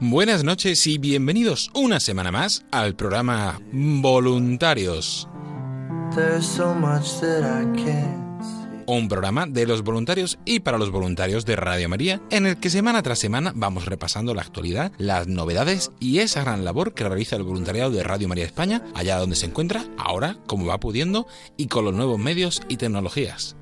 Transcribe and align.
Buenas 0.00 0.42
noches 0.42 0.84
y 0.88 0.98
bienvenidos 0.98 1.70
una 1.72 2.00
semana 2.00 2.32
más 2.32 2.64
al 2.72 2.96
programa 2.96 3.60
Voluntarios, 3.70 5.28
There's 6.16 6.44
so 6.44 6.74
much 6.74 7.20
that 7.20 7.42
I 7.42 7.64
can't 7.80 8.42
see. 8.42 8.82
un 8.88 9.08
programa 9.08 9.46
de 9.46 9.68
los 9.68 9.84
voluntarios 9.84 10.40
y 10.44 10.60
para 10.60 10.78
los 10.78 10.90
voluntarios 10.90 11.46
de 11.46 11.54
Radio 11.54 11.88
María, 11.88 12.20
en 12.30 12.44
el 12.44 12.56
que 12.56 12.70
semana 12.70 13.04
tras 13.04 13.20
semana 13.20 13.52
vamos 13.54 13.86
repasando 13.86 14.34
la 14.34 14.42
actualidad, 14.42 14.90
las 14.98 15.28
novedades 15.28 15.92
y 16.00 16.18
esa 16.18 16.42
gran 16.42 16.64
labor 16.64 16.92
que 16.92 17.04
realiza 17.08 17.36
el 17.36 17.44
voluntariado 17.44 17.92
de 17.92 18.02
Radio 18.02 18.26
María 18.26 18.46
España, 18.46 18.82
allá 18.96 19.18
donde 19.18 19.36
se 19.36 19.46
encuentra, 19.46 19.84
ahora, 19.96 20.38
como 20.48 20.66
va 20.66 20.80
pudiendo 20.80 21.28
y 21.56 21.68
con 21.68 21.84
los 21.84 21.94
nuevos 21.94 22.18
medios 22.18 22.62
y 22.66 22.78
tecnologías. 22.78 23.54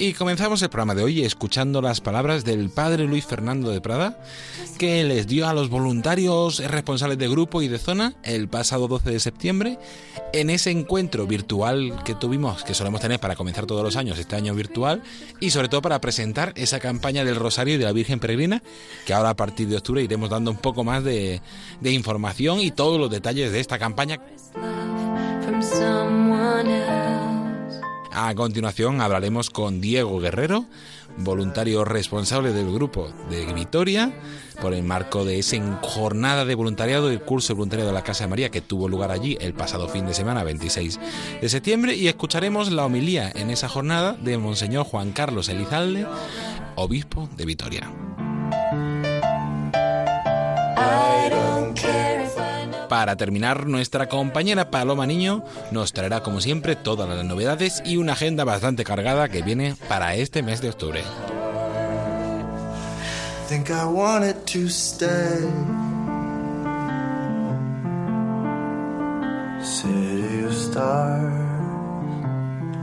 Y 0.00 0.12
comenzamos 0.12 0.62
el 0.62 0.68
programa 0.68 0.94
de 0.94 1.02
hoy 1.02 1.24
escuchando 1.24 1.82
las 1.82 2.00
palabras 2.00 2.44
del 2.44 2.70
padre 2.70 3.02
Luis 3.08 3.26
Fernando 3.26 3.70
de 3.70 3.80
Prada, 3.80 4.16
que 4.78 5.02
les 5.02 5.26
dio 5.26 5.48
a 5.48 5.54
los 5.54 5.70
voluntarios 5.70 6.60
responsables 6.60 7.18
de 7.18 7.28
grupo 7.28 7.62
y 7.62 7.68
de 7.68 7.80
zona 7.80 8.14
el 8.22 8.46
pasado 8.46 8.86
12 8.86 9.10
de 9.10 9.18
septiembre, 9.18 9.76
en 10.32 10.50
ese 10.50 10.70
encuentro 10.70 11.26
virtual 11.26 12.00
que 12.04 12.14
tuvimos, 12.14 12.62
que 12.62 12.74
solemos 12.74 13.00
tener 13.00 13.18
para 13.18 13.34
comenzar 13.34 13.66
todos 13.66 13.82
los 13.82 13.96
años, 13.96 14.20
este 14.20 14.36
año 14.36 14.54
virtual, 14.54 15.02
y 15.40 15.50
sobre 15.50 15.68
todo 15.68 15.82
para 15.82 16.00
presentar 16.00 16.52
esa 16.54 16.78
campaña 16.78 17.24
del 17.24 17.34
Rosario 17.34 17.74
y 17.74 17.78
de 17.78 17.84
la 17.84 17.92
Virgen 17.92 18.20
Peregrina, 18.20 18.62
que 19.04 19.14
ahora 19.14 19.30
a 19.30 19.36
partir 19.36 19.66
de 19.66 19.78
octubre 19.78 20.00
iremos 20.00 20.30
dando 20.30 20.52
un 20.52 20.58
poco 20.58 20.84
más 20.84 21.02
de, 21.02 21.42
de 21.80 21.90
información 21.90 22.60
y 22.60 22.70
todos 22.70 23.00
los 23.00 23.10
detalles 23.10 23.50
de 23.50 23.58
esta 23.58 23.80
campaña 23.80 24.20
A 28.12 28.34
continuación 28.34 29.00
hablaremos 29.00 29.50
con 29.50 29.80
Diego 29.80 30.18
Guerrero, 30.18 30.64
voluntario 31.18 31.84
responsable 31.84 32.52
del 32.52 32.72
grupo 32.72 33.08
de 33.30 33.52
Vitoria, 33.52 34.12
por 34.60 34.74
el 34.74 34.82
marco 34.82 35.24
de 35.24 35.38
esa 35.38 35.56
jornada 35.82 36.44
de 36.44 36.54
voluntariado 36.54 37.08
del 37.08 37.20
curso 37.20 37.48
de 37.48 37.58
voluntariado 37.58 37.90
de 37.90 37.94
la 37.94 38.04
Casa 38.04 38.24
de 38.24 38.30
María 38.30 38.50
que 38.50 38.60
tuvo 38.60 38.88
lugar 38.88 39.10
allí 39.10 39.36
el 39.40 39.54
pasado 39.54 39.88
fin 39.88 40.06
de 40.06 40.14
semana, 40.14 40.42
26 40.44 40.98
de 41.40 41.48
septiembre, 41.48 41.94
y 41.94 42.08
escucharemos 42.08 42.72
la 42.72 42.86
homilía 42.86 43.30
en 43.34 43.50
esa 43.50 43.68
jornada 43.68 44.14
de 44.14 44.38
Monseñor 44.38 44.84
Juan 44.84 45.12
Carlos 45.12 45.48
Elizalde, 45.48 46.06
obispo 46.76 47.28
de 47.36 47.44
Vitoria. 47.44 47.90
Para 52.88 53.16
terminar, 53.16 53.66
nuestra 53.66 54.08
compañera 54.08 54.70
Paloma 54.70 55.06
Niño 55.06 55.44
nos 55.70 55.92
traerá 55.92 56.22
como 56.22 56.40
siempre 56.40 56.74
todas 56.74 57.08
las 57.08 57.24
novedades 57.24 57.82
y 57.84 57.98
una 57.98 58.14
agenda 58.14 58.44
bastante 58.44 58.84
cargada 58.84 59.28
que 59.28 59.42
viene 59.42 59.76
para 59.88 60.14
este 60.14 60.42
mes 60.42 60.62
de 60.62 60.70
octubre. 60.70 61.02
Think 63.48 63.70
I 63.70 63.84
wanted 63.84 64.36
to 64.52 64.68
stay. 64.68 65.08
City 69.62 70.44
of 70.44 70.52
stars, 70.52 71.32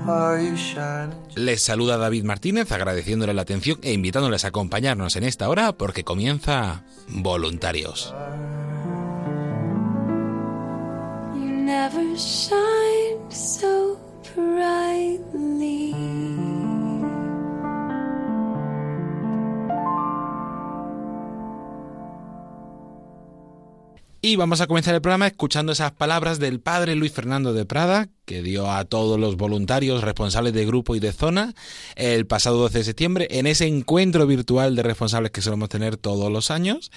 are 0.08 0.44
you 0.44 0.56
shining? 0.56 1.16
Les 1.36 1.62
saluda 1.62 1.98
David 1.98 2.24
Martínez 2.24 2.72
agradeciéndole 2.72 3.34
la 3.34 3.42
atención 3.42 3.80
e 3.82 3.94
invitándoles 3.94 4.46
a 4.46 4.50
acompañarnos 4.50 5.16
en 5.16 5.24
esta 5.24 5.50
hora 5.50 5.74
porque 5.74 6.04
comienza 6.04 6.84
Voluntarios. 7.08 8.14
Never 11.66 12.16
shine 12.16 13.32
so 13.32 13.98
brightly. 14.36 15.96
Y 24.22 24.38
vamos 24.38 24.60
a 24.60 24.66
comenzar 24.66 24.94
el 24.96 25.02
programa 25.02 25.28
escuchando 25.28 25.72
esas 25.72 25.92
palabras 25.92 26.40
del 26.40 26.60
padre 26.60 26.96
Luis 26.96 27.12
Fernando 27.12 27.54
de 27.54 27.66
Prada, 27.66 28.10
que 28.26 28.42
dio 28.42 28.72
a 28.72 28.86
todos 28.86 29.20
los 29.20 29.38
voluntarios 29.38 30.04
responsables 30.04 30.54
de 30.54 30.66
grupo 30.66 30.96
y 30.96 31.00
de 31.00 31.14
zona 31.14 31.54
el 31.96 32.26
pasado 32.26 32.58
12 32.58 32.80
de 32.80 32.84
septiembre 32.84 33.28
en 33.30 33.46
ese 33.46 33.68
encuentro 33.68 34.26
virtual 34.26 34.76
de 34.76 34.82
responsables 34.82 35.32
que 35.32 35.42
solemos 35.42 35.70
tener 35.70 35.98
todos 35.98 36.32
los 36.32 36.50
años, 36.50 36.92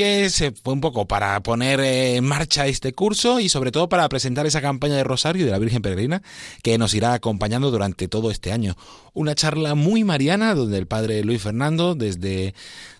que 0.00 0.30
se 0.30 0.52
fue 0.52 0.72
un 0.72 0.80
poco 0.80 1.06
para 1.06 1.38
poner 1.42 1.78
en 1.78 2.24
marcha 2.24 2.66
este 2.66 2.94
curso 2.94 3.38
y 3.38 3.50
sobre 3.50 3.70
todo 3.70 3.90
para 3.90 4.08
presentar 4.08 4.46
esa 4.46 4.62
campaña 4.62 4.96
de 4.96 5.04
Rosario 5.04 5.44
de 5.44 5.50
la 5.50 5.58
Virgen 5.58 5.82
Peregrina 5.82 6.22
que 6.62 6.78
nos 6.78 6.94
irá 6.94 7.12
acompañando 7.12 7.70
durante 7.70 8.08
todo 8.08 8.30
este 8.30 8.50
año. 8.50 8.78
Una 9.12 9.34
charla 9.34 9.74
muy 9.74 10.02
mariana 10.02 10.54
donde 10.54 10.78
el 10.78 10.86
padre 10.86 11.22
Luis 11.22 11.42
Fernando 11.42 11.94
desde 11.94 12.54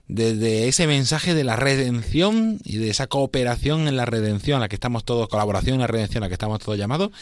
desde 0.09 0.69
ese 0.69 0.87
mensaje 0.87 1.33
de 1.33 1.43
la 1.43 1.57
redención 1.57 2.59
y 2.65 2.77
de 2.77 2.91
esa 2.91 3.07
cooperación 3.07 3.89
en 3.89 3.97
la 3.97 4.05
redención 4.05 4.59
a 4.59 4.61
la 4.61 4.69
que 4.69 4.77
estamos 4.77 5.07
todos, 5.07 5.27
colaboración 5.31 5.77
en 5.77 5.81
la 5.81 5.87
redención 5.87 6.23
a 6.23 6.27
la 6.27 6.29
que 6.29 6.35
estamos 6.35 6.59
todos 6.59 6.77
llamados, 6.77 7.13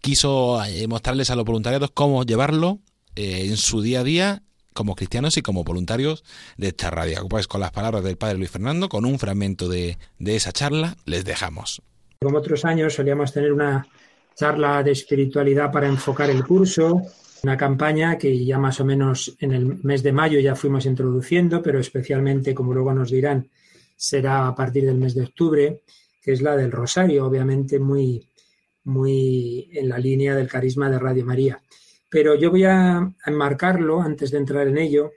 quiso 0.00 0.62
eh, 0.62 0.86
mostrarles 0.86 1.30
a 1.30 1.34
los 1.34 1.44
voluntariados 1.44 1.90
cómo 1.92 2.22
llevarlo 2.22 2.78
eh, 3.16 3.46
en 3.46 3.56
su 3.56 3.82
día 3.82 3.98
a 3.98 4.04
día 4.04 4.42
como 4.74 4.94
cristianos 4.94 5.38
y 5.38 5.42
como 5.42 5.64
voluntarios 5.64 6.24
de 6.58 6.68
esta 6.68 6.90
radio. 6.90 7.26
Pues 7.28 7.48
con 7.48 7.60
las 7.60 7.70
palabras 7.70 8.04
del 8.04 8.18
padre 8.18 8.36
Luis 8.36 8.50
Fernando, 8.50 8.90
con 8.90 9.06
un 9.06 9.18
fragmento 9.18 9.68
de, 9.68 9.96
de 10.18 10.36
esa 10.36 10.52
charla, 10.52 10.96
les 11.06 11.24
dejamos. 11.24 11.80
Como 12.20 12.38
otros 12.38 12.64
años 12.64 12.94
solíamos 12.94 13.32
tener 13.32 13.52
una 13.52 13.86
charla 14.34 14.82
de 14.82 14.92
espiritualidad 14.92 15.70
para 15.70 15.86
enfocar 15.86 16.28
el 16.28 16.44
curso, 16.44 17.02
una 17.44 17.56
campaña 17.56 18.18
que 18.18 18.44
ya 18.44 18.58
más 18.58 18.80
o 18.80 18.84
menos 18.84 19.36
en 19.38 19.52
el 19.52 19.82
mes 19.82 20.02
de 20.02 20.12
mayo 20.12 20.40
ya 20.40 20.54
fuimos 20.54 20.86
introduciendo, 20.86 21.62
pero 21.62 21.78
especialmente, 21.78 22.54
como 22.54 22.72
luego 22.72 22.92
nos 22.92 23.10
dirán, 23.10 23.48
será 23.96 24.48
a 24.48 24.54
partir 24.54 24.86
del 24.86 24.96
mes 24.96 25.14
de 25.14 25.24
octubre, 25.24 25.82
que 26.20 26.32
es 26.32 26.42
la 26.42 26.56
del 26.56 26.72
Rosario, 26.72 27.26
obviamente 27.26 27.78
muy, 27.78 28.26
muy 28.84 29.68
en 29.72 29.88
la 29.88 29.98
línea 29.98 30.34
del 30.34 30.48
carisma 30.48 30.90
de 30.90 30.98
Radio 30.98 31.24
María. 31.24 31.62
Pero 32.14 32.36
yo 32.36 32.52
voy 32.52 32.62
a 32.62 33.12
enmarcarlo, 33.26 34.00
antes 34.00 34.30
de 34.30 34.38
entrar 34.38 34.68
en 34.68 34.78
ello, 34.78 35.10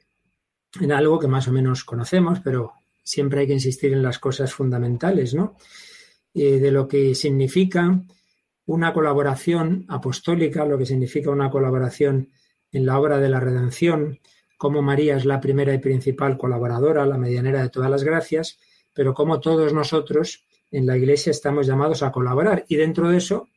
en 0.81 0.91
algo 0.91 1.19
que 1.19 1.27
más 1.27 1.47
o 1.47 1.51
menos 1.51 1.83
conocemos, 1.83 2.39
pero 2.39 2.73
siempre 3.03 3.41
hay 3.41 3.45
que 3.45 3.53
insistir 3.53 3.93
en 3.93 4.01
las 4.01 4.17
cosas 4.17 4.51
fundamentales, 4.51 5.35
¿no? 5.35 5.55
Eh, 6.33 6.57
de 6.57 6.71
lo 6.71 6.87
que 6.87 7.13
significa 7.13 8.01
una 8.65 8.93
colaboración 8.93 9.85
apostólica, 9.89 10.65
lo 10.65 10.75
que 10.79 10.87
significa 10.87 11.29
una 11.29 11.51
colaboración 11.51 12.29
en 12.71 12.87
la 12.87 12.99
obra 12.99 13.19
de 13.19 13.29
la 13.29 13.39
redención, 13.39 14.17
como 14.57 14.81
María 14.81 15.17
es 15.17 15.25
la 15.25 15.39
primera 15.39 15.75
y 15.75 15.77
principal 15.77 16.35
colaboradora, 16.35 17.05
la 17.05 17.19
medianera 17.19 17.61
de 17.61 17.69
todas 17.69 17.91
las 17.91 18.03
gracias, 18.03 18.57
pero 18.95 19.13
como 19.13 19.39
todos 19.39 19.71
nosotros 19.71 20.47
en 20.71 20.87
la 20.87 20.97
Iglesia 20.97 21.29
estamos 21.29 21.67
llamados 21.67 22.01
a 22.01 22.11
colaborar. 22.11 22.65
Y 22.67 22.75
dentro 22.75 23.07
de 23.11 23.17
eso, 23.17 23.49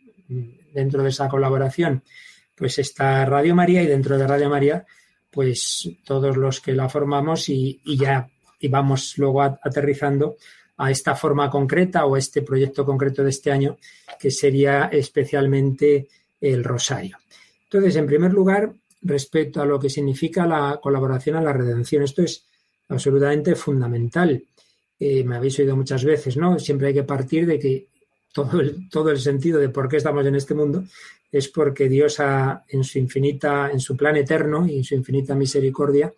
dentro 0.74 1.02
de 1.02 1.08
esa 1.08 1.30
colaboración, 1.30 2.02
pues 2.60 2.78
está 2.78 3.24
Radio 3.24 3.54
María 3.54 3.82
y 3.82 3.86
dentro 3.86 4.18
de 4.18 4.26
Radio 4.26 4.50
María, 4.50 4.84
pues 5.30 5.88
todos 6.04 6.36
los 6.36 6.60
que 6.60 6.74
la 6.74 6.90
formamos 6.90 7.48
y, 7.48 7.80
y 7.86 7.96
ya 7.96 8.28
y 8.60 8.68
vamos 8.68 9.16
luego 9.16 9.40
aterrizando 9.40 10.36
a 10.76 10.90
esta 10.90 11.16
forma 11.16 11.48
concreta 11.48 12.04
o 12.04 12.18
este 12.18 12.42
proyecto 12.42 12.84
concreto 12.84 13.24
de 13.24 13.30
este 13.30 13.50
año, 13.50 13.78
que 14.18 14.30
sería 14.30 14.90
especialmente 14.92 16.06
el 16.38 16.62
rosario. 16.62 17.16
Entonces, 17.64 17.96
en 17.96 18.06
primer 18.06 18.34
lugar, 18.34 18.74
respecto 19.00 19.62
a 19.62 19.64
lo 19.64 19.80
que 19.80 19.88
significa 19.88 20.46
la 20.46 20.78
colaboración 20.82 21.36
a 21.36 21.42
la 21.42 21.54
redención, 21.54 22.02
esto 22.02 22.20
es 22.22 22.44
absolutamente 22.90 23.54
fundamental. 23.54 24.44
Eh, 24.98 25.24
me 25.24 25.36
habéis 25.36 25.58
oído 25.60 25.76
muchas 25.76 26.04
veces, 26.04 26.36
¿no? 26.36 26.58
Siempre 26.58 26.88
hay 26.88 26.94
que 26.94 27.04
partir 27.04 27.46
de 27.46 27.58
que 27.58 27.86
todo 28.34 28.60
el, 28.60 28.90
todo 28.90 29.10
el 29.10 29.18
sentido 29.18 29.58
de 29.58 29.70
por 29.70 29.88
qué 29.88 29.96
estamos 29.96 30.26
en 30.26 30.34
este 30.34 30.52
mundo 30.52 30.84
es 31.32 31.48
porque 31.48 31.88
Dios 31.88 32.20
ha, 32.20 32.64
en 32.68 32.84
su 32.84 32.98
infinita, 32.98 33.70
en 33.70 33.80
su 33.80 33.96
plan 33.96 34.16
eterno 34.16 34.66
y 34.66 34.78
en 34.78 34.84
su 34.84 34.94
infinita 34.94 35.34
misericordia, 35.34 36.12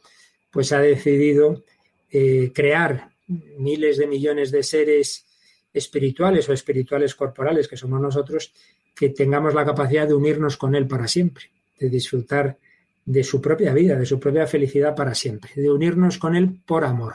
pues 0.50 0.72
ha 0.72 0.80
decidido 0.80 1.64
eh, 2.10 2.50
crear 2.54 3.10
miles 3.58 3.98
de 3.98 4.06
millones 4.06 4.50
de 4.50 4.62
seres 4.62 5.24
espirituales 5.72 6.48
o 6.48 6.52
espirituales 6.52 7.14
corporales 7.14 7.68
que 7.68 7.76
somos 7.76 8.00
nosotros, 8.00 8.52
que 8.94 9.10
tengamos 9.10 9.54
la 9.54 9.64
capacidad 9.64 10.06
de 10.06 10.14
unirnos 10.14 10.56
con 10.56 10.74
Él 10.74 10.86
para 10.86 11.08
siempre, 11.08 11.50
de 11.78 11.88
disfrutar 11.88 12.58
de 13.04 13.24
su 13.24 13.40
propia 13.40 13.72
vida, 13.72 13.96
de 13.96 14.06
su 14.06 14.20
propia 14.20 14.46
felicidad 14.46 14.94
para 14.94 15.14
siempre, 15.14 15.50
de 15.56 15.70
unirnos 15.70 16.18
con 16.18 16.36
Él 16.36 16.60
por 16.66 16.84
amor. 16.84 17.14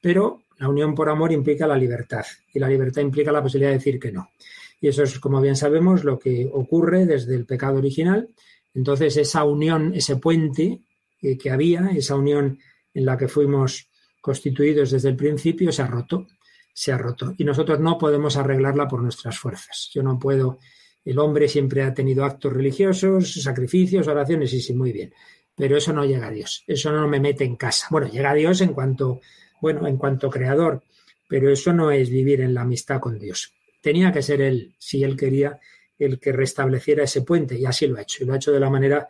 Pero 0.00 0.42
la 0.58 0.68
unión 0.68 0.94
por 0.94 1.08
amor 1.08 1.32
implica 1.32 1.66
la 1.66 1.76
libertad 1.76 2.24
y 2.52 2.58
la 2.58 2.68
libertad 2.68 3.02
implica 3.02 3.32
la 3.32 3.42
posibilidad 3.42 3.70
de 3.70 3.78
decir 3.78 3.98
que 3.98 4.12
no. 4.12 4.30
Y 4.80 4.88
eso 4.88 5.02
es, 5.02 5.18
como 5.18 5.40
bien 5.40 5.56
sabemos, 5.56 6.04
lo 6.04 6.18
que 6.18 6.48
ocurre 6.52 7.06
desde 7.06 7.34
el 7.34 7.46
pecado 7.46 7.78
original. 7.78 8.28
Entonces, 8.74 9.16
esa 9.16 9.44
unión, 9.44 9.92
ese 9.94 10.16
puente 10.16 10.82
que 11.20 11.50
había, 11.50 11.90
esa 11.96 12.14
unión 12.14 12.58
en 12.94 13.04
la 13.04 13.16
que 13.16 13.28
fuimos 13.28 13.88
constituidos 14.20 14.90
desde 14.90 15.08
el 15.08 15.16
principio, 15.16 15.72
se 15.72 15.82
ha 15.82 15.86
roto, 15.86 16.26
se 16.72 16.92
ha 16.92 16.98
roto. 16.98 17.34
Y 17.38 17.44
nosotros 17.44 17.80
no 17.80 17.98
podemos 17.98 18.36
arreglarla 18.36 18.86
por 18.86 19.02
nuestras 19.02 19.38
fuerzas. 19.38 19.90
Yo 19.92 20.02
no 20.02 20.18
puedo, 20.18 20.58
el 21.04 21.18
hombre 21.18 21.48
siempre 21.48 21.82
ha 21.82 21.92
tenido 21.92 22.24
actos 22.24 22.52
religiosos, 22.52 23.34
sacrificios, 23.42 24.06
oraciones, 24.06 24.52
y 24.52 24.60
sí, 24.60 24.74
muy 24.74 24.92
bien. 24.92 25.12
Pero 25.56 25.76
eso 25.76 25.92
no 25.92 26.04
llega 26.04 26.28
a 26.28 26.30
Dios, 26.30 26.62
eso 26.68 26.92
no 26.92 27.08
me 27.08 27.18
mete 27.18 27.44
en 27.44 27.56
casa. 27.56 27.88
Bueno, 27.90 28.06
llega 28.08 28.30
a 28.30 28.34
Dios 28.34 28.60
en 28.60 28.74
cuanto, 28.74 29.20
bueno, 29.60 29.88
en 29.88 29.96
cuanto 29.96 30.30
creador, 30.30 30.84
pero 31.28 31.50
eso 31.50 31.72
no 31.72 31.90
es 31.90 32.10
vivir 32.10 32.40
en 32.40 32.54
la 32.54 32.60
amistad 32.60 33.00
con 33.00 33.18
Dios. 33.18 33.52
Tenía 33.88 34.12
que 34.12 34.20
ser 34.20 34.42
Él, 34.42 34.74
si 34.76 35.02
Él 35.02 35.16
quería, 35.16 35.58
el 35.98 36.20
que 36.20 36.30
restableciera 36.30 37.04
ese 37.04 37.22
puente, 37.22 37.58
y 37.58 37.64
así 37.64 37.86
lo 37.86 37.96
ha 37.96 38.02
hecho. 38.02 38.22
Y 38.22 38.26
lo 38.26 38.34
ha 38.34 38.36
hecho 38.36 38.52
de 38.52 38.60
la 38.60 38.68
manera 38.68 39.08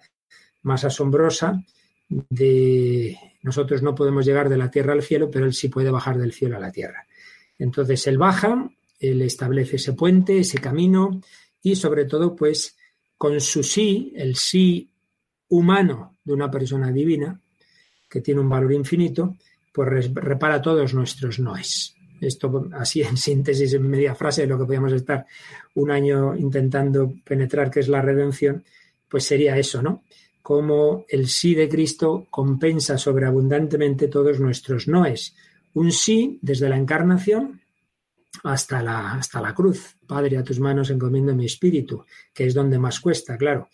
más 0.62 0.84
asombrosa 0.84 1.60
de 2.08 3.18
nosotros 3.42 3.82
no 3.82 3.92
podemos 3.92 4.24
llegar 4.24 4.48
de 4.48 4.56
la 4.56 4.70
tierra 4.70 4.92
al 4.92 5.02
cielo, 5.02 5.32
pero 5.32 5.46
Él 5.46 5.52
sí 5.52 5.68
puede 5.68 5.90
bajar 5.90 6.16
del 6.16 6.32
cielo 6.32 6.58
a 6.58 6.60
la 6.60 6.70
tierra. 6.70 7.08
Entonces 7.58 8.06
Él 8.06 8.18
baja, 8.18 8.70
Él 9.00 9.20
establece 9.22 9.74
ese 9.74 9.94
puente, 9.94 10.38
ese 10.38 10.58
camino, 10.58 11.22
y 11.60 11.74
sobre 11.74 12.04
todo, 12.04 12.36
pues, 12.36 12.76
con 13.16 13.40
su 13.40 13.64
sí, 13.64 14.12
el 14.14 14.36
sí 14.36 14.92
humano 15.48 16.18
de 16.22 16.34
una 16.34 16.48
persona 16.48 16.92
divina, 16.92 17.40
que 18.08 18.20
tiene 18.20 18.42
un 18.42 18.48
valor 18.48 18.72
infinito, 18.72 19.38
pues 19.72 20.14
repara 20.14 20.62
todos 20.62 20.94
nuestros 20.94 21.40
noes. 21.40 21.97
Esto 22.20 22.68
así 22.72 23.02
en 23.02 23.16
síntesis, 23.16 23.72
en 23.74 23.88
media 23.88 24.14
frase 24.14 24.42
de 24.42 24.48
lo 24.48 24.58
que 24.58 24.64
podíamos 24.64 24.92
estar 24.92 25.26
un 25.74 25.90
año 25.90 26.36
intentando 26.36 27.14
penetrar, 27.24 27.70
que 27.70 27.80
es 27.80 27.88
la 27.88 28.02
redención, 28.02 28.64
pues 29.08 29.24
sería 29.24 29.56
eso, 29.56 29.82
¿no? 29.82 30.02
Cómo 30.42 31.04
el 31.08 31.28
sí 31.28 31.54
de 31.54 31.68
Cristo 31.68 32.26
compensa 32.30 32.96
sobreabundantemente 32.98 34.08
todos 34.08 34.40
nuestros 34.40 34.88
noes. 34.88 35.34
Un 35.74 35.92
sí 35.92 36.38
desde 36.42 36.68
la 36.68 36.76
encarnación 36.76 37.60
hasta 38.44 38.82
la, 38.82 39.12
hasta 39.14 39.40
la 39.40 39.54
cruz. 39.54 39.96
Padre, 40.06 40.38
a 40.38 40.44
tus 40.44 40.60
manos 40.60 40.90
encomiendo 40.90 41.34
mi 41.34 41.46
espíritu, 41.46 42.04
que 42.32 42.46
es 42.46 42.54
donde 42.54 42.78
más 42.78 43.00
cuesta, 43.00 43.36
claro. 43.36 43.68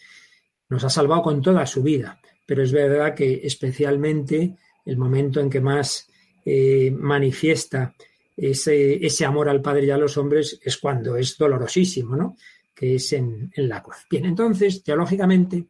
Nos 0.68 0.82
ha 0.84 0.90
salvado 0.90 1.22
con 1.22 1.42
toda 1.42 1.66
su 1.66 1.82
vida, 1.82 2.20
pero 2.46 2.62
es 2.62 2.72
verdad 2.72 3.14
que 3.14 3.40
especialmente 3.44 4.56
el 4.84 4.96
momento 4.96 5.40
en 5.40 5.50
que 5.50 5.60
más 5.60 6.08
eh, 6.44 6.90
manifiesta 6.90 7.94
ese, 8.36 9.04
ese, 9.04 9.24
amor 9.24 9.48
al 9.48 9.62
Padre 9.62 9.86
y 9.86 9.90
a 9.90 9.98
los 9.98 10.16
hombres 10.16 10.58
es 10.62 10.78
cuando 10.78 11.16
es 11.16 11.36
dolorosísimo, 11.36 12.16
¿no? 12.16 12.36
Que 12.74 12.96
es 12.96 13.12
en, 13.12 13.52
en, 13.54 13.68
la 13.68 13.82
cruz. 13.82 14.06
Bien, 14.10 14.24
entonces, 14.24 14.82
teológicamente, 14.82 15.66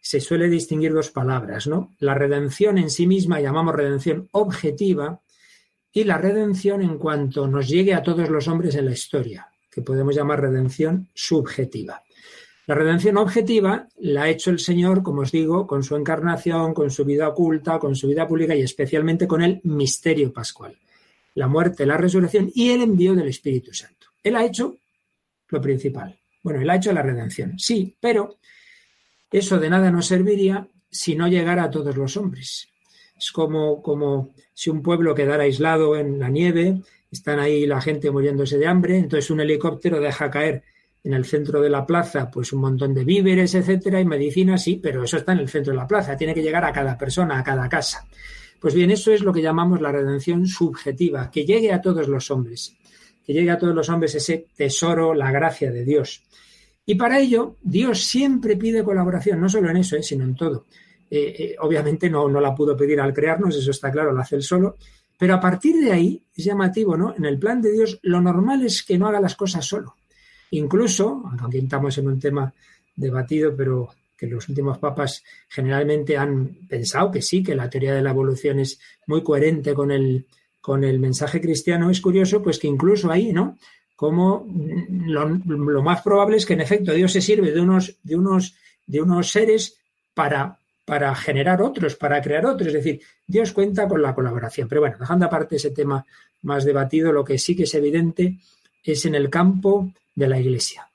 se 0.00 0.20
suele 0.20 0.48
distinguir 0.48 0.92
dos 0.92 1.10
palabras, 1.10 1.66
¿no? 1.66 1.94
La 1.98 2.14
redención 2.14 2.78
en 2.78 2.90
sí 2.90 3.06
misma 3.06 3.40
llamamos 3.40 3.74
redención 3.74 4.28
objetiva 4.32 5.20
y 5.92 6.04
la 6.04 6.18
redención 6.18 6.82
en 6.82 6.98
cuanto 6.98 7.46
nos 7.46 7.68
llegue 7.68 7.94
a 7.94 8.02
todos 8.02 8.28
los 8.28 8.48
hombres 8.48 8.74
en 8.76 8.86
la 8.86 8.92
historia, 8.92 9.48
que 9.70 9.82
podemos 9.82 10.14
llamar 10.14 10.40
redención 10.40 11.08
subjetiva. 11.14 12.02
La 12.66 12.76
redención 12.76 13.16
objetiva 13.16 13.88
la 13.98 14.22
ha 14.22 14.28
hecho 14.28 14.50
el 14.50 14.60
Señor, 14.60 15.02
como 15.02 15.22
os 15.22 15.32
digo, 15.32 15.66
con 15.66 15.82
su 15.82 15.96
encarnación, 15.96 16.72
con 16.72 16.90
su 16.90 17.04
vida 17.04 17.28
oculta, 17.28 17.80
con 17.80 17.96
su 17.96 18.06
vida 18.06 18.28
pública 18.28 18.54
y 18.54 18.62
especialmente 18.62 19.26
con 19.26 19.42
el 19.42 19.60
misterio 19.64 20.32
pascual, 20.32 20.78
la 21.34 21.48
muerte, 21.48 21.86
la 21.86 21.96
resurrección 21.96 22.50
y 22.54 22.70
el 22.70 22.82
envío 22.82 23.14
del 23.14 23.28
Espíritu 23.28 23.72
Santo. 23.72 24.08
Él 24.22 24.36
ha 24.36 24.44
hecho 24.44 24.76
lo 25.48 25.60
principal. 25.60 26.18
Bueno, 26.42 26.60
él 26.60 26.70
ha 26.70 26.76
hecho 26.76 26.92
la 26.92 27.02
redención, 27.02 27.58
sí, 27.58 27.96
pero 28.00 28.38
eso 29.30 29.58
de 29.58 29.70
nada 29.70 29.90
nos 29.90 30.06
serviría 30.06 30.66
si 30.90 31.14
no 31.14 31.28
llegara 31.28 31.64
a 31.64 31.70
todos 31.70 31.96
los 31.96 32.16
hombres. 32.16 32.68
Es 33.16 33.30
como, 33.30 33.82
como 33.82 34.34
si 34.54 34.70
un 34.70 34.82
pueblo 34.82 35.14
quedara 35.14 35.44
aislado 35.44 35.96
en 35.96 36.18
la 36.18 36.30
nieve, 36.30 36.80
están 37.10 37.38
ahí 37.38 37.66
la 37.66 37.80
gente 37.80 38.10
muriéndose 38.10 38.58
de 38.58 38.66
hambre, 38.66 38.96
entonces 38.96 39.30
un 39.30 39.40
helicóptero 39.40 40.00
deja 40.00 40.30
caer 40.30 40.62
en 41.02 41.14
el 41.14 41.24
centro 41.24 41.60
de 41.60 41.70
la 41.70 41.86
plaza, 41.86 42.30
pues 42.30 42.52
un 42.52 42.60
montón 42.60 42.94
de 42.94 43.04
víveres, 43.04 43.54
etcétera, 43.54 44.00
y 44.00 44.04
medicina, 44.04 44.58
sí, 44.58 44.80
pero 44.82 45.04
eso 45.04 45.16
está 45.16 45.32
en 45.32 45.38
el 45.38 45.48
centro 45.48 45.72
de 45.72 45.78
la 45.78 45.86
plaza, 45.86 46.16
tiene 46.16 46.34
que 46.34 46.42
llegar 46.42 46.64
a 46.64 46.72
cada 46.72 46.96
persona, 46.96 47.38
a 47.38 47.44
cada 47.44 47.68
casa. 47.68 48.06
Pues 48.60 48.74
bien, 48.74 48.90
eso 48.90 49.10
es 49.12 49.22
lo 49.22 49.32
que 49.32 49.42
llamamos 49.42 49.80
la 49.80 49.90
redención 49.90 50.46
subjetiva, 50.46 51.30
que 51.30 51.44
llegue 51.44 51.72
a 51.72 51.80
todos 51.80 52.08
los 52.08 52.30
hombres, 52.30 52.76
que 53.24 53.32
llegue 53.32 53.50
a 53.50 53.58
todos 53.58 53.74
los 53.74 53.88
hombres 53.88 54.14
ese 54.14 54.46
tesoro, 54.54 55.14
la 55.14 55.32
gracia 55.32 55.70
de 55.70 55.84
Dios. 55.84 56.22
Y 56.84 56.94
para 56.94 57.18
ello, 57.18 57.56
Dios 57.62 58.04
siempre 58.04 58.56
pide 58.56 58.84
colaboración, 58.84 59.40
no 59.40 59.48
solo 59.48 59.70
en 59.70 59.78
eso, 59.78 59.96
eh, 59.96 60.02
sino 60.02 60.24
en 60.24 60.34
todo. 60.34 60.66
Eh, 61.10 61.34
eh, 61.38 61.56
obviamente 61.60 62.10
no, 62.10 62.28
no 62.28 62.40
la 62.40 62.54
pudo 62.54 62.76
pedir 62.76 63.00
al 63.00 63.14
crearnos, 63.14 63.56
eso 63.56 63.70
está 63.70 63.90
claro, 63.90 64.12
lo 64.12 64.20
hace 64.20 64.36
él 64.36 64.42
solo, 64.42 64.76
pero 65.18 65.34
a 65.34 65.40
partir 65.40 65.76
de 65.76 65.92
ahí 65.92 66.22
es 66.36 66.44
llamativo, 66.44 66.96
¿no? 66.96 67.14
En 67.16 67.24
el 67.24 67.38
plan 67.38 67.60
de 67.60 67.72
Dios, 67.72 67.98
lo 68.02 68.20
normal 68.20 68.64
es 68.64 68.82
que 68.82 68.98
no 68.98 69.06
haga 69.06 69.20
las 69.20 69.36
cosas 69.36 69.64
solo 69.64 69.96
Incluso, 70.50 71.22
aunque 71.38 71.58
estamos 71.58 71.96
en 71.98 72.08
un 72.08 72.18
tema 72.18 72.52
debatido, 72.96 73.54
pero 73.56 73.90
que 74.20 74.26
los 74.26 74.50
últimos 74.50 74.76
papas 74.76 75.24
generalmente 75.48 76.18
han 76.18 76.58
pensado 76.68 77.10
que 77.10 77.22
sí, 77.22 77.42
que 77.42 77.54
la 77.54 77.70
teoría 77.70 77.94
de 77.94 78.02
la 78.02 78.10
evolución 78.10 78.58
es 78.58 78.78
muy 79.06 79.22
coherente 79.22 79.72
con 79.72 79.90
el, 79.90 80.26
con 80.60 80.84
el 80.84 81.00
mensaje 81.00 81.40
cristiano, 81.40 81.88
es 81.88 82.02
curioso, 82.02 82.42
pues 82.42 82.58
que 82.58 82.68
incluso 82.68 83.10
ahí, 83.10 83.32
¿no? 83.32 83.56
Como 83.96 84.46
lo, 85.06 85.26
lo, 85.26 85.82
más 85.82 86.02
probable 86.02 86.36
es 86.36 86.44
que 86.44 86.52
en 86.52 86.60
efecto 86.60 86.92
Dios 86.92 87.12
se 87.12 87.22
sirve 87.22 87.50
de 87.50 87.62
unos, 87.62 87.96
de 88.02 88.16
unos, 88.16 88.54
de 88.86 89.00
unos 89.00 89.30
seres 89.30 89.78
para, 90.12 90.58
para 90.84 91.14
generar 91.14 91.62
otros, 91.62 91.96
para 91.96 92.20
crear 92.20 92.44
otros. 92.44 92.68
Es 92.68 92.74
decir, 92.74 93.00
Dios 93.26 93.52
cuenta 93.52 93.88
con 93.88 94.02
la 94.02 94.14
colaboración. 94.14 94.68
Pero 94.68 94.82
bueno, 94.82 94.96
dejando 95.00 95.26
aparte 95.26 95.56
ese 95.56 95.70
tema 95.70 96.04
más 96.42 96.64
debatido, 96.64 97.10
lo 97.10 97.24
que 97.24 97.38
sí 97.38 97.56
que 97.56 97.62
es 97.62 97.74
evidente 97.74 98.38
es 98.84 99.04
en 99.06 99.14
el 99.14 99.30
campo 99.30 99.90
de 100.14 100.28
la 100.28 100.38
Iglesia. 100.38 100.90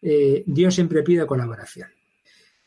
Eh, 0.00 0.42
Dios 0.46 0.74
siempre 0.74 1.02
pide 1.02 1.26
colaboración. 1.26 1.88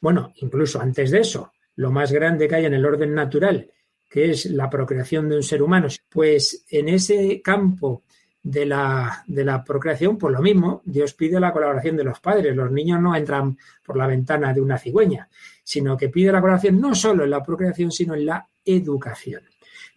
Bueno, 0.04 0.34
incluso 0.36 0.82
antes 0.82 1.12
de 1.12 1.22
eso, 1.22 1.54
lo 1.78 1.90
más 1.90 2.12
grande 2.12 2.46
que 2.46 2.56
hay 2.56 2.66
en 2.66 2.74
el 2.74 2.86
orden 2.86 3.14
natural, 3.14 3.72
que 4.10 4.32
es 4.32 4.48
la 4.48 4.70
procreación 4.70 5.30
de 5.30 5.38
un 5.38 5.44
ser 5.44 5.64
humano, 5.64 5.88
pues 6.10 6.66
en 6.70 6.90
ese 6.90 7.42
campo 7.42 8.04
de 8.42 8.66
la, 8.66 9.24
de 9.26 9.46
la 9.46 9.64
procreación, 9.64 10.18
pues 10.18 10.34
lo 10.34 10.42
mismo, 10.42 10.82
Dios 10.84 11.14
pide 11.14 11.40
la 11.40 11.54
colaboración 11.54 11.96
de 11.96 12.04
los 12.04 12.20
padres. 12.20 12.54
Los 12.54 12.70
niños 12.70 13.00
no 13.00 13.16
entran 13.16 13.58
por 13.82 13.96
la 13.96 14.06
ventana 14.06 14.54
de 14.54 14.60
una 14.60 14.78
cigüeña, 14.78 15.30
sino 15.64 15.96
que 15.96 16.10
pide 16.10 16.34
la 16.34 16.42
colaboración 16.42 16.82
no 16.82 16.94
solo 16.94 17.24
en 17.24 17.30
la 17.30 17.42
procreación, 17.42 17.90
sino 17.90 18.14
en 18.14 18.26
la 18.26 18.46
educación. 18.66 19.44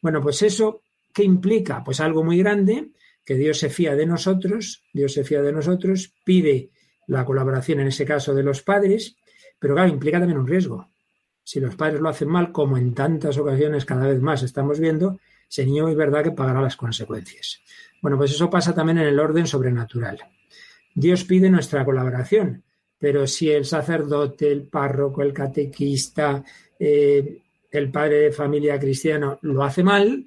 Bueno, 0.01 0.23
pues 0.23 0.41
eso, 0.43 0.83
¿qué 1.13 1.25
implica? 1.25 1.83
Pues 1.83 1.99
algo 1.99 2.23
muy 2.23 2.39
grande 2.39 2.91
que 3.25 3.35
Dios 3.35 3.59
se 3.59 3.71
fía 3.71 3.97
de 3.97 4.07
nosotros, 4.07 4.85
Dios 4.93 5.13
se 5.13 5.25
fía 5.25 5.43
de 5.43 5.51
nosotros, 5.51 6.15
pide 6.23 6.71
la 7.09 7.25
colaboración 7.25 7.81
en 7.81 7.89
ese 7.89 8.05
caso 8.05 8.37
de 8.37 8.45
los 8.45 8.63
padres, 8.63 9.17
pero 9.59 9.75
claro, 9.75 9.89
implica 9.89 10.19
también 10.19 10.39
un 10.39 10.47
riesgo. 10.47 10.89
Si 11.43 11.61
los 11.61 11.77
padres 11.77 12.01
lo 12.01 12.09
hacen 12.09 12.29
mal, 12.29 12.53
como 12.53 12.77
en 12.77 12.95
tantas 12.95 13.39
ocasiones 13.39 13.85
cada 13.85 14.09
vez 14.09 14.21
más 14.21 14.43
estamos 14.43 14.81
viendo, 14.81 15.21
ese 15.49 15.65
niño 15.65 15.89
es 15.89 15.97
verdad 15.97 16.25
que 16.25 16.33
pagará 16.33 16.61
las 16.61 16.77
consecuencias. 16.77 17.61
Bueno, 18.03 18.17
pues 18.19 18.33
eso 18.33 18.51
pasa 18.51 18.75
también 18.75 18.99
en 18.99 19.07
el 19.07 19.21
orden 19.21 19.47
sobrenatural. 19.47 20.19
Dios 20.95 21.25
pide 21.25 21.51
nuestra 21.51 21.85
colaboración, 21.85 22.65
pero 22.99 23.27
si 23.27 23.51
el 23.51 23.65
sacerdote, 23.65 24.51
el 24.51 24.63
párroco, 24.67 25.23
el 25.23 25.33
catequista, 25.33 26.43
eh, 26.79 27.43
el 27.71 27.91
padre 27.91 28.19
de 28.21 28.33
familia 28.33 28.79
cristiano 28.79 29.39
lo 29.43 29.63
hace 29.63 29.83
mal, 29.83 30.27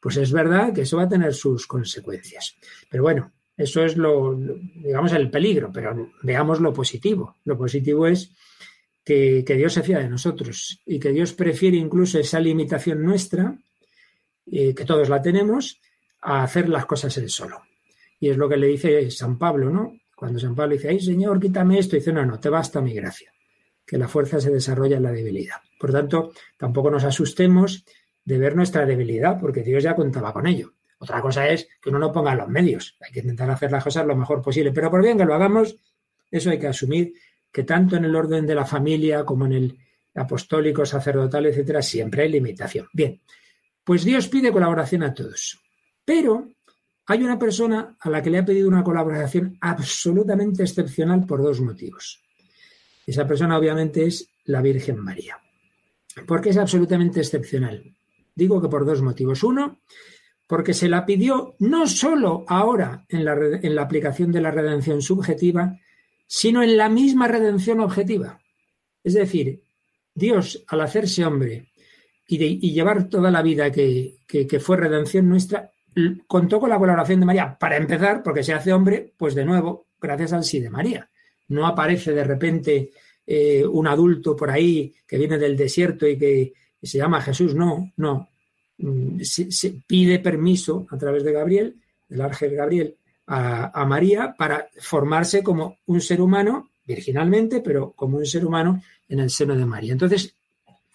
pues 0.00 0.16
es 0.16 0.32
verdad 0.32 0.72
que 0.72 0.82
eso 0.82 0.96
va 0.96 1.04
a 1.04 1.08
tener 1.08 1.34
sus 1.34 1.66
consecuencias. 1.66 2.56
Pero 2.90 3.02
bueno, 3.04 3.32
eso 3.56 3.84
es 3.84 3.96
lo, 3.96 4.34
digamos, 4.34 5.12
el 5.12 5.30
peligro, 5.30 5.70
pero 5.72 6.12
veamos 6.22 6.60
lo 6.60 6.72
positivo. 6.72 7.36
Lo 7.44 7.56
positivo 7.58 8.06
es 8.06 8.32
que, 9.08 9.54
Dios 9.56 9.72
se 9.72 9.82
fía 9.82 10.00
de 10.00 10.08
nosotros 10.08 10.82
y 10.84 11.00
que 11.00 11.12
Dios 11.12 11.32
prefiere 11.32 11.78
incluso 11.78 12.18
esa 12.18 12.38
limitación 12.40 13.02
nuestra, 13.02 13.56
eh, 14.52 14.74
que 14.74 14.84
todos 14.84 15.08
la 15.08 15.22
tenemos, 15.22 15.80
a 16.20 16.42
hacer 16.42 16.68
las 16.68 16.84
cosas 16.84 17.16
él 17.16 17.30
solo. 17.30 17.62
Y 18.20 18.28
es 18.28 18.36
lo 18.36 18.50
que 18.50 18.58
le 18.58 18.66
dice 18.66 19.10
San 19.10 19.38
Pablo, 19.38 19.70
¿no? 19.70 19.94
Cuando 20.14 20.38
San 20.38 20.54
Pablo 20.54 20.74
dice, 20.74 20.90
ay 20.90 21.00
Señor, 21.00 21.40
quítame 21.40 21.78
esto, 21.78 21.96
dice, 21.96 22.12
no, 22.12 22.26
no, 22.26 22.38
te 22.38 22.50
basta 22.50 22.82
mi 22.82 22.92
gracia, 22.92 23.32
que 23.86 23.96
la 23.96 24.08
fuerza 24.08 24.40
se 24.40 24.50
desarrolla 24.50 24.98
en 24.98 25.04
la 25.04 25.12
debilidad. 25.12 25.56
Por 25.80 25.90
tanto, 25.90 26.32
tampoco 26.58 26.90
nos 26.90 27.04
asustemos 27.04 27.86
de 28.24 28.36
ver 28.36 28.56
nuestra 28.56 28.84
debilidad, 28.84 29.40
porque 29.40 29.62
Dios 29.62 29.82
ya 29.82 29.94
contaba 29.94 30.34
con 30.34 30.46
ello. 30.46 30.74
Otra 30.98 31.22
cosa 31.22 31.48
es 31.48 31.66
que 31.80 31.88
uno 31.88 31.98
no 31.98 32.12
ponga 32.12 32.34
los 32.34 32.48
medios, 32.48 32.98
hay 33.00 33.12
que 33.12 33.20
intentar 33.20 33.48
hacer 33.50 33.72
las 33.72 33.84
cosas 33.84 34.04
lo 34.04 34.16
mejor 34.16 34.42
posible, 34.42 34.72
pero 34.72 34.90
por 34.90 35.02
bien 35.02 35.16
que 35.16 35.24
lo 35.24 35.32
hagamos, 35.32 35.78
eso 36.30 36.50
hay 36.50 36.58
que 36.58 36.66
asumir 36.66 37.14
que 37.58 37.64
tanto 37.64 37.96
en 37.96 38.04
el 38.04 38.14
orden 38.14 38.46
de 38.46 38.54
la 38.54 38.64
familia 38.64 39.24
como 39.24 39.44
en 39.44 39.52
el 39.52 39.78
apostólico, 40.14 40.86
sacerdotal, 40.86 41.46
etcétera, 41.46 41.82
siempre 41.82 42.22
hay 42.22 42.28
limitación. 42.28 42.86
Bien, 42.92 43.20
pues 43.82 44.04
Dios 44.04 44.28
pide 44.28 44.52
colaboración 44.52 45.02
a 45.02 45.12
todos, 45.12 45.60
pero 46.04 46.52
hay 47.06 47.24
una 47.24 47.36
persona 47.36 47.96
a 47.98 48.10
la 48.10 48.22
que 48.22 48.30
le 48.30 48.38
ha 48.38 48.44
pedido 48.44 48.68
una 48.68 48.84
colaboración 48.84 49.58
absolutamente 49.60 50.62
excepcional 50.62 51.26
por 51.26 51.42
dos 51.42 51.60
motivos. 51.60 52.22
Esa 53.04 53.26
persona 53.26 53.58
obviamente 53.58 54.06
es 54.06 54.30
la 54.44 54.62
Virgen 54.62 55.00
María. 55.00 55.36
¿Por 56.28 56.40
qué 56.40 56.50
es 56.50 56.58
absolutamente 56.58 57.18
excepcional? 57.18 57.92
Digo 58.36 58.62
que 58.62 58.68
por 58.68 58.86
dos 58.86 59.02
motivos. 59.02 59.42
Uno, 59.42 59.80
porque 60.46 60.74
se 60.74 60.88
la 60.88 61.04
pidió 61.04 61.56
no 61.58 61.88
solo 61.88 62.44
ahora 62.46 63.04
en 63.08 63.24
la, 63.24 63.32
en 63.34 63.74
la 63.74 63.82
aplicación 63.82 64.30
de 64.30 64.42
la 64.42 64.52
redención 64.52 65.02
subjetiva, 65.02 65.76
sino 66.28 66.62
en 66.62 66.76
la 66.76 66.88
misma 66.88 67.26
redención 67.26 67.80
objetiva. 67.80 68.38
Es 69.02 69.14
decir, 69.14 69.62
Dios, 70.14 70.62
al 70.68 70.82
hacerse 70.82 71.24
hombre 71.24 71.72
y, 72.28 72.70
llevar 72.70 73.08
toda 73.08 73.30
la 73.30 73.42
vida 73.42 73.72
que, 73.72 74.18
fue 74.60 74.76
redención 74.76 75.28
nuestra, 75.28 75.72
contó 76.26 76.60
con 76.60 76.70
la 76.70 76.78
colaboración 76.78 77.20
de 77.20 77.26
María. 77.26 77.56
Para 77.58 77.78
empezar, 77.78 78.22
porque 78.22 78.44
se 78.44 78.52
hace 78.52 78.72
hombre, 78.72 79.14
pues 79.16 79.34
de 79.34 79.46
nuevo, 79.46 79.86
gracias 80.00 80.34
al 80.34 80.44
sí 80.44 80.60
de 80.60 80.70
María. 80.70 81.08
No 81.48 81.66
aparece 81.66 82.12
de 82.12 82.24
repente 82.24 82.90
eh, 83.26 83.64
un 83.66 83.86
adulto 83.86 84.36
por 84.36 84.50
ahí 84.50 84.94
que 85.06 85.16
viene 85.16 85.38
del 85.38 85.56
desierto 85.56 86.06
y 86.06 86.18
que 86.18 86.52
se 86.82 86.98
llama 86.98 87.22
Jesús. 87.22 87.54
No, 87.54 87.90
no. 87.96 88.28
Mm, 88.76 89.20
se, 89.22 89.82
pide 89.86 90.18
permiso 90.18 90.86
a 90.90 90.98
través 90.98 91.24
de 91.24 91.32
Gabriel, 91.32 91.76
del 92.06 92.20
ángel 92.20 92.54
Gabriel, 92.54 92.97
a, 93.28 93.84
María 93.84 94.34
para 94.36 94.68
formarse 94.80 95.42
como 95.42 95.78
un 95.86 96.00
ser 96.00 96.20
humano, 96.20 96.70
virginalmente, 96.84 97.60
pero 97.60 97.92
como 97.92 98.16
un 98.16 98.26
ser 98.26 98.46
humano 98.46 98.82
en 99.08 99.20
el 99.20 99.30
seno 99.30 99.54
de 99.54 99.66
María. 99.66 99.92
Entonces, 99.92 100.34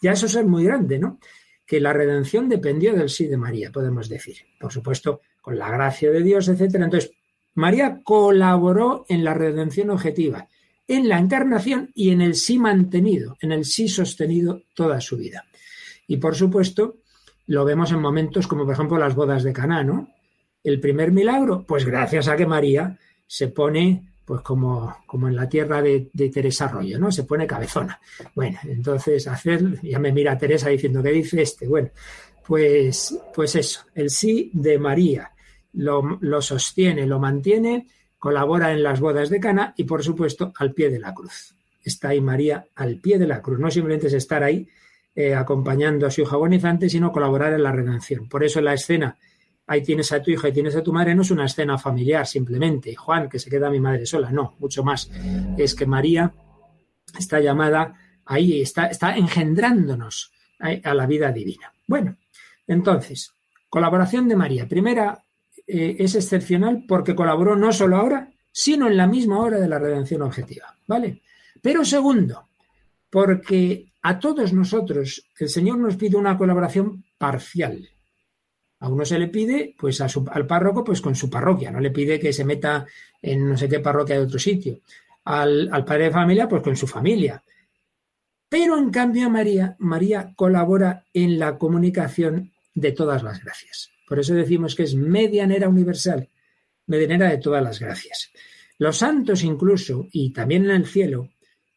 ya 0.01 0.13
eso 0.13 0.25
es 0.25 0.45
muy 0.45 0.63
grande, 0.63 0.97
¿no? 0.97 1.19
que 1.65 1.79
la 1.79 1.93
redención 1.93 2.49
dependió 2.49 2.93
del 2.93 3.09
sí 3.09 3.27
de 3.27 3.37
María, 3.37 3.71
podemos 3.71 4.09
decir. 4.09 4.37
Por 4.59 4.71
supuesto, 4.71 5.21
con 5.41 5.57
la 5.57 5.69
gracia 5.69 6.11
de 6.11 6.21
Dios, 6.21 6.47
etcétera. 6.47 6.85
Entonces, 6.85 7.11
María 7.55 8.01
colaboró 8.03 9.05
en 9.07 9.23
la 9.23 9.33
redención 9.33 9.89
objetiva, 9.89 10.47
en 10.87 11.07
la 11.07 11.19
encarnación 11.19 11.91
y 11.93 12.09
en 12.09 12.21
el 12.21 12.35
sí 12.35 12.59
mantenido, 12.59 13.37
en 13.41 13.51
el 13.51 13.63
sí 13.63 13.87
sostenido 13.87 14.63
toda 14.73 14.99
su 14.99 15.17
vida. 15.17 15.45
Y 16.07 16.17
por 16.17 16.35
supuesto, 16.35 16.97
lo 17.47 17.63
vemos 17.63 17.91
en 17.91 18.01
momentos 18.01 18.47
como 18.47 18.65
por 18.65 18.73
ejemplo 18.73 18.97
las 18.97 19.15
bodas 19.15 19.43
de 19.43 19.53
Caná, 19.53 19.83
¿no? 19.83 20.09
El 20.63 20.79
primer 20.79 21.11
milagro, 21.11 21.65
pues 21.67 21.85
gracias 21.85 22.27
a 22.27 22.35
que 22.35 22.45
María 22.45 22.97
se 23.27 23.49
pone 23.49 24.13
pues 24.25 24.41
como, 24.41 24.95
como 25.05 25.27
en 25.27 25.35
la 25.35 25.49
tierra 25.49 25.81
de, 25.81 26.09
Teresa 26.33 26.65
Arroyo, 26.65 26.97
¿no? 26.97 27.11
Se 27.11 27.23
pone 27.23 27.45
cabezona. 27.45 27.99
Bueno, 28.33 28.57
entonces 28.63 29.27
hacer, 29.27 29.81
ya 29.81 29.99
me 29.99 30.13
mira 30.13 30.37
Teresa 30.37 30.69
diciendo, 30.69 31.03
¿qué 31.03 31.11
dice 31.11 31.41
este? 31.41 31.67
Bueno, 31.67 31.89
pues, 32.47 33.19
pues 33.35 33.55
eso, 33.55 33.81
el 33.95 34.09
sí 34.09 34.49
de 34.53 34.79
María 34.79 35.31
lo, 35.73 36.17
lo 36.21 36.41
sostiene, 36.41 37.05
lo 37.05 37.19
mantiene, 37.19 37.87
colabora 38.17 38.71
en 38.71 38.83
las 38.83 39.01
bodas 39.01 39.29
de 39.29 39.39
Cana 39.41 39.73
y 39.75 39.83
por 39.83 40.03
supuesto 40.03 40.53
al 40.57 40.73
pie 40.73 40.89
de 40.89 40.99
la 40.99 41.13
cruz. 41.13 41.55
Está 41.83 42.09
ahí 42.09 42.21
María 42.21 42.65
al 42.75 42.97
pie 42.97 43.19
de 43.19 43.27
la 43.27 43.41
cruz. 43.41 43.59
No 43.59 43.69
simplemente 43.69 44.07
es 44.07 44.13
estar 44.13 44.41
ahí 44.43 44.67
eh, 45.15 45.35
acompañando 45.35 46.07
a 46.07 46.11
su 46.11 46.21
hijo 46.21 46.35
agonizante, 46.35 46.89
sino 46.89 47.11
colaborar 47.11 47.51
en 47.53 47.63
la 47.63 47.73
redención. 47.73 48.29
Por 48.29 48.43
eso 48.45 48.61
la 48.61 48.73
escena 48.73 49.17
ahí 49.67 49.81
tienes 49.81 50.11
a 50.11 50.21
tu 50.21 50.31
hija 50.31 50.49
y 50.49 50.53
tienes 50.53 50.75
a 50.75 50.83
tu 50.83 50.91
madre, 50.91 51.15
no 51.15 51.21
es 51.21 51.31
una 51.31 51.45
escena 51.45 51.77
familiar 51.77 52.25
simplemente, 52.27 52.95
Juan, 52.95 53.29
que 53.29 53.39
se 53.39 53.49
queda 53.49 53.69
mi 53.69 53.79
madre 53.79 54.05
sola, 54.05 54.31
no, 54.31 54.55
mucho 54.59 54.83
más. 54.83 55.09
Es 55.57 55.75
que 55.75 55.85
María 55.85 56.33
está 57.17 57.39
llamada 57.39 57.93
ahí, 58.25 58.61
está, 58.61 58.87
está 58.87 59.15
engendrándonos 59.15 60.31
a, 60.59 60.93
la 60.93 61.05
vida 61.05 61.31
divina. 61.31 61.73
Bueno, 61.87 62.17
entonces, 62.67 63.33
colaboración 63.69 64.27
de 64.27 64.35
María. 64.35 64.67
Primera, 64.67 65.23
eh, 65.67 65.97
es 65.99 66.15
excepcional 66.15 66.85
porque 66.87 67.15
colaboró 67.15 67.55
no 67.55 67.71
solo 67.73 67.97
ahora, 67.97 68.31
sino 68.51 68.87
en 68.87 68.97
la 68.97 69.07
misma 69.07 69.39
hora 69.39 69.59
de 69.59 69.67
la 69.67 69.79
redención 69.79 70.21
objetiva, 70.21 70.77
¿vale? 70.87 71.21
Pero 71.61 71.83
segundo, 71.83 72.49
porque 73.09 73.91
a 74.01 74.19
todos 74.19 74.53
nosotros 74.53 75.25
el 75.39 75.49
Señor 75.49 75.79
nos 75.79 75.95
pide 75.95 76.17
una 76.17 76.37
colaboración 76.37 77.03
parcial. 77.17 77.89
A 78.83 78.89
uno 78.89 79.05
se 79.05 79.17
le 79.17 79.29
pide, 79.29 79.73
pues 79.79 80.01
al 80.01 80.45
párroco, 80.45 80.83
pues 80.83 80.99
con 80.99 81.15
su 81.15 81.29
parroquia, 81.29 81.71
no 81.71 81.79
le 81.79 81.89
pide 81.89 82.19
que 82.19 82.33
se 82.33 82.43
meta 82.43 82.85
en 83.21 83.47
no 83.47 83.57
sé 83.57 83.69
qué 83.69 83.79
parroquia 83.79 84.17
de 84.17 84.25
otro 84.25 84.37
sitio. 84.37 84.81
Al, 85.23 85.69
padre 85.85 86.05
de 86.05 86.11
familia, 86.11 86.49
pues 86.49 86.61
con 86.61 86.75
su 86.75 86.85
familia. 86.85 87.41
Pero 88.49 88.77
en 88.77 88.91
cambio 88.91 89.29
María, 89.29 89.77
María 89.79 90.33
colabora 90.35 91.05
en 91.13 91.39
la 91.39 91.57
comunicación 91.57 92.51
de 92.75 92.91
todas 92.91 93.23
las 93.23 93.41
gracias. 93.41 93.89
Por 94.05 94.19
eso 94.19 94.33
decimos 94.33 94.75
que 94.75 94.83
es 94.83 94.95
medianera 94.95 95.69
universal, 95.69 96.27
medianera 96.87 97.29
de 97.29 97.37
todas 97.37 97.63
las 97.63 97.79
gracias. 97.79 98.31
Los 98.79 98.97
santos 98.97 99.45
incluso, 99.45 100.09
y 100.11 100.33
también 100.33 100.65
en 100.65 100.71
el 100.71 100.87
cielo, 100.87 101.29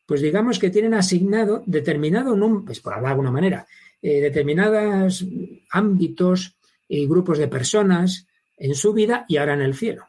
pues 0.07 0.23
digamos 0.23 0.59
que 0.59 0.71
tienen 0.71 0.95
asignado 0.95 1.63
determinado, 1.67 2.37
pues 2.65 2.81
por 2.81 2.95
hablar 2.95 3.11
de 3.11 3.13
alguna 3.13 3.31
manera, 3.31 3.65
eh, 4.03 4.21
determinados 4.21 5.25
ámbitos 5.71 6.56
y 6.89 7.07
grupos 7.07 7.39
de 7.39 7.49
personas 7.49 8.27
en 8.57 8.75
su 8.75 8.93
vida 8.93 9.25
y 9.29 9.37
ahora 9.37 9.55
en 9.55 9.63
el 9.63 9.75
cielo. 9.75 10.07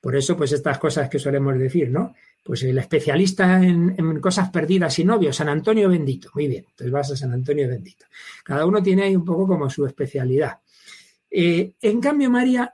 Por 0.00 0.14
eso, 0.14 0.36
pues 0.36 0.52
estas 0.52 0.78
cosas 0.78 1.08
que 1.08 1.18
solemos 1.18 1.58
decir, 1.58 1.90
¿no? 1.90 2.14
Pues 2.44 2.62
el 2.62 2.78
especialista 2.78 3.60
en, 3.60 4.20
cosas 4.20 4.50
perdidas 4.50 4.98
y 5.00 5.04
novios, 5.04 5.34
San 5.34 5.48
Antonio 5.48 5.88
bendito. 5.88 6.30
Muy 6.34 6.46
bien, 6.46 6.64
entonces 6.68 6.92
vas 6.92 7.10
a 7.10 7.16
San 7.16 7.32
Antonio 7.32 7.66
bendito. 7.66 8.04
Cada 8.44 8.66
uno 8.66 8.82
tiene 8.82 9.04
ahí 9.04 9.16
un 9.16 9.24
poco 9.24 9.48
como 9.48 9.68
su 9.68 9.84
especialidad. 9.84 10.60
Eh, 11.28 11.72
en 11.82 12.00
cambio, 12.00 12.30
María, 12.30 12.72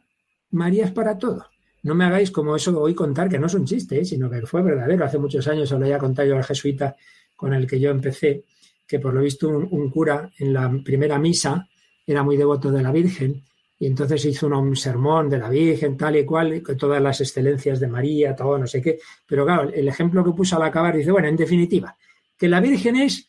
María 0.51 0.85
es 0.85 0.93
para 0.93 1.17
todo. 1.17 1.47
No 1.85 1.95
me 1.95 2.05
hagáis 2.05 2.31
como 2.31 2.55
eso 2.55 2.71
de 2.71 2.79
hoy 2.79 2.95
contar, 2.95 3.29
que 3.29 3.39
no 3.39 3.47
es 3.47 3.55
un 3.55 3.65
chiste, 3.65 4.01
¿eh? 4.01 4.05
sino 4.05 4.29
que 4.29 4.43
fue 4.43 4.63
verdadero. 4.63 5.05
Hace 5.05 5.19
muchos 5.19 5.49
años 5.49 5.69
se 5.69 5.79
lo 5.79 5.85
había 5.85 5.99
contado 5.99 6.29
yo 6.29 6.37
al 6.37 6.45
jesuita 6.45 6.95
con 7.35 7.55
el 7.55 7.67
que 7.67 7.81
yo 7.81 7.91
empecé, 7.91 8.45
que 8.87 9.01
por 9.01 9.15
lo 9.15 9.23
visto 9.23 9.49
un 9.49 9.91
cura 9.91 10.31
en 10.39 10.53
la 10.53 10.71
primera 10.85 11.19
misa 11.19 11.67
era 12.07 12.23
muy 12.23 12.37
devoto 12.37 12.71
de 12.71 12.83
la 12.83 12.93
Virgen 12.93 13.43
y 13.79 13.87
entonces 13.87 14.25
hizo 14.27 14.47
un 14.47 14.77
sermón 14.77 15.29
de 15.29 15.39
la 15.39 15.49
Virgen, 15.49 15.97
tal 15.97 16.17
y 16.17 16.25
cual, 16.25 16.63
con 16.63 16.77
todas 16.77 17.03
las 17.03 17.21
excelencias 17.21 17.81
de 17.81 17.89
María, 17.89 18.37
todo, 18.37 18.57
no 18.57 18.67
sé 18.67 18.81
qué. 18.81 19.01
Pero 19.27 19.45
claro, 19.45 19.71
el 19.75 19.89
ejemplo 19.89 20.25
que 20.25 20.31
puso 20.31 20.55
al 20.55 20.63
acabar 20.63 20.97
dice, 20.97 21.11
bueno, 21.11 21.27
en 21.27 21.37
definitiva, 21.37 21.97
que 22.37 22.49
la 22.49 22.61
Virgen 22.61 22.95
es 22.95 23.29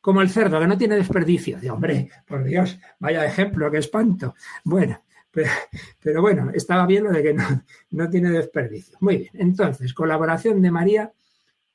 como 0.00 0.20
el 0.20 0.28
cerdo, 0.28 0.58
que 0.58 0.66
no 0.66 0.76
tiene 0.76 0.96
desperdicio. 0.96 1.60
De 1.60 1.70
hombre, 1.70 2.10
por 2.26 2.42
Dios, 2.42 2.80
vaya 2.98 3.24
ejemplo, 3.24 3.70
qué 3.70 3.78
espanto. 3.78 4.34
Bueno, 4.64 5.00
pero, 5.30 6.20
bueno, 6.20 6.50
estaba 6.52 6.84
bien 6.84 7.04
lo 7.04 7.12
de 7.12 7.22
que 7.22 7.34
no, 7.34 7.62
no 7.92 8.10
tiene 8.10 8.30
desperdicio. 8.30 8.98
Muy 9.00 9.18
bien, 9.18 9.30
entonces, 9.34 9.94
colaboración 9.94 10.60
de 10.60 10.70
María 10.72 11.12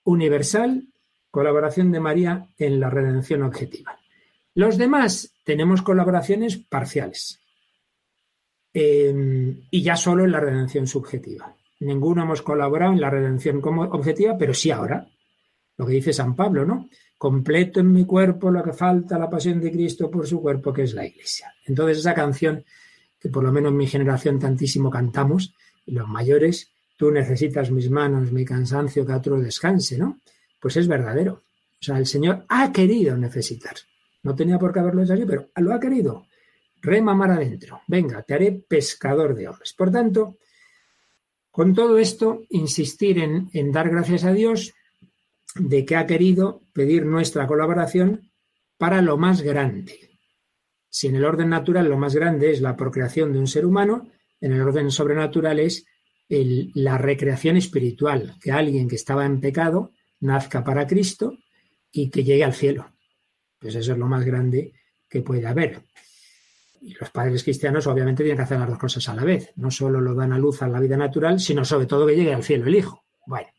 universal, 0.03 0.85
colaboración 1.31 1.93
de 1.93 2.01
María 2.01 2.45
en 2.57 2.79
la 2.81 2.89
redención 2.89 3.43
objetiva. 3.43 3.97
Los 4.53 4.77
demás 4.77 5.33
tenemos 5.47 5.81
colaboraciones 5.81 6.57
parciales 6.57 7.39
em, 8.73 9.61
y 9.71 9.81
ya 9.81 9.95
solo 9.95 10.25
en 10.25 10.33
la 10.33 10.41
redención 10.41 10.87
subjetiva. 10.87 11.55
Ninguno 11.79 12.23
hemos 12.23 12.41
colaborado 12.41 12.91
en 12.91 12.99
la 12.99 13.09
redención 13.09 13.61
como 13.61 13.83
objetiva, 13.83 14.37
pero 14.37 14.53
sí 14.53 14.71
ahora. 14.71 15.07
Lo 15.77 15.85
que 15.85 15.93
dice 15.93 16.11
San 16.11 16.35
Pablo, 16.35 16.65
¿no? 16.65 16.89
Completo 17.17 17.79
en 17.79 17.93
mi 17.93 18.03
cuerpo 18.03 18.51
lo 18.51 18.61
que 18.61 18.73
falta 18.73 19.17
la 19.17 19.29
pasión 19.29 19.61
de 19.61 19.71
Cristo 19.71 20.11
por 20.11 20.27
su 20.27 20.41
cuerpo, 20.41 20.73
que 20.73 20.83
es 20.83 20.93
la 20.93 21.05
Iglesia. 21.05 21.53
Entonces 21.65 21.99
esa 21.99 22.13
canción, 22.13 22.65
que 23.17 23.29
por 23.29 23.45
lo 23.45 23.53
menos 23.53 23.71
en 23.71 23.77
mi 23.77 23.87
generación 23.87 24.39
tantísimo 24.39 24.89
cantamos, 24.89 25.55
los 25.85 26.09
mayores, 26.09 26.73
tú 26.97 27.09
necesitas 27.09 27.71
mis 27.71 27.89
manos, 27.89 28.33
mi 28.33 28.43
cansancio, 28.43 29.05
que 29.05 29.13
otro 29.13 29.39
descanse, 29.39 29.97
¿no? 29.97 30.19
Pues 30.59 30.75
es 30.75 30.89
verdadero. 30.89 31.43
O 31.79 31.83
sea, 31.85 31.97
el 31.99 32.05
Señor 32.05 32.43
ha 32.49 32.69
querido 32.73 33.15
necesitar. 33.15 33.75
No 34.27 34.35
tenía 34.35 34.59
por 34.59 34.73
qué 34.73 34.79
haberlo 34.79 35.03
hecho 35.03 35.13
así, 35.13 35.23
pero 35.25 35.49
lo 35.55 35.73
ha 35.73 35.79
querido. 35.79 36.27
rema 36.81 37.15
mar 37.15 37.31
adentro, 37.31 37.79
venga, 37.87 38.21
te 38.23 38.33
haré 38.33 38.51
pescador 38.51 39.33
de 39.33 39.47
hombres. 39.47 39.71
Por 39.71 39.89
tanto, 39.89 40.37
con 41.49 41.73
todo 41.73 41.97
esto, 41.97 42.41
insistir 42.49 43.19
en 43.19 43.71
dar 43.71 43.89
gracias 43.89 44.25
a 44.25 44.33
Dios 44.33 44.73
de 45.55 45.85
que 45.85 45.95
ha 45.95 46.05
querido 46.05 46.63
pedir 46.73 47.05
nuestra 47.05 47.47
colaboración 47.47 48.29
para 48.77 49.01
lo 49.01 49.15
más 49.15 49.41
grande. 49.41 50.19
Si 50.89 51.07
en 51.07 51.15
el 51.15 51.23
orden 51.23 51.47
natural 51.47 51.87
lo 51.87 51.97
más 51.97 52.13
grande 52.13 52.51
es 52.51 52.59
la 52.59 52.75
procreación 52.75 53.31
de 53.31 53.39
un 53.39 53.47
ser 53.47 53.65
humano, 53.65 54.11
en 54.41 54.51
el 54.51 54.61
orden 54.61 54.91
sobrenatural 54.91 55.61
es 55.61 55.85
la 56.27 56.97
recreación 56.97 57.55
espiritual, 57.55 58.35
que 58.41 58.51
alguien 58.51 58.89
que 58.89 58.97
estaba 58.97 59.25
en 59.25 59.39
pecado 59.39 59.93
nazca 60.19 60.65
para 60.65 60.85
Cristo 60.85 61.37
y 61.93 62.09
que 62.09 62.25
llegue 62.25 62.43
al 62.43 62.53
cielo. 62.53 62.91
Pues 63.59 63.75
eso 63.75 63.93
es 63.93 63.97
lo 63.97 64.07
más 64.07 64.23
grande 64.23 64.73
que 65.09 65.21
puede 65.21 65.47
haber. 65.47 65.81
Y 66.81 66.93
los 66.93 67.09
padres 67.09 67.43
cristianos 67.43 67.87
obviamente 67.87 68.23
tienen 68.23 68.37
que 68.37 68.43
hacer 68.43 68.59
las 68.59 68.69
dos 68.69 68.77
cosas 68.77 69.07
a 69.09 69.15
la 69.15 69.23
vez. 69.23 69.51
No 69.55 69.71
solo 69.71 69.99
lo 69.99 70.13
dan 70.13 70.33
a 70.33 70.37
luz 70.37 70.61
a 70.61 70.67
la 70.67 70.79
vida 70.79 70.97
natural, 70.97 71.39
sino 71.39 71.65
sobre 71.65 71.85
todo 71.85 72.05
que 72.05 72.15
llegue 72.15 72.33
al 72.33 72.43
cielo 72.43 72.67
el 72.67 72.75
Hijo. 72.75 73.03
Bueno. 73.25 73.49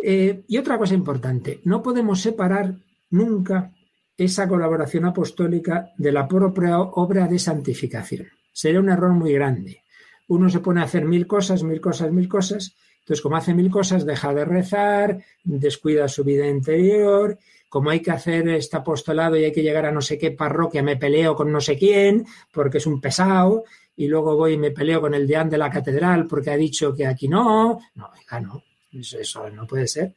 Eh, 0.00 0.44
y 0.46 0.56
otra 0.58 0.78
cosa 0.78 0.94
importante, 0.94 1.60
no 1.64 1.82
podemos 1.82 2.20
separar 2.20 2.76
nunca 3.10 3.72
esa 4.16 4.48
colaboración 4.48 5.04
apostólica 5.04 5.92
de 5.96 6.12
la 6.12 6.26
propia 6.26 6.80
obra 6.80 7.26
de 7.26 7.38
santificación. 7.38 8.28
Sería 8.52 8.80
un 8.80 8.90
error 8.90 9.12
muy 9.12 9.32
grande. 9.32 9.82
Uno 10.28 10.48
se 10.48 10.60
pone 10.60 10.80
a 10.80 10.84
hacer 10.84 11.04
mil 11.04 11.26
cosas, 11.26 11.62
mil 11.62 11.80
cosas, 11.80 12.12
mil 12.12 12.28
cosas, 12.28 12.76
entonces 13.00 13.22
como 13.22 13.36
hace 13.36 13.54
mil 13.54 13.70
cosas 13.70 14.04
deja 14.04 14.34
de 14.34 14.44
rezar, 14.44 15.24
descuida 15.42 16.08
su 16.08 16.24
vida 16.24 16.46
interior 16.46 17.38
como 17.68 17.90
hay 17.90 18.00
que 18.00 18.10
hacer 18.10 18.48
este 18.48 18.76
apostolado 18.76 19.36
y 19.36 19.44
hay 19.44 19.52
que 19.52 19.62
llegar 19.62 19.86
a 19.86 19.92
no 19.92 20.00
sé 20.00 20.18
qué 20.18 20.30
parroquia, 20.30 20.82
me 20.82 20.96
peleo 20.96 21.34
con 21.34 21.52
no 21.52 21.60
sé 21.60 21.76
quién 21.76 22.26
porque 22.52 22.78
es 22.78 22.86
un 22.86 23.00
pesado 23.00 23.64
y 23.96 24.06
luego 24.06 24.36
voy 24.36 24.52
y 24.52 24.58
me 24.58 24.70
peleo 24.70 25.00
con 25.00 25.14
el 25.14 25.26
deán 25.26 25.50
de 25.50 25.58
la 25.58 25.70
catedral 25.70 26.26
porque 26.26 26.50
ha 26.50 26.56
dicho 26.56 26.94
que 26.94 27.06
aquí 27.06 27.28
no. 27.28 27.80
No, 27.96 28.10
oiga, 28.16 28.40
no, 28.40 28.62
eso, 28.92 29.50
no 29.50 29.66
puede 29.66 29.88
ser. 29.88 30.14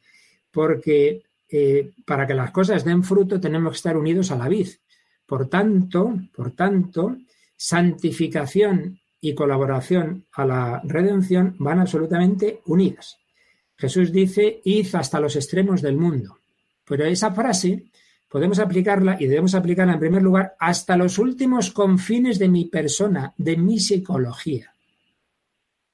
Porque 0.50 1.22
eh, 1.48 1.90
para 2.06 2.26
que 2.26 2.34
las 2.34 2.52
cosas 2.52 2.84
den 2.84 3.02
fruto 3.02 3.40
tenemos 3.40 3.72
que 3.72 3.76
estar 3.76 3.96
unidos 3.96 4.30
a 4.30 4.36
la 4.36 4.48
vid. 4.48 4.68
Por 5.26 5.48
tanto, 5.48 6.14
por 6.34 6.52
tanto, 6.52 7.16
santificación 7.56 9.00
y 9.20 9.34
colaboración 9.34 10.26
a 10.32 10.46
la 10.46 10.80
redención 10.84 11.56
van 11.58 11.80
absolutamente 11.80 12.60
unidas. 12.66 13.18
Jesús 13.76 14.12
dice, 14.12 14.60
id 14.64 14.94
hasta 14.94 15.18
los 15.18 15.34
extremos 15.34 15.82
del 15.82 15.96
mundo. 15.96 16.38
Pero 16.92 17.06
esa 17.06 17.32
frase 17.32 17.86
podemos 18.28 18.58
aplicarla 18.58 19.16
y 19.18 19.26
debemos 19.26 19.54
aplicarla 19.54 19.94
en 19.94 19.98
primer 19.98 20.22
lugar 20.22 20.56
hasta 20.58 20.94
los 20.94 21.16
últimos 21.16 21.70
confines 21.70 22.38
de 22.38 22.48
mi 22.48 22.66
persona, 22.66 23.32
de 23.38 23.56
mi 23.56 23.80
psicología. 23.80 24.74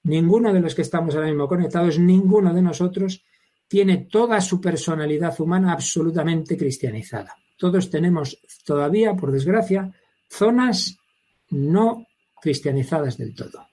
Ninguno 0.02 0.52
de 0.52 0.58
los 0.58 0.74
que 0.74 0.82
estamos 0.82 1.14
ahora 1.14 1.28
mismo 1.28 1.46
conectados, 1.46 2.00
ninguno 2.00 2.52
de 2.52 2.62
nosotros 2.62 3.24
tiene 3.68 4.08
toda 4.10 4.40
su 4.40 4.60
personalidad 4.60 5.40
humana 5.40 5.72
absolutamente 5.72 6.56
cristianizada. 6.56 7.36
Todos 7.56 7.90
tenemos 7.90 8.36
todavía, 8.64 9.14
por 9.14 9.30
desgracia, 9.30 9.92
zonas 10.28 10.98
no 11.50 12.08
cristianizadas 12.42 13.18
del 13.18 13.36
todo, 13.36 13.68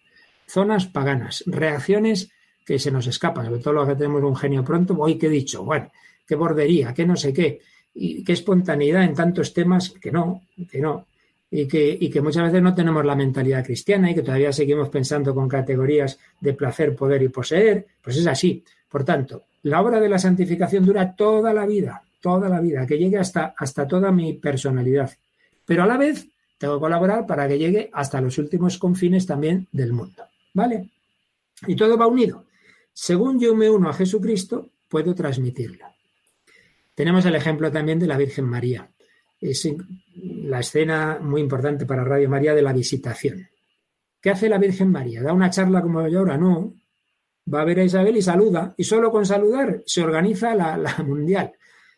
zonas 0.46 0.86
paganas, 0.86 1.44
reacciones 1.48 2.30
que 2.64 2.78
se 2.78 2.92
nos 2.92 3.08
escapan, 3.08 3.46
sobre 3.46 3.62
todo 3.62 3.74
los 3.74 3.88
que 3.88 3.96
tenemos 3.96 4.22
un 4.22 4.36
genio 4.36 4.64
pronto, 4.64 4.96
hoy 5.00 5.18
que 5.18 5.26
he 5.26 5.30
dicho, 5.32 5.64
bueno, 5.64 5.90
qué 6.26 6.36
bordería, 6.36 6.94
qué 6.94 7.06
no 7.06 7.16
sé 7.16 7.34
qué, 7.34 7.62
y 7.94 8.24
qué 8.24 8.34
espontaneidad 8.34 9.04
en 9.04 9.14
tantos 9.14 9.54
temas 9.54 9.92
que 9.92 10.12
no, 10.12 10.44
que 10.70 10.80
no. 10.80 11.08
Y 11.50 11.68
que, 11.68 11.98
y 12.00 12.10
que 12.10 12.22
muchas 12.22 12.44
veces 12.44 12.62
no 12.62 12.76
tenemos 12.76 13.06
la 13.06 13.16
mentalidad 13.16 13.64
cristiana 13.64 14.12
y 14.12 14.16
que 14.16 14.24
todavía 14.24 14.52
seguimos 14.52 14.90
pensando 14.90 15.34
con 15.34 15.48
categorías 15.48 16.20
de 16.42 16.54
placer, 16.54 16.96
poder 16.96 17.22
y 17.22 17.30
poseer, 17.30 17.86
pues 18.02 18.18
es 18.18 18.28
así. 18.28 18.64
Por 18.90 19.06
tanto, 19.06 19.44
la 19.64 19.82
obra 19.82 20.00
de 20.00 20.10
la 20.10 20.20
santificación 20.20 20.86
dura 20.86 21.16
toda 21.16 21.54
la 21.54 21.66
vida, 21.66 22.04
toda 22.20 22.50
la 22.50 22.60
vida, 22.60 22.86
que 22.86 22.98
llegue 22.98 23.18
hasta, 23.18 23.54
hasta 23.58 23.88
toda 23.88 24.12
mi 24.12 24.34
personalidad. 24.34 25.12
Pero 25.66 25.84
a 25.84 25.88
la 25.88 25.98
vez 25.98 26.28
tengo 26.58 26.76
que 26.76 26.82
colaborar 26.82 27.26
para 27.26 27.48
que 27.48 27.58
llegue 27.58 27.90
hasta 27.94 28.20
los 28.20 28.38
últimos 28.38 28.78
confines 28.78 29.26
también 29.26 29.68
del 29.72 29.94
mundo. 29.94 30.26
¿Vale? 30.54 30.90
Y 31.68 31.76
todo 31.76 31.98
va 31.98 32.08
unido. 32.08 32.46
Según 32.94 33.40
yo 33.40 33.56
me 33.56 33.70
uno 33.70 33.90
a 33.90 33.94
Jesucristo, 33.94 34.70
puedo 34.90 35.14
transmitirlo. 35.16 35.95
Tenemos 36.96 37.26
el 37.26 37.36
ejemplo 37.36 37.72
también 37.72 38.00
de 38.00 38.08
la 38.08 38.18
Virgen 38.18 38.46
María. 38.46 38.90
Es 39.40 39.68
la 40.16 40.62
escena 40.62 41.20
muy 41.22 41.42
importante 41.42 41.86
para 41.86 42.06
Radio 42.06 42.30
María 42.30 42.56
de 42.56 42.62
la 42.62 42.72
visitación. 42.72 43.48
¿Qué 44.22 44.30
hace 44.30 44.48
la 44.48 44.58
Virgen 44.58 44.90
María? 44.90 45.22
¿Da 45.22 45.34
una 45.34 45.50
charla 45.50 45.82
como 45.82 46.08
yo 46.08 46.20
ahora? 46.20 46.38
No. 46.38 46.74
Va 47.54 47.62
a 47.62 47.66
ver 47.66 47.82
a 47.82 47.84
Isabel 47.84 48.16
y 48.16 48.22
saluda. 48.22 48.74
Y 48.78 48.86
solo 48.86 49.12
con 49.12 49.26
saludar 49.26 49.84
se 49.86 50.02
organiza 50.02 50.56
la, 50.56 50.96
mundial. 51.06 51.52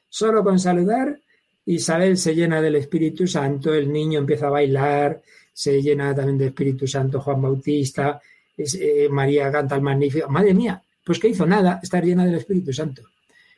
Solo 0.10 0.43
con 0.43 0.60
saludar, 0.60 1.19
Isabel 1.65 2.17
se 2.17 2.33
llena 2.33 2.62
del 2.62 2.75
Espíritu 2.75 3.27
Santo, 3.27 3.73
el 3.73 3.91
niño 3.91 4.19
empieza 4.19 4.47
a 4.47 4.51
bailar, 4.51 5.21
se 5.53 5.81
llena 5.81 6.15
también 6.15 6.38
del 6.38 6.49
Espíritu 6.49 6.88
Santo 6.88 7.21
Juan 7.21 7.41
Bautista, 7.41 8.19
eh, 8.57 9.07
María 9.10 9.51
canta 9.51 9.75
el 9.75 9.81
magnífico. 9.81 10.27
Madre 10.29 10.53
mía, 10.53 10.81
pues 11.05 11.19
¿qué 11.19 11.29
hizo? 11.29 11.45
Nada, 11.45 11.79
estar 11.83 12.03
llena 12.03 12.25
del 12.25 12.36
Espíritu 12.36 12.73
Santo. 12.73 13.03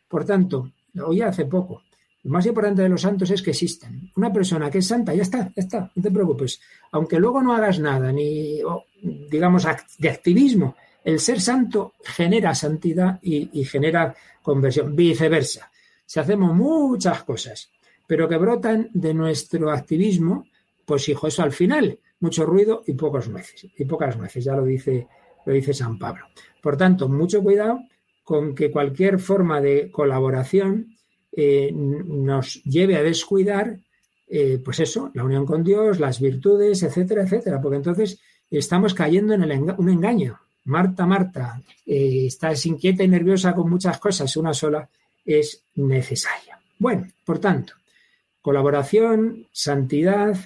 Por 0.07 0.25
tanto, 0.25 0.71
oía 1.03 1.27
hace 1.27 1.45
poco. 1.45 1.83
Lo 2.23 2.31
más 2.31 2.45
importante 2.45 2.81
de 2.81 2.89
los 2.89 3.01
santos 3.01 3.31
es 3.31 3.41
que 3.41 3.51
existen. 3.51 4.11
Una 4.17 4.31
persona 4.31 4.69
que 4.69 4.79
es 4.79 4.87
santa, 4.87 5.13
ya 5.13 5.21
está, 5.21 5.51
ya 5.55 5.61
está, 5.61 5.91
no 5.95 6.03
te 6.03 6.11
preocupes. 6.11 6.59
Aunque 6.91 7.17
luego 7.17 7.41
no 7.41 7.53
hagas 7.53 7.79
nada, 7.79 8.11
ni, 8.11 8.59
digamos, 9.29 9.65
de 9.97 10.09
activismo, 10.09 10.75
el 11.03 11.19
ser 11.19 11.39
santo 11.39 11.93
genera 12.03 12.53
santidad 12.53 13.19
y, 13.21 13.63
genera 13.63 14.13
conversión. 14.41 14.95
Viceversa. 14.95 15.71
Si 16.05 16.19
hacemos 16.19 16.53
muchas 16.53 17.23
cosas, 17.23 17.71
pero 18.05 18.27
que 18.27 18.37
brotan 18.37 18.89
de 18.93 19.13
nuestro 19.13 19.71
activismo, 19.71 20.45
pues 20.85 21.07
hijo, 21.07 21.27
eso 21.27 21.43
al 21.43 21.51
final, 21.51 21.99
mucho 22.19 22.45
ruido 22.45 22.83
y 22.85 22.93
pocos 22.93 23.29
nueces, 23.29 23.67
y 23.77 23.85
pocas 23.85 24.17
nueces, 24.17 24.43
ya 24.43 24.55
lo 24.55 24.65
dice, 24.65 25.07
lo 25.45 25.53
dice 25.53 25.73
San 25.73 25.97
Pablo. 25.97 26.25
Por 26.61 26.75
tanto, 26.75 27.07
mucho 27.07 27.41
cuidado 27.41 27.79
con 28.29 28.53
que 28.53 28.69
cualquier 28.69 29.17
forma 29.17 29.59
de 29.59 29.89
colaboración 29.89 30.95
eh, 31.31 31.71
nos 31.73 32.63
lleve 32.63 32.95
a 32.95 33.01
descuidar, 33.01 33.79
eh, 34.27 34.61
pues 34.63 34.79
eso, 34.81 35.09
la 35.15 35.23
unión 35.23 35.47
con 35.47 35.63
Dios, 35.63 35.99
las 35.99 36.21
virtudes, 36.21 36.83
etcétera, 36.83 37.23
etcétera, 37.23 37.59
porque 37.59 37.77
entonces 37.77 38.19
estamos 38.51 38.93
cayendo 38.93 39.33
en 39.33 39.41
un 39.79 39.89
engaño. 39.89 40.39
Marta, 40.65 41.07
Marta, 41.07 41.59
eh, 41.87 42.27
estás 42.27 42.67
inquieta 42.67 43.03
y 43.03 43.07
nerviosa 43.07 43.55
con 43.55 43.67
muchas 43.67 43.97
cosas, 43.97 44.37
una 44.37 44.53
sola 44.53 44.87
es 45.25 45.63
necesaria. 45.73 46.59
Bueno, 46.77 47.07
por 47.25 47.39
tanto, 47.39 47.73
colaboración, 48.43 49.47
santidad 49.51 50.37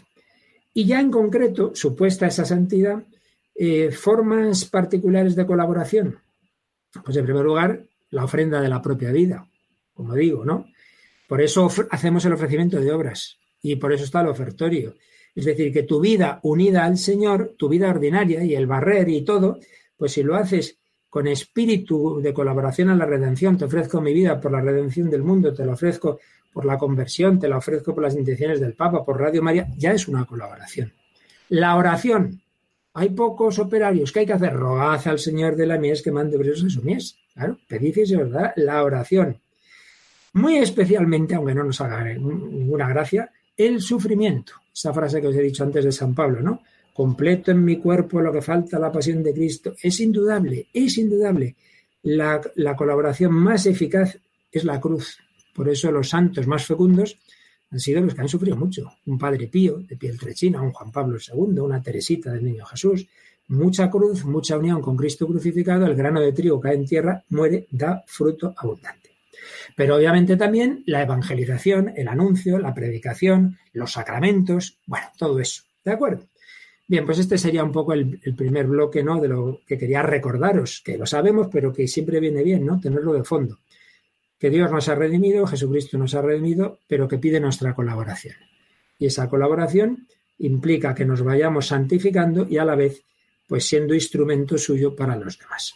y 0.74 0.86
ya 0.86 1.02
en 1.02 1.12
concreto, 1.12 1.76
supuesta 1.76 2.28
esa 2.28 2.46
santidad, 2.46 3.04
formas 3.91 4.63
particulares 4.63 5.36
de 5.36 5.46
colaboración. 5.46 6.22
Pues 7.03 7.17
en 7.17 7.25
primer 7.25 7.43
lugar, 7.43 7.84
la 8.12 8.25
ofrenda 8.25 8.62
de 8.62 8.69
la 8.69 8.82
propia 8.82 9.12
vida, 9.12 9.47
como 9.93 10.13
digo, 10.13 10.45
¿no? 10.45 10.67
Por 11.27 11.41
eso 11.41 11.69
hacemos 11.89 12.25
el 12.25 12.34
ofrecimiento 12.34 12.79
de 12.79 12.91
obras 12.91 13.39
y 13.62 13.77
por 13.77 13.93
eso 13.93 14.03
está 14.03 14.21
el 14.21 14.27
ofertorio. 14.27 14.95
Es 15.34 15.45
decir, 15.45 15.73
que 15.73 15.84
tu 15.84 15.99
vida 15.99 16.39
unida 16.43 16.86
al 16.86 16.97
Señor, 16.97 17.56
tu 17.58 17.69
vida 17.69 17.89
ordinaria 17.89 18.43
y 18.43 18.53
el 18.53 18.67
barrer 18.67 19.10
y 19.10 19.23
todo, 19.23 19.58
pues 19.97 20.12
si 20.12 20.21
lo 20.21 20.36
haces 20.36 20.77
con 21.10 21.27
espíritu 21.27 22.19
de 22.21 22.34
colaboración 22.34 22.89
a 22.89 22.95
la 22.95 23.06
redención, 23.06 23.58
te 23.58 23.65
ofrezco 23.65 24.01
mi 24.01 24.13
vida 24.13 24.39
por 24.39 24.51
la 24.51 24.62
redención 24.62 25.10
del 25.10 25.23
mundo, 25.23 25.53
te 25.53 25.65
lo 25.65 25.73
ofrezco 25.73 26.19
por 26.51 26.65
la 26.65 26.77
conversión, 26.77 27.39
te 27.39 27.47
la 27.47 27.58
ofrezco 27.58 27.95
por 27.95 28.03
las 28.03 28.15
intenciones 28.15 28.60
del 28.60 28.75
Papa, 28.75 29.03
por 29.03 29.19
Radio 29.19 29.41
María, 29.41 29.67
ya 29.75 29.91
es 29.91 30.08
una 30.08 30.25
colaboración. 30.25 30.93
La 31.49 31.75
oración, 31.75 32.42
hay 32.93 33.10
pocos 33.10 33.58
operarios. 33.60 34.12
¿Qué 34.12 34.19
hay 34.19 34.25
que 34.25 34.34
hacer? 34.34 34.53
Rogad 34.53 35.08
al 35.08 35.19
Señor 35.19 35.56
de 35.56 35.65
la 35.65 35.77
mies 35.77 36.01
que 36.01 36.12
mande 36.12 36.38
obreros 36.38 36.63
a 36.63 36.69
su 36.69 36.84
mies. 36.84 37.17
Claro, 37.34 37.58
pedid 37.67 37.97
y 37.97 38.06
se 38.06 38.17
la 38.58 38.84
oración. 38.84 39.38
Muy 40.34 40.58
especialmente, 40.58 41.36
aunque 41.36 41.56
no 41.56 41.63
nos 41.63 41.82
haga 41.82 42.03
ninguna 42.03 42.88
gracia, 42.89 43.32
el 43.58 43.82
sufrimiento. 43.82 44.53
Esa 44.73 44.93
frase 44.93 45.21
que 45.21 45.27
os 45.27 45.36
he 45.36 45.41
dicho 45.41 45.63
antes 45.63 45.86
de 45.86 45.91
San 45.91 46.13
Pablo, 46.13 46.41
¿no? 46.41 46.62
Completo 46.93 47.51
en 47.51 47.63
mi 47.63 47.77
cuerpo 47.77 48.21
lo 48.21 48.32
que 48.32 48.41
falta 48.41 48.79
la 48.79 48.91
pasión 48.91 49.23
de 49.23 49.34
Cristo. 49.34 49.73
Es 49.82 49.99
indudable, 49.99 50.67
es 50.73 50.97
indudable. 50.97 51.56
La, 52.03 52.41
la 52.56 52.75
colaboración 52.75 53.34
más 53.34 53.65
eficaz 53.65 54.17
es 54.51 54.63
la 54.63 54.79
cruz. 54.79 55.17
Por 55.56 55.69
eso 55.69 55.91
los 55.91 56.10
santos 56.10 56.47
más 56.47 56.65
fecundos 56.65 57.17
han 57.73 57.79
sido 57.79 58.01
los 58.01 58.13
que 58.13 58.21
han 58.21 58.29
sufrido 58.29 58.55
mucho. 58.55 58.91
Un 59.07 59.17
Padre 59.17 59.47
Pío 59.47 59.79
de 59.79 59.97
piel 59.97 60.19
trechina, 60.19 60.62
un 60.62 60.71
Juan 60.71 60.91
Pablo 60.91 61.17
II, 61.17 61.59
una 61.59 61.81
Teresita 61.81 62.31
del 62.31 62.45
Niño 62.45 62.65
Jesús. 62.65 63.07
Mucha 63.47 63.89
cruz, 63.89 64.23
mucha 64.25 64.57
unión 64.57 64.79
con 64.79 64.95
Cristo 64.95 65.27
crucificado, 65.27 65.88
el 65.88 65.95
grano 65.95 66.21
de 66.21 66.31
trigo 66.31 66.62
cae 66.62 66.75
en 66.75 66.86
tierra, 66.86 67.23
muere, 67.29 67.67
da 67.71 68.03
fruto 68.05 68.53
abundante. 68.55 69.09
Pero 69.75 69.95
obviamente 69.95 70.38
también 70.38 70.83
la 70.86 71.01
evangelización, 71.01 71.93
el 71.97 72.07
anuncio, 72.07 72.59
la 72.59 72.75
predicación, 72.75 73.57
los 73.73 73.93
sacramentos, 73.93 74.77
bueno, 74.86 75.07
todo 75.17 75.39
eso. 75.39 75.63
¿De 75.83 75.91
acuerdo? 75.91 76.27
Bien, 76.88 77.05
pues 77.05 77.17
este 77.17 77.39
sería 77.39 77.63
un 77.63 77.71
poco 77.71 77.93
el, 77.93 78.19
primer 78.38 78.67
bloque, 78.67 79.03
¿no? 79.03 79.19
De 79.19 79.27
lo 79.27 79.62
que 79.65 79.79
quería 79.79 80.03
recordaros, 80.03 80.81
que 80.86 80.97
lo 80.97 81.07
sabemos, 81.07 81.47
pero 81.51 81.73
que 81.73 81.88
siempre 81.88 82.19
viene 82.19 82.43
bien, 82.43 82.65
¿no? 82.65 82.79
Tenerlo 82.79 83.13
de 83.13 83.23
fondo. 83.23 83.57
Que 84.43 84.49
Dios 84.49 84.69
nos 84.69 84.89
ha 84.89 84.95
redimido, 84.95 85.47
Jesucristo 85.47 85.97
nos 85.97 86.15
ha 86.15 86.21
redimido, 86.21 86.82
pero 86.89 87.08
que 87.08 87.17
pide 87.17 87.39
nuestra 87.39 87.73
colaboración. 87.73 88.36
Y 88.99 89.06
esa 89.06 89.29
colaboración 89.29 90.06
implica 90.38 90.93
que 90.93 91.06
nos 91.06 91.23
vayamos 91.23 91.67
santificando 91.67 92.45
y 92.49 92.58
a 92.58 92.65
la 92.65 92.75
vez, 92.75 93.06
pues 93.47 93.65
siendo 93.65 93.93
instrumento 93.93 94.58
suyo 94.58 94.97
para 94.97 95.15
los 95.15 95.39
demás. 95.39 95.75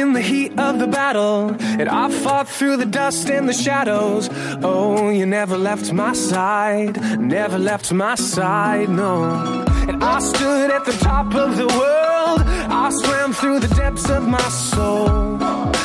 In 0.00 0.12
the 0.12 0.20
heat 0.20 0.58
of 0.58 0.78
the 0.78 0.86
battle, 0.86 1.54
and 1.60 1.88
I 1.88 2.10
fought 2.10 2.48
through 2.48 2.76
the 2.76 2.86
dust 2.86 3.30
and 3.30 3.48
the 3.48 3.52
shadows. 3.52 4.28
Oh, 4.62 5.10
you 5.10 5.26
never 5.26 5.56
left 5.56 5.92
my 5.92 6.12
side, 6.12 7.20
never 7.20 7.58
left 7.58 7.92
my 7.92 8.14
side, 8.14 8.88
no. 8.88 9.64
And 9.88 10.02
I 10.02 10.18
stood 10.18 10.70
at 10.70 10.84
the 10.84 10.92
top 10.92 11.34
of 11.34 11.56
the 11.56 11.66
world, 11.66 12.40
I 12.84 12.90
swam 12.90 13.32
through 13.32 13.60
the 13.60 13.74
depths 13.74 14.08
of 14.10 14.26
my 14.28 14.48
soul. 14.70 15.38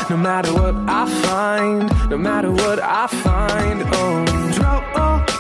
No 0.10 0.17
matter 0.17 0.54
what 0.54 0.76
I 0.88 1.04
find, 1.24 2.10
no 2.10 2.17
matter 2.17 2.52
what 2.52 2.80
I 2.82 3.08
find, 3.08 3.84
oh, 3.93 4.26
drought, 4.56 4.84
oh, 4.95 5.31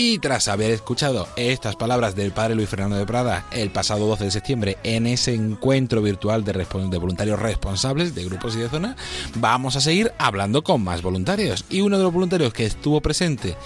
Y 0.00 0.20
tras 0.20 0.46
haber 0.46 0.70
escuchado 0.70 1.26
estas 1.34 1.74
palabras 1.74 2.14
del 2.14 2.30
padre 2.30 2.54
Luis 2.54 2.68
Fernando 2.68 2.94
de 2.94 3.04
Prada 3.04 3.46
el 3.50 3.72
pasado 3.72 4.06
12 4.06 4.26
de 4.26 4.30
septiembre 4.30 4.78
en 4.84 5.08
ese 5.08 5.34
encuentro 5.34 6.02
virtual 6.02 6.44
de, 6.44 6.52
voluntarios 7.00 7.36
responsables 7.36 8.14
de 8.14 8.24
grupos 8.24 8.54
y 8.54 8.60
de 8.60 8.68
zona, 8.68 8.94
vamos 9.34 9.74
a 9.74 9.80
seguir 9.80 10.12
hablando 10.18 10.62
con 10.62 10.84
más 10.84 11.02
voluntarios. 11.02 11.64
Y 11.68 11.80
uno 11.80 11.98
de 11.98 12.04
los 12.04 12.12
voluntarios 12.12 12.52
que 12.52 12.64
estuvo 12.64 13.00
presente 13.00 13.56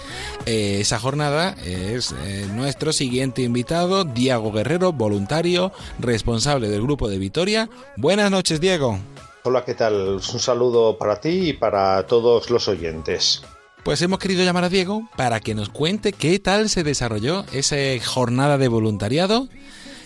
eh, 0.47 0.79
esa 0.79 0.97
jornada 0.97 1.55
es 1.63 2.15
eh, 2.23 2.47
nuestro 2.51 2.93
siguiente 2.93 3.43
invitado, 3.43 4.03
Diego 4.03 4.51
Guerrero, 4.51 4.91
voluntario 4.91 5.71
responsable 5.99 6.67
del 6.67 6.81
grupo 6.81 7.09
de 7.09 7.19
Vitoria. 7.19 7.69
Buenas 7.95 8.31
noches, 8.31 8.59
Diego. 8.59 8.97
Hola, 9.43 9.63
¿qué 9.63 9.75
tal? 9.75 10.13
Un 10.15 10.39
saludo 10.39 10.97
para 10.97 11.21
ti 11.21 11.49
y 11.49 11.53
para 11.53 12.07
todos 12.07 12.49
los 12.49 12.67
oyentes. 12.67 13.43
Pues 13.83 14.01
hemos 14.01 14.19
querido 14.19 14.45
llamar 14.45 14.63
a 14.63 14.69
Diego 14.69 15.09
para 15.17 15.41
que 15.41 15.55
nos 15.55 15.67
cuente 15.67 16.13
qué 16.13 16.39
tal 16.39 16.69
se 16.69 16.83
desarrolló 16.83 17.45
esa 17.51 17.75
jornada 18.03 18.57
de 18.57 18.69
voluntariado 18.69 19.49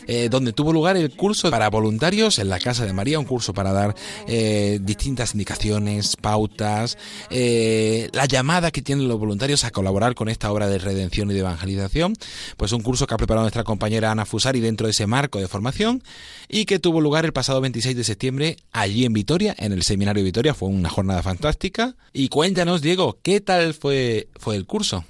eh, 0.07 0.29
donde 0.29 0.53
tuvo 0.53 0.73
lugar 0.73 0.97
el 0.97 1.11
curso 1.11 1.51
para 1.51 1.69
voluntarios 1.69 2.39
en 2.39 2.49
la 2.49 2.59
Casa 2.59 2.85
de 2.85 2.93
María, 2.93 3.19
un 3.19 3.25
curso 3.25 3.53
para 3.53 3.71
dar 3.71 3.95
eh, 4.27 4.79
distintas 4.81 5.33
indicaciones, 5.33 6.15
pautas, 6.15 6.97
eh, 7.29 8.09
la 8.13 8.25
llamada 8.25 8.71
que 8.71 8.81
tienen 8.81 9.07
los 9.07 9.19
voluntarios 9.19 9.63
a 9.63 9.71
colaborar 9.71 10.15
con 10.15 10.29
esta 10.29 10.51
obra 10.51 10.67
de 10.67 10.79
redención 10.79 11.29
y 11.29 11.33
de 11.33 11.41
evangelización, 11.41 12.15
pues 12.57 12.71
un 12.71 12.81
curso 12.81 13.05
que 13.05 13.13
ha 13.13 13.17
preparado 13.17 13.43
nuestra 13.43 13.63
compañera 13.63 14.11
Ana 14.11 14.25
Fusari 14.25 14.59
dentro 14.59 14.87
de 14.87 14.91
ese 14.91 15.07
marco 15.07 15.39
de 15.39 15.47
formación 15.47 16.03
y 16.47 16.65
que 16.65 16.79
tuvo 16.79 17.01
lugar 17.01 17.25
el 17.25 17.33
pasado 17.33 17.61
26 17.61 17.95
de 17.95 18.03
septiembre 18.03 18.57
allí 18.71 19.05
en 19.05 19.13
Vitoria, 19.13 19.55
en 19.57 19.73
el 19.73 19.83
Seminario 19.83 20.23
de 20.23 20.27
Vitoria, 20.27 20.53
fue 20.53 20.69
una 20.69 20.89
jornada 20.89 21.21
fantástica. 21.21 21.95
Y 22.13 22.29
cuéntanos, 22.29 22.81
Diego, 22.81 23.19
¿qué 23.21 23.41
tal 23.41 23.73
fue, 23.73 24.29
fue 24.39 24.55
el 24.55 24.65
curso? 24.65 25.05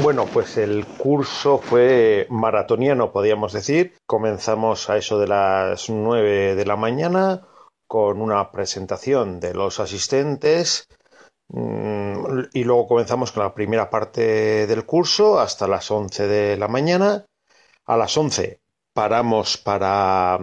Bueno, 0.00 0.26
pues 0.26 0.56
el 0.56 0.86
curso 0.86 1.58
fue 1.58 2.26
maratoniano, 2.30 3.12
podríamos 3.12 3.52
decir. 3.52 3.94
Comenzamos 4.06 4.88
a 4.88 4.96
eso 4.96 5.18
de 5.18 5.28
las 5.28 5.90
nueve 5.90 6.54
de 6.54 6.64
la 6.64 6.76
mañana 6.76 7.46
con 7.86 8.22
una 8.22 8.50
presentación 8.50 9.38
de 9.38 9.52
los 9.52 9.78
asistentes 9.80 10.88
mm, 11.48 12.40
y 12.54 12.64
luego 12.64 12.88
comenzamos 12.88 13.32
con 13.32 13.42
la 13.42 13.54
primera 13.54 13.90
parte 13.90 14.66
del 14.66 14.86
curso 14.86 15.38
hasta 15.38 15.68
las 15.68 15.90
once 15.90 16.26
de 16.26 16.56
la 16.56 16.68
mañana. 16.68 17.26
A 17.84 17.96
las 17.96 18.16
once 18.16 18.60
paramos 18.94 19.58
para 19.58 20.38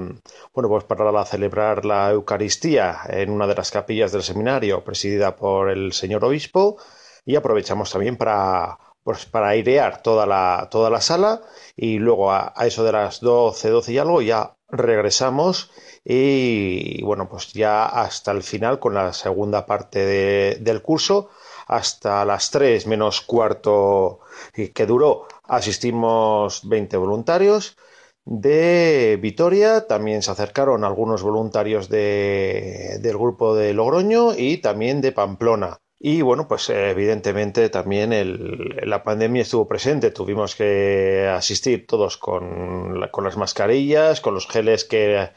bueno 0.54 0.70
pues 0.70 0.84
para 0.86 1.26
celebrar 1.26 1.86
la 1.86 2.12
Eucaristía 2.12 3.00
en 3.10 3.32
una 3.32 3.48
de 3.48 3.56
las 3.56 3.72
capillas 3.72 4.12
del 4.12 4.24
seminario 4.24 4.84
presidida 4.84 5.36
por 5.36 5.70
el 5.70 5.94
señor 5.94 6.24
obispo 6.24 6.78
y 7.26 7.36
aprovechamos 7.36 7.92
también 7.92 8.18
para 8.18 8.78
pues 9.04 9.26
para 9.26 9.50
airear 9.50 10.02
toda 10.02 10.26
la, 10.26 10.68
toda 10.72 10.90
la 10.90 11.02
sala 11.02 11.42
y 11.76 12.00
luego 12.00 12.32
a, 12.32 12.54
eso 12.62 12.84
de 12.84 12.92
las 12.92 13.22
12, 13.22 13.70
12 13.70 13.94
y 13.94 13.98
algo 13.98 14.22
ya 14.22 14.56
regresamos 14.68 15.72
y 16.04 17.02
bueno 17.04 17.28
pues 17.30 17.54
ya 17.54 17.86
hasta 17.86 18.32
el 18.32 18.44
final 18.44 18.80
con 18.80 18.94
la 18.94 19.14
segunda 19.14 19.66
parte 19.66 20.60
del 20.60 20.82
curso 20.82 21.30
hasta 21.68 22.26
las 22.26 22.52
3 22.52 22.88
menos 22.88 23.22
cuarto 23.22 24.20
que 24.54 24.86
duró 24.86 25.28
asistimos 25.44 26.68
20 26.68 26.98
voluntarios 26.98 27.78
de 28.26 29.18
Vitoria, 29.20 29.88
también 29.88 30.22
se 30.22 30.30
acercaron 30.30 30.84
algunos 30.84 31.24
voluntarios 31.24 31.90
de, 31.90 33.00
del 33.02 33.18
grupo 33.18 33.56
de 33.56 33.74
Logroño 33.74 34.34
y 34.38 34.58
también 34.58 35.02
de 35.02 35.12
Pamplona. 35.12 35.80
Y 36.02 36.22
bueno, 36.22 36.48
pues 36.48 36.70
evidentemente 36.70 37.70
también 37.70 38.12
la 38.88 39.04
pandemia 39.04 39.42
estuvo 39.42 39.68
presente. 39.68 40.12
Tuvimos 40.12 40.56
que 40.56 41.28
asistir 41.28 41.86
todos 41.88 42.18
con, 42.18 43.02
las 43.02 43.38
mascarillas, 43.38 44.22
con 44.22 44.34
los 44.34 44.48
geles 44.48 44.86
que, 44.86 45.30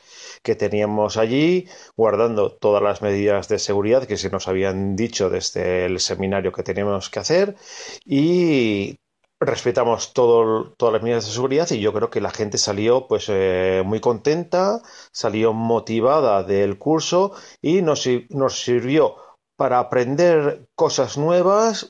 que 0.43 0.55
teníamos 0.55 1.17
allí, 1.17 1.69
guardando 1.97 2.53
todas 2.53 2.81
las 2.83 3.03
medidas 3.03 3.49
de 3.49 3.59
seguridad 3.59 4.07
que 4.07 4.17
se 4.17 4.31
nos 4.31 4.47
habían 4.47 4.95
dicho 4.95 5.31
desde 5.31 5.87
el 5.87 5.99
seminario 5.99 6.53
que 6.53 6.63
teníamos 6.63 7.11
que 7.11 7.19
hacer 7.19 7.57
y 8.05 9.01
respetamos 9.41 10.13
todo, 10.13 10.73
todas 10.77 10.93
las 10.93 11.03
medidas 11.03 11.27
de 11.27 11.33
seguridad 11.33 11.69
y 11.73 11.81
yo 11.81 11.93
creo 11.93 12.11
que 12.11 12.21
la 12.21 12.31
gente 12.31 12.59
salió 12.59 13.09
pues 13.09 13.27
eh, 13.29 13.83
muy 13.85 13.99
contenta, 14.01 14.81
salió 15.11 15.53
motivada 15.53 16.45
del 16.45 16.79
curso 16.79 17.33
y 17.61 17.83
nos, 17.83 18.09
nos 18.31 18.61
sirvió 18.61 19.17
para 19.57 19.79
aprender 19.79 20.67
cosas 20.75 21.19
nuevas, 21.19 21.89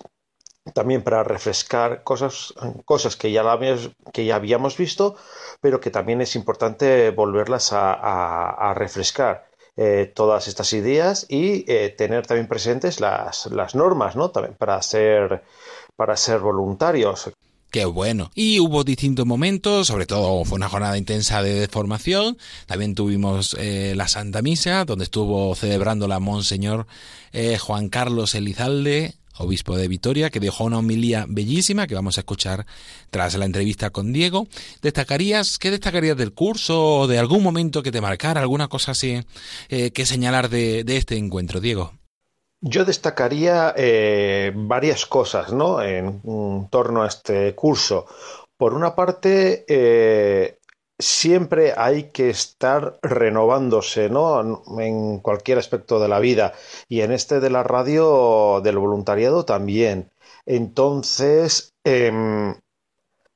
también 0.75 1.03
para 1.03 1.25
refrescar 1.25 2.05
cosas, 2.05 2.55
cosas 2.85 3.17
que, 3.17 3.33
ya 3.33 3.43
que 4.13 4.25
ya 4.25 4.37
habíamos 4.37 4.77
visto, 4.77 5.17
pero 5.61 5.81
que 5.81 5.91
también 5.91 6.21
es 6.21 6.37
importante 6.37 7.11
volverlas 7.11 7.71
a, 7.73 8.73
refrescar. 8.77 9.51
Eh, 9.75 10.13
todas 10.15 10.49
estas 10.49 10.75
ideas 10.75 11.25
y 11.31 11.65
eh, 11.67 11.89
tener 11.89 12.27
también 12.27 12.47
presentes 12.47 13.01
las, 13.01 13.47
las 13.47 13.75
normas, 13.75 14.17
¿no? 14.17 14.31
También 14.31 14.55
para 14.55 14.83
ser, 14.83 15.45
para 15.97 16.15
ser 16.19 16.41
voluntarios. 16.41 17.33
Qué 17.73 17.87
bueno. 17.87 18.31
Y 18.35 18.61
hubo 18.61 18.85
distintos 18.85 19.25
momentos, 19.25 19.87
sobre 19.87 20.05
todo 20.05 20.45
fue 20.45 20.57
una 20.57 20.69
jornada 20.69 20.99
intensa 20.99 21.43
de 21.43 21.69
formación. 21.69 22.37
También 22.67 22.95
tuvimos 22.95 23.57
eh, 23.59 23.95
la 23.97 24.09
Santa 24.09 24.43
Misa, 24.43 24.85
donde 24.85 25.05
estuvo 25.05 25.55
celebrando 25.55 26.07
la 26.07 26.21
Monseñor 26.21 26.87
eh, 27.33 27.57
Juan 27.57 27.89
Carlos 27.89 28.35
Elizalde, 28.35 29.15
obispo 29.39 29.79
de 29.79 29.89
Vitoria, 29.89 30.29
que 30.29 30.39
dejó 30.39 30.65
una 30.65 30.81
homilía 30.81 31.25
bellísima 31.27 31.87
que 31.87 31.95
vamos 31.95 32.19
a 32.19 32.21
escuchar 32.21 32.67
tras 33.11 33.37
la 33.37 33.47
entrevista 33.47 33.89
con 33.89 34.13
Diego. 34.13 34.49
¿Destacarías, 34.83 35.57
qué 35.57 35.71
destacarías 35.71 36.19
del 36.19 36.35
curso 36.35 36.99
o 36.99 37.07
de 37.07 37.19
algún 37.19 37.43
momento 37.43 37.83
que 37.83 37.91
te 37.91 38.03
marcara, 38.03 38.43
alguna 38.43 38.69
cosa 38.69 38.93
así 38.93 39.23
eh, 39.71 39.93
que 39.93 40.05
señalar 40.05 40.51
de 40.51 40.85
este 40.87 41.17
encuentro, 41.17 41.59
Diego? 41.59 41.95
Yo 42.65 42.85
destacaría 42.85 43.75
eh, 43.77 44.53
varias 44.55 45.05
cosas 45.07 45.53
¿no? 45.53 45.83
en, 45.83 46.23
torno 46.71 47.03
a 47.03 47.09
este 47.09 47.57
curso. 47.57 48.07
Por 48.57 48.75
una 48.75 48.95
parte, 48.95 49.65
eh, 49.67 50.59
siempre 50.97 51.75
hay 51.77 52.11
que 52.13 52.31
estar 52.31 53.01
renovándose 53.03 54.09
¿no? 54.09 54.63
en 54.81 55.19
cualquier 55.19 55.59
aspecto 55.59 55.99
de 55.99 56.07
la 56.07 56.21
vida 56.21 56.53
y 56.89 57.01
en 57.01 57.11
este 57.11 57.41
de 57.41 57.51
la 57.51 57.65
radio 57.65 58.61
del 58.63 58.79
voluntariado 58.79 59.45
también. 59.45 60.13
Entonces, 60.47 61.75
em, 61.83 62.55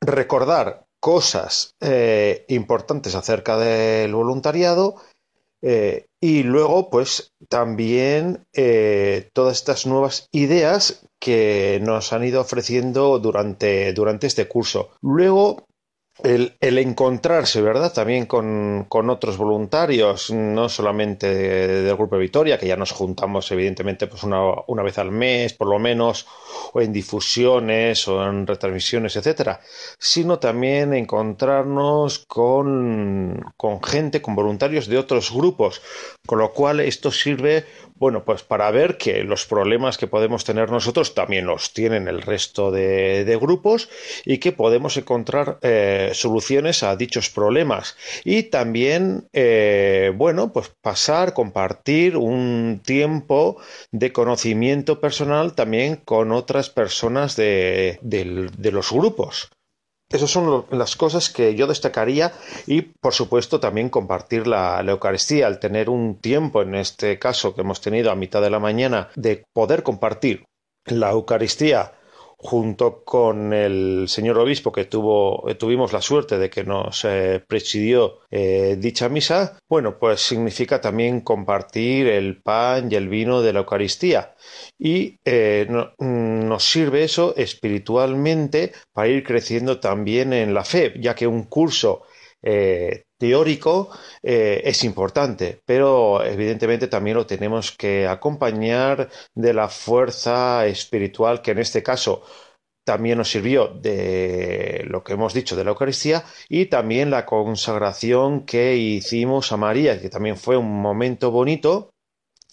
recordar 0.00 0.86
cosas 1.00 1.74
eh, 1.80 2.44
importantes 2.46 3.16
acerca 3.16 3.58
del 3.58 4.14
voluntariado 4.14 4.94
y 6.20 6.42
luego, 6.42 6.90
pues 6.90 7.34
también 7.48 8.46
eh, 8.54 9.30
todas 9.32 9.58
estas 9.58 9.86
nuevas 9.86 10.28
ideas 10.32 11.06
que 11.20 11.80
nos 11.82 12.12
han 12.12 12.24
ido 12.24 12.40
ofreciendo 12.40 13.18
durante, 13.18 13.92
durante 13.92 14.26
este 14.26 14.48
curso. 14.48 14.90
Luego, 15.02 15.66
el, 16.22 16.78
encontrarse, 16.78 17.60
¿verdad? 17.60 17.92
También 17.92 18.26
con, 18.26 18.86
otros 18.90 19.36
voluntarios, 19.36 20.30
no 20.30 20.68
solamente 20.68 21.32
del 21.82 21.96
Grupo 21.96 22.16
Victoria, 22.16 22.58
que 22.58 22.66
ya 22.66 22.76
nos 22.76 22.92
juntamos 22.92 23.50
evidentemente 23.52 24.06
pues 24.06 24.22
una, 24.22 24.40
una, 24.66 24.82
vez 24.82 24.98
al 24.98 25.10
mes, 25.10 25.52
por 25.52 25.68
lo 25.68 25.78
menos, 25.78 26.26
o 26.72 26.80
en 26.80 26.92
difusiones 26.92 28.08
o 28.08 28.24
en 28.26 28.46
retransmisiones, 28.46 29.16
etcétera, 29.16 29.60
sino 29.98 30.38
también 30.38 30.94
encontrarnos 30.94 32.24
con, 32.26 33.44
con 33.56 33.82
gente, 33.82 34.22
con 34.22 34.34
voluntarios 34.34 34.86
de 34.86 34.98
otros 34.98 35.32
grupos, 35.32 35.82
con 36.26 36.38
lo 36.38 36.52
cual 36.52 36.80
esto 36.80 37.10
sirve 37.10 37.66
bueno, 37.98 38.24
pues 38.24 38.42
para 38.42 38.70
ver 38.70 38.98
que 38.98 39.24
los 39.24 39.46
problemas 39.46 39.96
que 39.96 40.06
podemos 40.06 40.44
tener 40.44 40.70
nosotros 40.70 41.14
también 41.14 41.46
los 41.46 41.72
tienen 41.72 42.08
el 42.08 42.22
resto 42.22 42.70
de, 42.70 43.38
grupos 43.40 43.88
y 44.24 44.38
que 44.38 44.52
podemos 44.52 44.96
encontrar 44.96 45.58
eh, 45.62 46.10
soluciones 46.14 46.82
a 46.82 46.96
dichos 46.96 47.30
problemas. 47.30 47.96
Y 48.24 48.44
también, 48.44 49.28
eh, 49.32 50.12
bueno, 50.14 50.52
pues 50.52 50.70
pasar, 50.80 51.32
compartir 51.34 52.16
un 52.16 52.80
tiempo 52.84 53.58
de 53.92 54.12
conocimiento 54.12 55.00
personal 55.00 55.54
también 55.54 55.96
con 55.96 56.32
otras 56.32 56.70
personas 56.70 57.36
de 57.36 57.98
los 58.72 58.92
grupos. 58.92 59.50
Esas 60.08 60.30
son 60.30 60.66
las 60.70 60.94
cosas 60.94 61.30
que 61.30 61.56
yo 61.56 61.66
destacaría 61.66 62.32
y, 62.66 62.82
por 62.82 63.12
supuesto, 63.12 63.58
también 63.58 63.88
compartir 63.88 64.46
la, 64.46 64.82
la, 64.82 64.92
Eucaristía, 64.92 65.48
al 65.48 65.58
tener 65.58 65.90
un 65.90 66.20
tiempo, 66.20 66.62
en 66.62 66.76
este 66.76 67.18
caso 67.18 67.54
que 67.54 67.62
hemos 67.62 67.80
tenido 67.80 68.12
a 68.12 68.16
mitad 68.16 68.40
de 68.40 68.50
la 68.50 68.60
mañana, 68.60 69.08
de 69.16 69.44
poder 69.52 69.82
compartir 69.82 70.44
la 70.84 71.10
Eucaristía 71.10 71.95
junto 72.38 73.02
con 73.04 73.52
el 73.52 74.06
señor 74.08 74.38
obispo 74.38 74.70
que 74.70 74.84
tuvo, 74.84 75.44
tuvimos 75.58 75.92
la 75.92 76.02
suerte 76.02 76.38
de 76.38 76.50
que 76.50 76.64
nos 76.64 77.04
eh, 77.04 77.42
presidió 77.46 78.20
eh, 78.30 78.76
dicha 78.78 79.08
misa, 79.08 79.58
bueno, 79.68 79.98
pues 79.98 80.20
significa 80.20 80.80
también 80.80 81.22
compartir 81.22 82.06
el 82.08 82.42
pan 82.42 82.92
y 82.92 82.94
el 82.94 83.08
vino 83.08 83.40
de 83.40 83.52
la 83.52 83.60
Eucaristía. 83.60 84.34
Y 84.78 85.18
eh, 85.24 85.66
no, 85.68 85.92
nos 85.98 86.64
sirve 86.64 87.04
eso 87.04 87.34
espiritualmente 87.36 88.72
para 88.92 89.08
ir 89.08 89.24
creciendo 89.24 89.80
también 89.80 90.32
en 90.32 90.52
la 90.52 90.64
fe, 90.64 90.94
ya 91.00 91.14
que 91.14 91.26
un 91.26 91.44
curso 91.44 92.02
teórico 93.18 93.90
eh, 94.22 94.62
es 94.64 94.84
importante, 94.84 95.60
pero 95.64 96.24
evidentemente 96.24 96.88
también 96.88 97.16
lo 97.16 97.26
tenemos 97.26 97.72
que 97.72 98.06
acompañar 98.06 99.08
de 99.34 99.54
la 99.54 99.68
fuerza 99.68 100.66
espiritual 100.66 101.42
que 101.42 101.52
en 101.52 101.58
este 101.58 101.82
caso 101.82 102.22
también 102.84 103.18
nos 103.18 103.30
sirvió 103.30 103.66
de 103.68 104.84
lo 104.86 105.02
que 105.02 105.14
hemos 105.14 105.34
dicho 105.34 105.56
de 105.56 105.64
la 105.64 105.70
Eucaristía 105.70 106.24
y 106.48 106.66
también 106.66 107.10
la 107.10 107.26
consagración 107.26 108.46
que 108.46 108.76
hicimos 108.76 109.50
a 109.50 109.56
María, 109.56 110.00
que 110.00 110.08
también 110.08 110.36
fue 110.36 110.56
un 110.56 110.80
momento 110.80 111.32
bonito 111.32 111.90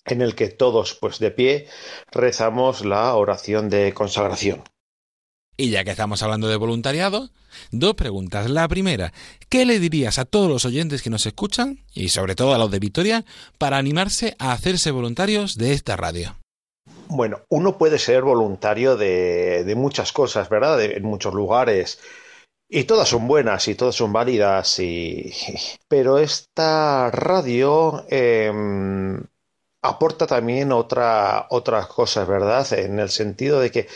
en 0.05 0.21
el 0.21 0.33
que 0.35 0.49
todos, 0.49 0.95
pues 0.99 1.19
de 1.19 1.31
pie, 1.31 1.67
rezamos 2.11 2.83
la 2.83 3.15
oración 3.15 3.69
de 3.69 3.93
consagración. 3.93 4.63
Y 5.55 5.69
ya 5.69 5.83
que 5.83 5.91
estamos 5.91 6.23
hablando 6.23 6.47
de 6.47 6.55
voluntariado, 6.55 7.29
dos 7.71 7.93
preguntas. 7.93 8.49
La 8.49 8.67
primera, 8.67 9.13
¿qué 9.49 9.65
le 9.65 9.79
dirías 9.79 10.17
a 10.17 10.25
todos 10.25 10.49
los 10.49 10.65
oyentes 10.65 11.03
que 11.03 11.11
nos 11.11 11.25
escuchan, 11.27 11.79
y 11.93 12.09
sobre 12.09 12.35
todo 12.35 12.55
a 12.55 12.57
los 12.57 12.71
de 12.71 12.79
Victoria, 12.79 13.23
para 13.59 13.77
animarse 13.77 14.35
a 14.39 14.51
hacerse 14.51 14.89
voluntarios 14.89 15.57
de 15.57 15.73
esta 15.73 15.95
radio? 15.95 16.35
Bueno, 17.07 17.41
uno 17.49 17.77
puede 17.77 17.99
ser 17.99 18.23
voluntario 18.23 18.97
de, 18.97 19.71
muchas 19.77 20.11
cosas, 20.11 20.49
¿verdad? 20.49 20.79
De, 20.79 20.93
en 20.93 21.03
muchos 21.03 21.35
lugares. 21.35 21.99
Y 22.67 22.85
todas 22.85 23.07
son 23.07 23.27
buenas 23.27 23.67
y 23.67 23.75
todas 23.75 23.93
son 23.93 24.11
válidas. 24.11 24.79
Y... 24.79 25.31
Pero 25.87 26.17
esta 26.17 27.11
radio 27.11 28.03
eh, 28.09 28.51
aporta 29.83 30.25
también 30.25 30.71
otra, 30.71 31.45
otras 31.51 31.85
cosas, 31.85 32.27
¿verdad? 32.27 32.65
En 32.73 32.97
el 32.97 33.09
sentido 33.09 33.59
de 33.59 33.69
que 33.69 33.87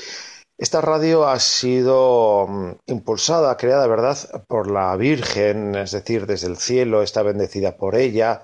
esta 0.58 0.82
radio 0.82 1.28
ha 1.28 1.40
sido 1.40 2.48
mm, 2.48 2.72
impulsada, 2.88 3.56
creada, 3.58 3.86
¿verdad?, 3.88 4.18
por 4.48 4.72
la 4.72 4.96
Virgen, 4.96 5.76
es 5.76 5.92
decir, 5.92 6.26
desde 6.26 6.48
el 6.48 6.58
cielo, 6.58 7.04
está 7.04 7.22
bendecida 7.22 7.78
por 7.78 7.96
ella. 7.96 8.44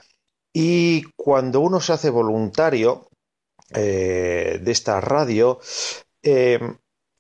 Y 0.54 1.04
cuando 1.16 1.60
uno 1.60 1.82
se 1.82 1.94
hace 1.94 2.12
voluntario 2.12 3.08
eh, 3.74 4.60
de 4.62 4.72
esta 4.72 5.02
radio, 5.02 5.60
eh, 6.22 6.60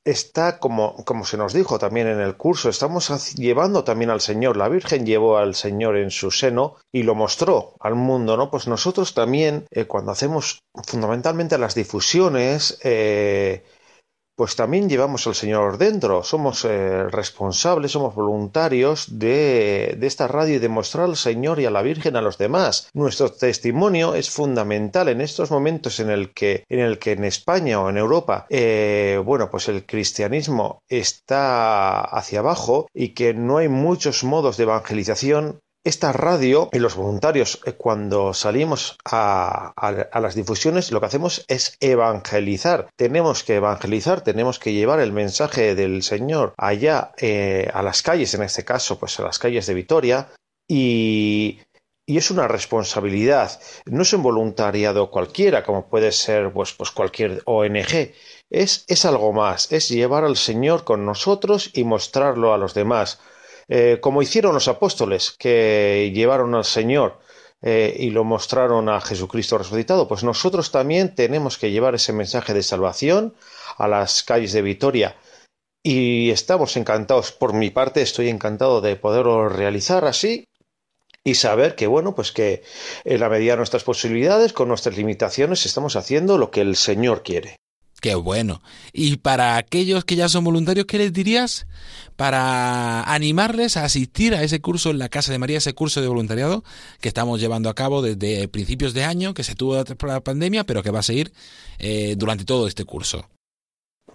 está, 0.06 0.60
como, 0.60 1.03
como 1.06 1.25
se 1.25 1.38
nos 1.38 1.53
dijo 1.53 1.79
también 1.79 2.06
en 2.06 2.19
el 2.19 2.38
curso, 2.38 2.69
estamos 2.69 3.34
llevando 3.34 3.84
también 3.84 4.12
al 4.12 4.21
Señor. 4.21 4.58
La 4.58 4.69
Virgen 4.69 5.08
llevó 5.08 5.38
al 5.38 5.56
Señor 5.56 5.97
en 5.97 6.12
su 6.12 6.29
seno 6.29 6.75
y 6.91 7.01
lo 7.01 7.15
mostró 7.15 7.73
al 7.79 7.95
mundo, 7.95 8.38
¿no? 8.38 8.51
Pues 8.51 8.67
nosotros 8.67 9.15
también, 9.15 9.65
eh, 9.71 9.86
cuando 9.86 10.12
hacemos 10.12 10.60
fundamentalmente 10.86 11.58
las 11.58 11.73
difusiones, 11.73 12.77
pues 14.36 14.56
también 14.56 14.89
llevamos 14.89 15.28
al 15.28 15.36
Señor 15.36 15.78
dentro, 15.78 16.24
somos 16.24 16.65
eh, 16.65 17.04
responsables, 17.10 17.91
somos 17.91 18.15
voluntarios 18.15 19.19
de, 19.19 19.96
de, 19.98 20.08
esta 20.08 20.28
radio 20.28 20.56
y 20.56 20.60
de 20.60 20.69
mostrar 20.69 21.06
al 21.06 21.17
Señor 21.17 21.60
y 21.60 21.65
a 21.65 21.72
la 21.72 21.82
Virgen 21.82 22.15
a 22.15 22.22
los 22.22 22.38
demás. 22.38 22.89
Nuestro 22.93 23.32
testimonio 23.32 24.15
es 24.15 24.30
fundamental 24.30 25.10
en 25.10 25.22
estos 25.22 25.52
momentos 25.52 26.00
en 26.00 26.10
el 26.10 26.34
que 26.34 26.63
en, 26.69 26.80
el 26.80 27.00
que 27.00 27.12
en 27.12 27.24
España 27.24 27.80
o 27.80 27.89
en 27.89 27.98
Europa, 27.98 28.46
eh, 28.50 29.22
bueno, 29.24 29.50
pues 29.50 29.69
el 29.69 29.86
cristianismo 29.86 30.80
está 30.88 32.02
hacia 32.02 32.39
abajo 32.39 32.88
y 32.93 33.10
que 33.10 33.34
no 33.34 33.58
hay 33.58 33.67
muchos 33.67 34.24
modos 34.24 34.58
de 34.58 34.63
evangelización 34.63 35.60
esta 35.84 36.13
radio 36.13 36.69
y 36.72 36.80
los 36.80 36.96
voluntarios, 36.96 37.60
eh, 37.65 37.74
cuando 37.74 38.34
salimos 38.34 38.98
a, 39.06 39.74
las 40.13 40.36
difusiones, 40.36 40.91
lo 40.91 41.00
que 41.00 41.08
hacemos 41.08 41.43
es 41.48 41.78
evangelizar. 41.80 42.88
Tenemos 42.96 43.43
que 43.43 43.56
evangelizar, 43.56 44.22
tenemos 44.22 44.60
que 44.60 44.74
llevar 44.74 45.00
el 45.00 45.12
mensaje 45.12 45.76
del 45.76 46.04
Señor 46.04 46.54
allá 46.58 47.12
eh, 47.17 47.69
a 47.74 47.84
las 47.84 48.02
calles, 48.02 48.34
en 48.34 48.43
este 48.43 48.63
caso, 48.63 48.98
pues 48.98 49.19
a 49.19 49.24
las 49.24 49.39
calles 49.39 49.65
de 49.67 49.74
Vitoria, 49.74 50.30
y, 50.67 51.60
y 52.06 52.17
es 52.17 52.32
una 52.32 52.48
responsabilidad. 52.48 53.60
No 53.86 54.04
es 54.04 54.13
un 54.13 54.24
voluntariado 54.24 55.12
cualquiera, 55.12 55.63
como 55.63 55.88
puede 55.88 56.12
ser 56.12 56.52
pues, 56.54 56.74
pues 56.74 56.91
cualquier 56.91 57.41
ONG. 57.46 58.13
Es, 58.50 58.86
es 58.88 59.06
algo 59.06 59.34
más, 59.34 59.72
es 59.72 59.89
llevar 59.89 60.24
al 60.24 60.38
Señor 60.38 60.86
con 60.86 61.06
nosotros 61.06 61.72
y 61.74 61.84
mostrarlo 61.84 62.54
a 62.54 62.58
los 62.58 62.74
demás 62.74 63.19
eh, 63.67 63.99
como 64.02 64.21
hicieron 64.21 64.54
los 64.54 64.67
apóstoles 64.67 65.36
que 65.38 66.12
llevaron 66.13 66.56
al 66.56 66.65
Señor 66.65 67.19
eh, 67.62 67.95
y 67.97 68.10
lo 68.10 68.23
mostraron 68.23 68.89
a 68.89 68.99
Jesucristo 68.99 69.58
resucitado, 69.58 70.08
pues 70.08 70.23
nosotros 70.23 70.71
también 70.71 71.15
tenemos 71.15 71.58
que 71.58 71.71
llevar 71.71 71.95
ese 71.95 72.12
mensaje 72.12 72.54
de 72.54 72.63
salvación 72.63 73.36
a 73.78 73.88
las 73.88 74.23
calles 74.23 74.52
de 74.52 74.62
Vitoria. 74.62 75.15
Y 75.82 76.30
estamos 76.30 76.78
encantados, 76.78 77.32
por 77.32 77.54
mi 77.54 77.69
parte 77.69 78.02
estoy 78.02 78.30
encantado 78.30 78.82
de 78.82 78.95
poderlo 78.95 79.49
realizar 79.49 80.06
así 80.06 80.45
y 81.23 81.36
saber 81.36 81.76
que, 81.76 81.88
bueno, 81.88 82.15
pues 82.15 82.32
que 82.32 82.63
en 83.06 83.19
la 83.19 83.30
medida 83.30 83.54
de 83.54 83.58
nuestras 83.58 83.84
posibilidades, 83.84 84.54
con 84.54 84.67
nuestras 84.67 84.97
limitaciones, 84.97 85.65
estamos 85.65 85.95
haciendo 85.95 86.38
lo 86.38 86.52
que 86.52 86.62
el 86.62 86.76
Señor 86.76 87.23
quiere. 87.23 87.58
Qué 88.04 88.16
bueno. 88.16 88.62
Y 88.92 89.16
para 89.16 89.56
aquellos 89.56 90.04
que 90.04 90.18
ya 90.18 90.28
son 90.28 90.44
voluntarios, 90.44 90.86
¿qué 90.88 90.98
les 90.98 91.13
dirías 91.13 91.68
para 92.18 93.02
animarles 93.04 93.78
a 93.78 93.86
asistir 93.86 94.36
a 94.36 94.44
ese 94.44 94.60
curso 94.60 94.89
en 94.89 95.00
la 95.00 95.08
Casa 95.08 95.32
de 95.32 95.39
María, 95.39 95.60
ese 95.60 95.74
curso 95.74 96.02
de 96.02 96.10
voluntariado 96.10 96.66
que 97.00 97.08
estamos 97.08 97.39
llevando 97.39 97.70
a 97.70 97.76
cabo 97.76 98.02
desde 98.02 98.50
principios 98.50 98.94
de 98.94 99.06
año, 99.06 99.34
que 99.34 99.46
se 99.46 99.56
tuvo 99.56 99.86
por 99.86 100.10
la 100.10 100.20
pandemia, 100.20 100.66
pero 100.66 100.84
que 100.84 100.92
va 100.92 101.00
a 101.00 101.04
seguir 101.04 101.32
eh, 101.80 102.16
durante 102.18 102.44
todo 102.44 102.68
este 102.68 102.84
curso? 102.84 103.30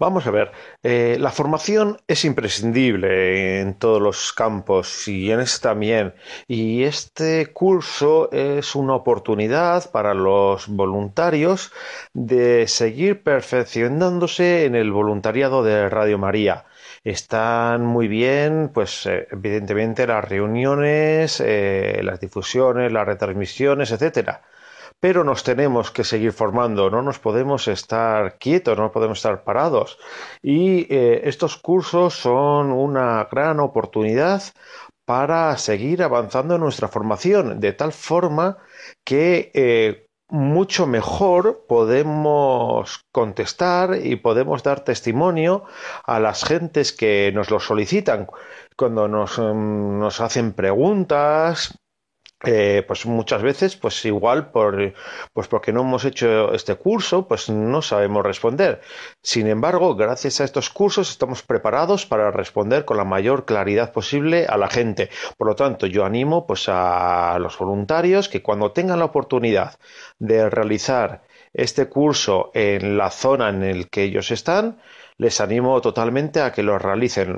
Vamos 0.00 0.26
a 0.28 0.30
ver, 0.30 0.52
eh, 0.84 1.16
la 1.18 1.32
formación 1.32 1.98
es 2.06 2.24
imprescindible 2.24 3.60
en 3.60 3.74
todos 3.74 4.00
los 4.00 4.32
campos 4.32 5.08
y 5.08 5.32
en 5.32 5.40
este 5.40 5.58
también. 5.68 6.14
Y 6.46 6.84
este 6.84 7.52
curso 7.52 8.30
es 8.30 8.76
una 8.76 8.94
oportunidad 8.94 9.90
para 9.90 10.14
los 10.14 10.68
voluntarios 10.68 11.72
de 12.14 12.68
seguir 12.68 13.24
perfeccionándose 13.24 14.66
en 14.66 14.76
el 14.76 14.92
voluntariado 14.92 15.64
de 15.64 15.88
Radio 15.88 16.16
María. 16.16 16.66
Están 17.02 17.84
muy 17.84 18.06
bien, 18.06 18.70
pues 18.72 19.04
eh, 19.06 19.26
evidentemente 19.32 20.06
las 20.06 20.24
reuniones, 20.24 21.42
eh, 21.44 22.00
las 22.04 22.20
difusiones, 22.20 22.92
las 22.92 23.06
retransmisiones, 23.06 23.90
etcétera 23.90 24.42
pero 25.00 25.24
nos 25.24 25.44
tenemos 25.44 25.90
que 25.90 26.04
seguir 26.04 26.32
formando, 26.32 26.90
no 26.90 27.02
nos 27.02 27.18
podemos 27.18 27.68
estar 27.68 28.38
quietos, 28.38 28.76
no 28.78 28.90
podemos 28.90 29.18
estar 29.18 29.44
parados. 29.44 29.98
Y 30.42 30.92
eh, 30.92 31.22
estos 31.24 31.56
cursos 31.56 32.14
son 32.14 32.72
una 32.72 33.28
gran 33.30 33.60
oportunidad 33.60 34.42
para 35.04 35.56
seguir 35.56 36.02
avanzando 36.02 36.56
en 36.56 36.60
nuestra 36.60 36.88
formación, 36.88 37.60
de 37.60 37.72
tal 37.72 37.92
forma 37.92 38.58
que 39.04 39.50
eh, 39.54 40.06
mucho 40.28 40.86
mejor 40.86 41.64
podemos 41.66 43.00
contestar 43.12 43.98
y 44.02 44.16
podemos 44.16 44.62
dar 44.62 44.84
testimonio 44.84 45.64
a 46.04 46.20
las 46.20 46.44
gentes 46.44 46.92
que 46.92 47.32
nos 47.34 47.50
lo 47.50 47.60
solicitan 47.60 48.26
cuando 48.76 49.08
nos, 49.08 49.38
em, 49.38 49.98
nos 49.98 50.20
hacen 50.20 50.52
preguntas 50.52 51.78
eh, 52.44 52.84
pues 52.86 53.04
muchas 53.04 53.42
veces, 53.42 53.74
pues 53.76 54.04
igual 54.04 54.52
por, 54.52 54.94
pues 55.32 55.48
porque 55.48 55.72
no 55.72 55.80
hemos 55.80 56.04
hecho 56.04 56.52
este 56.54 56.76
curso, 56.76 57.26
pues 57.26 57.48
no 57.48 57.82
sabemos 57.82 58.24
responder. 58.24 58.80
Sin 59.22 59.48
embargo, 59.48 59.96
gracias 59.96 60.40
a 60.40 60.44
estos 60.44 60.70
cursos 60.70 61.10
estamos 61.10 61.42
preparados 61.42 62.06
para 62.06 62.30
responder 62.30 62.84
con 62.84 62.96
la 62.96 63.04
mayor 63.04 63.44
claridad 63.44 63.92
posible 63.92 64.46
a 64.46 64.56
la 64.56 64.68
gente. 64.68 65.10
Por 65.36 65.48
lo 65.48 65.56
tanto, 65.56 65.86
yo 65.86 66.04
animo 66.04 66.46
pues 66.46 66.66
a 66.68 67.38
los 67.40 67.58
voluntarios 67.58 68.28
que 68.28 68.42
cuando 68.42 68.70
tengan 68.72 69.00
la 69.00 69.06
oportunidad 69.06 69.74
de 70.18 70.48
realizar 70.48 71.22
este 71.52 71.88
curso 71.88 72.52
en 72.54 72.96
la 72.96 73.10
zona 73.10 73.48
en 73.48 73.64
el 73.64 73.90
que 73.90 74.04
ellos 74.04 74.30
están, 74.30 74.78
les 75.18 75.40
animo 75.40 75.80
totalmente 75.80 76.40
a 76.40 76.52
que 76.52 76.62
lo 76.62 76.78
realicen. 76.78 77.36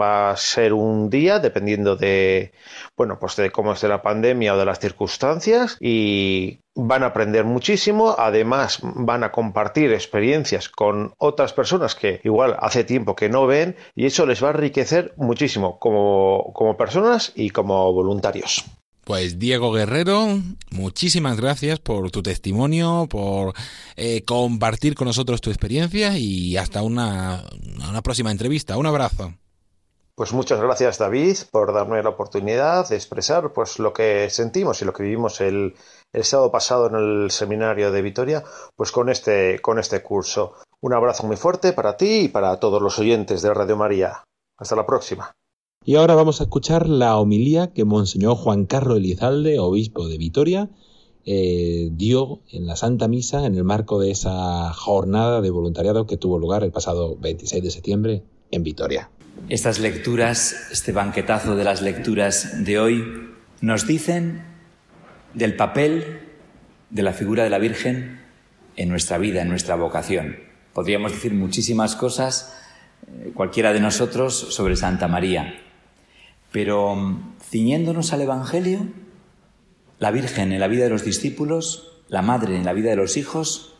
Va 0.00 0.30
a 0.30 0.36
ser 0.36 0.72
un 0.72 1.10
día 1.10 1.38
dependiendo 1.38 1.96
de, 1.96 2.52
bueno, 2.96 3.18
pues 3.18 3.36
de 3.36 3.50
cómo 3.50 3.72
esté 3.72 3.88
la 3.88 4.02
pandemia 4.02 4.54
o 4.54 4.58
de 4.58 4.64
las 4.64 4.80
circunstancias 4.80 5.76
y 5.80 6.60
van 6.74 7.02
a 7.02 7.06
aprender 7.06 7.44
muchísimo, 7.44 8.14
además 8.18 8.80
van 8.82 9.22
a 9.22 9.32
compartir 9.32 9.92
experiencias 9.92 10.68
con 10.68 11.12
otras 11.18 11.52
personas 11.52 11.94
que 11.94 12.20
igual 12.24 12.56
hace 12.58 12.84
tiempo 12.84 13.14
que 13.14 13.28
no 13.28 13.46
ven 13.46 13.76
y 13.94 14.06
eso 14.06 14.24
les 14.24 14.42
va 14.42 14.48
a 14.48 14.52
enriquecer 14.52 15.12
muchísimo 15.16 15.78
como, 15.78 16.52
como 16.54 16.76
personas 16.76 17.32
y 17.34 17.50
como 17.50 17.92
voluntarios. 17.92 18.64
Pues 19.10 19.40
Diego 19.40 19.72
Guerrero, 19.72 20.38
muchísimas 20.70 21.36
gracias 21.36 21.80
por 21.80 22.12
tu 22.12 22.22
testimonio, 22.22 23.08
por 23.10 23.54
eh, 23.96 24.24
compartir 24.24 24.94
con 24.94 25.08
nosotros 25.08 25.40
tu 25.40 25.50
experiencia 25.50 26.16
y 26.16 26.56
hasta 26.56 26.84
una, 26.84 27.42
una 27.88 28.02
próxima 28.02 28.30
entrevista. 28.30 28.76
Un 28.76 28.86
abrazo. 28.86 29.34
Pues 30.14 30.32
muchas 30.32 30.60
gracias 30.60 30.98
David 30.98 31.38
por 31.50 31.74
darme 31.74 32.00
la 32.04 32.10
oportunidad 32.10 32.88
de 32.88 32.94
expresar 32.94 33.52
pues 33.52 33.80
lo 33.80 33.92
que 33.92 34.30
sentimos 34.30 34.80
y 34.80 34.84
lo 34.84 34.92
que 34.92 35.02
vivimos 35.02 35.40
el, 35.40 35.74
el 36.12 36.22
sábado 36.22 36.52
pasado 36.52 36.86
en 36.86 36.94
el 36.94 37.32
seminario 37.32 37.90
de 37.90 38.02
Vitoria, 38.02 38.44
pues 38.76 38.92
con 38.92 39.08
este, 39.08 39.58
con 39.60 39.80
este 39.80 40.04
curso. 40.04 40.54
Un 40.82 40.94
abrazo 40.94 41.26
muy 41.26 41.36
fuerte 41.36 41.72
para 41.72 41.96
ti 41.96 42.26
y 42.26 42.28
para 42.28 42.60
todos 42.60 42.80
los 42.80 42.96
oyentes 43.00 43.42
de 43.42 43.52
Radio 43.52 43.76
María. 43.76 44.22
Hasta 44.56 44.76
la 44.76 44.86
próxima. 44.86 45.34
Y 45.90 45.96
ahora 45.96 46.14
vamos 46.14 46.40
a 46.40 46.44
escuchar 46.44 46.88
la 46.88 47.16
homilía 47.16 47.72
que 47.72 47.84
Monseñor 47.84 48.36
Juan 48.36 48.64
Carlos 48.64 48.98
Elizalde, 48.98 49.58
obispo 49.58 50.06
de 50.06 50.18
Vitoria, 50.18 50.70
eh, 51.26 51.88
dio 51.90 52.42
en 52.52 52.68
la 52.68 52.76
Santa 52.76 53.08
Misa 53.08 53.44
en 53.44 53.56
el 53.56 53.64
marco 53.64 53.98
de 53.98 54.12
esa 54.12 54.72
jornada 54.72 55.40
de 55.40 55.50
voluntariado 55.50 56.06
que 56.06 56.16
tuvo 56.16 56.38
lugar 56.38 56.62
el 56.62 56.70
pasado 56.70 57.16
26 57.16 57.64
de 57.64 57.70
septiembre 57.72 58.22
en 58.52 58.62
Vitoria. 58.62 59.10
Estas 59.48 59.80
lecturas, 59.80 60.68
este 60.70 60.92
banquetazo 60.92 61.56
de 61.56 61.64
las 61.64 61.82
lecturas 61.82 62.64
de 62.64 62.78
hoy, 62.78 63.04
nos 63.60 63.88
dicen 63.88 64.44
del 65.34 65.56
papel 65.56 66.20
de 66.90 67.02
la 67.02 67.14
figura 67.14 67.42
de 67.42 67.50
la 67.50 67.58
Virgen 67.58 68.20
en 68.76 68.90
nuestra 68.90 69.18
vida, 69.18 69.42
en 69.42 69.48
nuestra 69.48 69.74
vocación. 69.74 70.36
Podríamos 70.72 71.10
decir 71.10 71.34
muchísimas 71.34 71.96
cosas, 71.96 72.54
eh, 73.08 73.32
cualquiera 73.34 73.72
de 73.72 73.80
nosotros, 73.80 74.36
sobre 74.36 74.76
Santa 74.76 75.08
María. 75.08 75.66
Pero 76.52 76.94
mm, 76.96 77.34
ciñéndonos 77.42 78.12
al 78.12 78.22
Evangelio, 78.22 78.86
la 79.98 80.10
Virgen 80.10 80.52
en 80.52 80.60
la 80.60 80.68
vida 80.68 80.84
de 80.84 80.90
los 80.90 81.04
discípulos, 81.04 82.02
la 82.08 82.22
Madre 82.22 82.56
en 82.56 82.64
la 82.64 82.72
vida 82.72 82.90
de 82.90 82.96
los 82.96 83.16
hijos, 83.16 83.74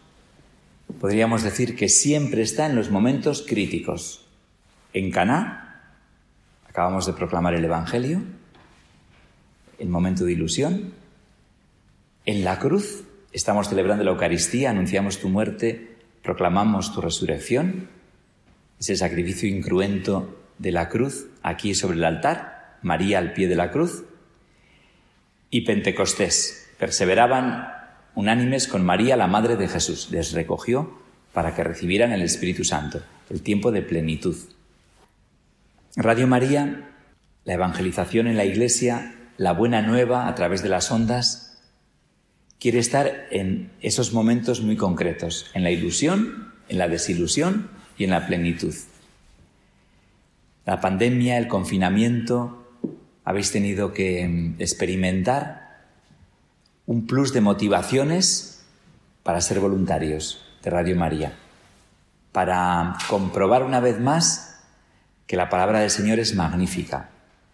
podríamos 1.00 1.42
decir 1.42 1.76
que 1.76 1.88
siempre 1.88 2.42
está 2.42 2.66
en 2.66 2.76
los 2.76 2.90
momentos 2.90 3.44
críticos. 3.46 4.26
En 4.92 5.10
Caná, 5.10 5.94
acabamos 6.68 7.06
de 7.06 7.12
proclamar 7.12 7.54
el 7.54 7.64
Evangelio, 7.64 8.22
el 9.78 9.88
momento 9.88 10.24
de 10.24 10.32
ilusión. 10.32 10.92
En 12.26 12.44
la 12.44 12.58
cruz, 12.58 13.04
estamos 13.32 13.68
celebrando 13.68 14.04
la 14.04 14.10
Eucaristía, 14.10 14.70
anunciamos 14.70 15.18
tu 15.18 15.28
muerte, 15.28 15.96
proclamamos 16.22 16.92
tu 16.92 17.00
resurrección. 17.00 17.88
Ese 18.78 18.96
sacrificio 18.96 19.48
incruento 19.48 20.38
de 20.58 20.72
la 20.72 20.88
cruz 20.88 21.26
aquí 21.42 21.74
sobre 21.74 21.96
el 21.96 22.04
altar. 22.04 22.59
María 22.82 23.18
al 23.18 23.32
pie 23.32 23.48
de 23.48 23.56
la 23.56 23.70
cruz, 23.70 24.04
y 25.50 25.62
Pentecostés. 25.62 26.68
Perseveraban 26.78 27.74
unánimes 28.14 28.68
con 28.68 28.84
María, 28.84 29.16
la 29.16 29.26
Madre 29.26 29.56
de 29.56 29.68
Jesús. 29.68 30.08
Les 30.10 30.32
recogió 30.32 30.98
para 31.32 31.54
que 31.54 31.64
recibieran 31.64 32.12
el 32.12 32.22
Espíritu 32.22 32.64
Santo, 32.64 33.02
el 33.28 33.42
tiempo 33.42 33.72
de 33.72 33.82
plenitud. 33.82 34.36
Radio 35.96 36.26
María, 36.26 36.88
la 37.44 37.54
evangelización 37.54 38.26
en 38.28 38.36
la 38.36 38.44
Iglesia, 38.44 39.14
la 39.36 39.52
buena 39.52 39.82
nueva 39.82 40.28
a 40.28 40.34
través 40.34 40.62
de 40.62 40.68
las 40.68 40.90
ondas, 40.90 41.58
quiere 42.58 42.78
estar 42.78 43.26
en 43.30 43.72
esos 43.80 44.12
momentos 44.12 44.60
muy 44.60 44.76
concretos, 44.76 45.50
en 45.54 45.64
la 45.64 45.70
ilusión, 45.70 46.52
en 46.68 46.78
la 46.78 46.88
desilusión 46.88 47.70
y 47.96 48.04
en 48.04 48.10
la 48.10 48.26
plenitud. 48.26 48.74
La 50.66 50.80
pandemia, 50.80 51.38
el 51.38 51.48
confinamiento, 51.48 52.59
habéis 53.30 53.52
tenido 53.52 53.92
que 53.92 54.26
mm, 54.26 54.60
experimentar 54.60 55.86
un 56.84 57.06
plus 57.06 57.32
de 57.32 57.40
motivaciones 57.40 58.66
para 59.22 59.40
ser 59.40 59.60
voluntarios 59.60 60.44
de 60.64 60.70
Radio 60.70 60.96
María, 60.96 61.32
para 62.32 62.96
comprobar 63.08 63.62
una 63.62 63.78
vez 63.78 64.00
más 64.00 64.64
que 65.28 65.36
la 65.36 65.48
palabra 65.48 65.78
del 65.78 65.90
Señor 65.90 66.18
es 66.18 66.34
magnífica, 66.34 67.10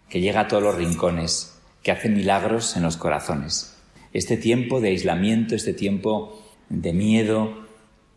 que 0.09 0.19
llega 0.19 0.41
a 0.41 0.47
todos 0.47 0.63
los 0.63 0.75
rincones, 0.75 1.59
que 1.83 1.91
hace 1.91 2.09
milagros 2.09 2.75
en 2.75 2.81
los 2.81 2.97
corazones. 2.97 3.75
Este 4.13 4.35
tiempo 4.35 4.81
de 4.81 4.89
aislamiento, 4.89 5.53
este 5.53 5.73
tiempo 5.73 6.43
de 6.69 6.93
miedo, 6.93 7.67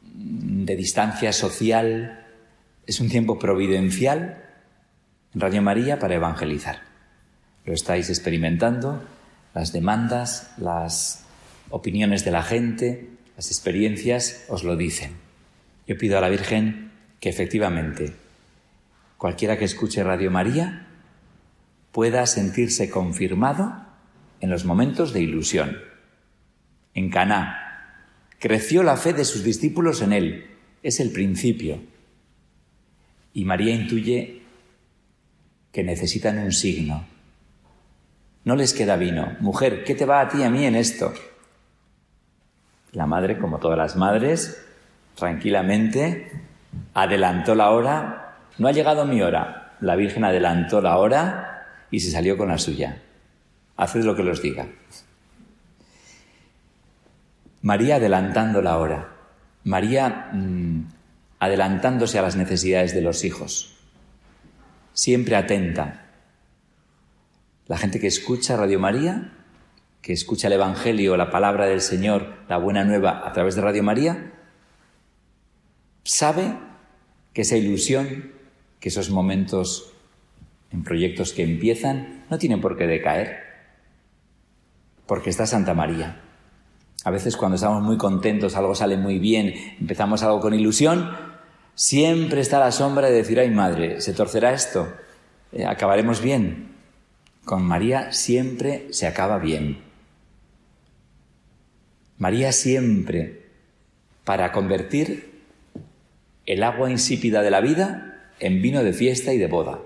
de 0.03 0.77
distancia 0.77 1.35
social, 1.35 2.27
es 2.87 3.01
un 3.01 3.11
tiempo 3.11 3.38
providencial 3.38 4.44
en 5.35 5.40
Radio 5.40 5.61
María 5.61 5.99
para 5.99 6.14
evangelizar 6.14 6.89
lo 7.64 7.73
estáis 7.73 8.09
experimentando, 8.09 9.03
las 9.55 9.73
demandas, 9.73 10.53
las 10.59 11.25
opiniones 11.70 12.25
de 12.25 12.31
la 12.31 12.42
gente, 12.42 13.09
las 13.37 13.49
experiencias 13.49 14.44
os 14.49 14.64
lo 14.64 14.77
dicen. 14.77 15.12
Yo 15.87 15.96
pido 15.99 16.18
a 16.18 16.20
la 16.20 16.29
Virgen 16.29 16.90
que 17.20 17.29
efectivamente 17.29 18.12
cualquiera 19.18 19.59
que 19.59 19.64
escuche 19.64 20.03
Radio 20.03 20.31
María 20.31 20.87
pueda 21.92 22.27
sentirse 22.27 22.88
confirmado 22.90 23.85
en 24.40 24.51
los 24.51 24.64
momentos 24.64 25.12
de 25.12 25.20
ilusión. 25.20 25.79
En 26.94 27.11
Caná 27.11 27.96
creció 28.38 28.83
la 28.83 28.96
fe 28.96 29.12
de 29.12 29.25
sus 29.25 29.44
discípulos 29.44 30.01
en 30.03 30.12
él, 30.12 30.46
es 30.83 31.01
el 31.01 31.11
principio. 31.11 31.81
Y 33.35 33.44
María 33.44 33.75
intuye 33.75 34.42
que 35.73 35.85
necesitan 35.85 36.38
un 36.38 36.53
signo, 36.53 37.07
no 38.44 38.57
les 38.57 38.72
queda 38.72 38.96
vino. 38.96 39.37
Mujer, 39.40 39.85
¿qué 39.85 39.94
te 39.94 40.07
va 40.07 40.20
a 40.20 40.29
ti 40.29 40.38
y 40.38 40.44
a 40.44 40.50
mí 40.50 40.64
en 40.64 40.76
esto? 40.76 41.12
La 42.92 43.07
madre, 43.07 43.38
como 43.38 43.59
todas 43.59 43.79
las 43.79 43.96
madres, 43.96 44.64
tranquilamente 45.14 46.31
adelantó 46.94 47.55
la 47.55 47.70
hora. 47.70 48.37
No 48.59 48.68
ha 48.68 48.72
llegado 48.72 49.05
mi 49.05 49.22
hora. 49.22 49.76
La 49.81 49.96
Virgen 49.96 50.24
adelantó 50.24 50.81
la 50.81 50.98
hora 50.98 51.66
y 51.90 52.00
se 52.00 52.11
salió 52.11 52.37
con 52.37 52.48
la 52.48 52.59
suya. 52.59 53.03
Haced 53.76 54.05
lo 54.05 54.16
que 54.16 54.22
los 54.22 54.42
diga. 54.42 54.66
María 57.62 57.96
adelantando 57.96 58.62
la 58.62 58.79
hora. 58.79 59.09
María 59.64 60.31
mm, 60.33 60.88
adelantándose 61.38 62.18
a 62.18 62.22
las 62.22 62.37
necesidades 62.37 62.94
de 62.94 63.03
los 63.03 63.24
hijos. 63.24 63.76
Siempre 64.92 65.37
atenta, 65.37 66.10
la 67.70 67.78
gente 67.78 68.00
que 68.00 68.09
escucha 68.09 68.56
Radio 68.56 68.80
María, 68.80 69.31
que 70.02 70.12
escucha 70.12 70.48
el 70.48 70.54
Evangelio, 70.54 71.16
la 71.16 71.31
palabra 71.31 71.66
del 71.66 71.81
Señor, 71.81 72.35
la 72.48 72.56
buena 72.56 72.83
nueva 72.83 73.25
a 73.25 73.33
través 73.33 73.54
de 73.54 73.60
Radio 73.60 73.85
María, 73.85 74.33
sabe 76.02 76.58
que 77.33 77.42
esa 77.42 77.56
ilusión, 77.56 78.33
que 78.81 78.88
esos 78.88 79.10
momentos 79.10 79.92
en 80.73 80.83
proyectos 80.83 81.33
que 81.33 81.44
empiezan, 81.44 82.25
no 82.29 82.38
tienen 82.38 82.60
por 82.60 82.77
qué 82.77 82.88
decaer, 82.88 83.38
porque 85.06 85.31
está 85.31 85.46
Santa 85.46 85.73
María. 85.73 86.23
A 87.04 87.12
veces 87.12 87.37
cuando 87.37 87.54
estamos 87.54 87.85
muy 87.85 87.98
contentos, 87.98 88.56
algo 88.56 88.75
sale 88.75 88.96
muy 88.96 89.21
bien, 89.21 89.54
empezamos 89.81 90.25
algo 90.25 90.40
con 90.40 90.54
ilusión, 90.54 91.16
siempre 91.77 92.40
está 92.40 92.58
la 92.58 92.73
sombra 92.73 93.06
de 93.06 93.12
decir, 93.12 93.38
ay 93.38 93.50
madre, 93.50 94.00
¿se 94.00 94.12
torcerá 94.12 94.52
esto? 94.54 94.92
Eh, 95.52 95.64
¿Acabaremos 95.64 96.21
bien? 96.21 96.69
Con 97.51 97.65
María 97.65 98.13
siempre 98.13 98.87
se 98.92 99.09
acaba 99.09 99.38
bien. 99.38 99.79
María 102.17 102.53
siempre 102.53 103.42
para 104.23 104.53
convertir 104.53 105.42
el 106.46 106.63
agua 106.63 106.92
insípida 106.92 107.42
de 107.42 107.51
la 107.51 107.61
vida 107.61 108.31
en 108.38 108.63
vino 108.63 108.85
de 108.85 108.92
fiesta 108.92 109.33
y 109.33 109.38
de 109.38 109.48
boda. 109.48 109.81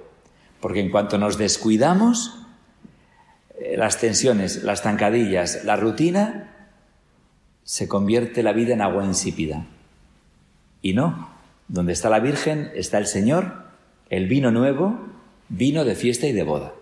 Porque 0.60 0.80
en 0.80 0.90
cuanto 0.90 1.16
nos 1.16 1.38
descuidamos, 1.38 2.38
eh, 3.58 3.78
las 3.78 3.98
tensiones, 3.98 4.62
las 4.62 4.82
zancadillas, 4.82 5.64
la 5.64 5.76
rutina, 5.76 6.68
se 7.62 7.88
convierte 7.88 8.42
la 8.42 8.52
vida 8.52 8.74
en 8.74 8.82
agua 8.82 9.06
insípida. 9.06 9.64
Y 10.82 10.92
no, 10.92 11.30
donde 11.68 11.94
está 11.94 12.10
la 12.10 12.20
Virgen 12.20 12.70
está 12.74 12.98
el 12.98 13.06
Señor, 13.06 13.64
el 14.10 14.28
vino 14.28 14.50
nuevo, 14.50 15.00
vino 15.48 15.86
de 15.86 15.94
fiesta 15.94 16.26
y 16.26 16.32
de 16.32 16.42
boda. 16.42 16.74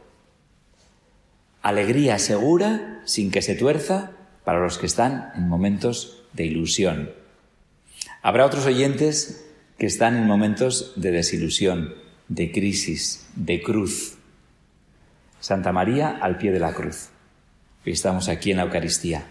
Alegría 1.62 2.18
segura, 2.18 3.00
sin 3.04 3.30
que 3.30 3.40
se 3.40 3.54
tuerza, 3.54 4.10
para 4.44 4.60
los 4.60 4.78
que 4.78 4.86
están 4.86 5.30
en 5.36 5.48
momentos 5.48 6.24
de 6.32 6.44
ilusión. 6.44 7.10
Habrá 8.20 8.46
otros 8.46 8.66
oyentes 8.66 9.46
que 9.78 9.86
están 9.86 10.16
en 10.16 10.26
momentos 10.26 10.92
de 10.96 11.12
desilusión, 11.12 11.94
de 12.28 12.50
crisis, 12.50 13.26
de 13.36 13.62
cruz. 13.62 14.16
Santa 15.38 15.72
María 15.72 16.18
al 16.20 16.36
pie 16.36 16.50
de 16.50 16.60
la 16.60 16.72
cruz. 16.72 17.10
Estamos 17.84 18.28
aquí 18.28 18.50
en 18.50 18.56
la 18.56 18.64
Eucaristía. 18.64 19.26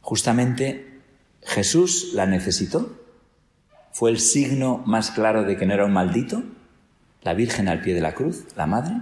Justamente 0.00 1.00
Jesús 1.42 2.12
la 2.14 2.26
necesitó. 2.26 2.98
Fue 3.92 4.10
el 4.10 4.18
signo 4.18 4.82
más 4.86 5.10
claro 5.10 5.44
de 5.44 5.56
que 5.56 5.66
no 5.66 5.74
era 5.74 5.84
un 5.84 5.92
maldito. 5.92 6.42
La 7.22 7.34
Virgen 7.34 7.68
al 7.68 7.80
pie 7.80 7.94
de 7.94 8.00
la 8.00 8.14
cruz, 8.14 8.46
la 8.56 8.66
Madre, 8.66 8.94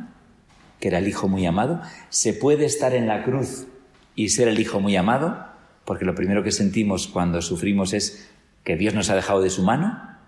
que 0.80 0.88
era 0.88 0.98
el 0.98 1.06
Hijo 1.06 1.28
muy 1.28 1.46
amado. 1.46 1.80
Se 2.08 2.32
puede 2.32 2.64
estar 2.64 2.94
en 2.94 3.06
la 3.06 3.22
cruz 3.22 3.66
y 4.14 4.30
ser 4.30 4.48
el 4.48 4.58
Hijo 4.58 4.80
muy 4.80 4.96
amado, 4.96 5.46
porque 5.84 6.04
lo 6.04 6.14
primero 6.14 6.42
que 6.42 6.52
sentimos 6.52 7.06
cuando 7.06 7.42
sufrimos 7.42 7.92
es 7.92 8.30
que 8.64 8.76
Dios 8.76 8.94
nos 8.94 9.10
ha 9.10 9.14
dejado 9.14 9.42
de 9.42 9.50
su 9.50 9.62
mano. 9.62 10.18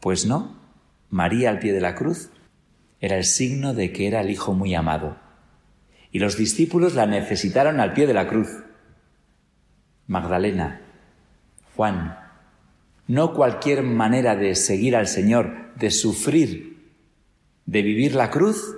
Pues 0.00 0.26
no, 0.26 0.56
María 1.10 1.50
al 1.50 1.58
pie 1.58 1.72
de 1.72 1.80
la 1.80 1.94
cruz 1.94 2.30
era 3.00 3.16
el 3.16 3.24
signo 3.24 3.74
de 3.74 3.92
que 3.92 4.08
era 4.08 4.22
el 4.22 4.30
Hijo 4.30 4.54
muy 4.54 4.74
amado. 4.74 5.16
Y 6.10 6.18
los 6.18 6.36
discípulos 6.36 6.94
la 6.94 7.06
necesitaron 7.06 7.80
al 7.80 7.92
pie 7.92 8.06
de 8.06 8.14
la 8.14 8.26
cruz. 8.26 8.48
Magdalena, 10.06 10.80
Juan, 11.76 12.18
no 13.06 13.34
cualquier 13.34 13.82
manera 13.82 14.36
de 14.36 14.54
seguir 14.54 14.96
al 14.96 15.08
Señor, 15.08 15.74
de 15.76 15.90
sufrir, 15.90 16.92
de 17.66 17.82
vivir 17.82 18.14
la 18.14 18.30
cruz, 18.30 18.76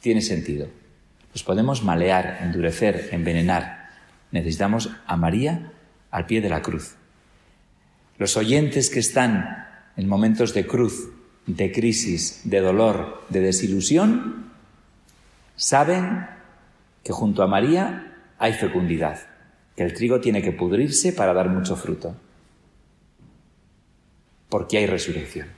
tiene 0.00 0.20
sentido. 0.20 0.68
Nos 1.32 1.42
podemos 1.42 1.82
malear, 1.82 2.38
endurecer, 2.42 3.10
envenenar. 3.12 3.90
Necesitamos 4.30 4.90
a 5.06 5.16
María 5.16 5.72
al 6.10 6.26
pie 6.26 6.40
de 6.40 6.48
la 6.48 6.62
cruz. 6.62 6.96
Los 8.18 8.36
oyentes 8.36 8.90
que 8.90 8.98
están 8.98 9.66
en 9.96 10.08
momentos 10.08 10.54
de 10.54 10.66
cruz, 10.66 11.10
de 11.46 11.72
crisis, 11.72 12.42
de 12.44 12.60
dolor, 12.60 13.24
de 13.28 13.40
desilusión, 13.40 14.52
saben 15.56 16.26
que 17.04 17.12
junto 17.12 17.42
a 17.42 17.46
María 17.46 18.16
hay 18.38 18.52
fecundidad, 18.52 19.20
que 19.76 19.82
el 19.82 19.94
trigo 19.94 20.20
tiene 20.20 20.42
que 20.42 20.52
pudrirse 20.52 21.12
para 21.12 21.32
dar 21.32 21.48
mucho 21.48 21.76
fruto, 21.76 22.16
porque 24.48 24.78
hay 24.78 24.86
resurrección, 24.86 25.48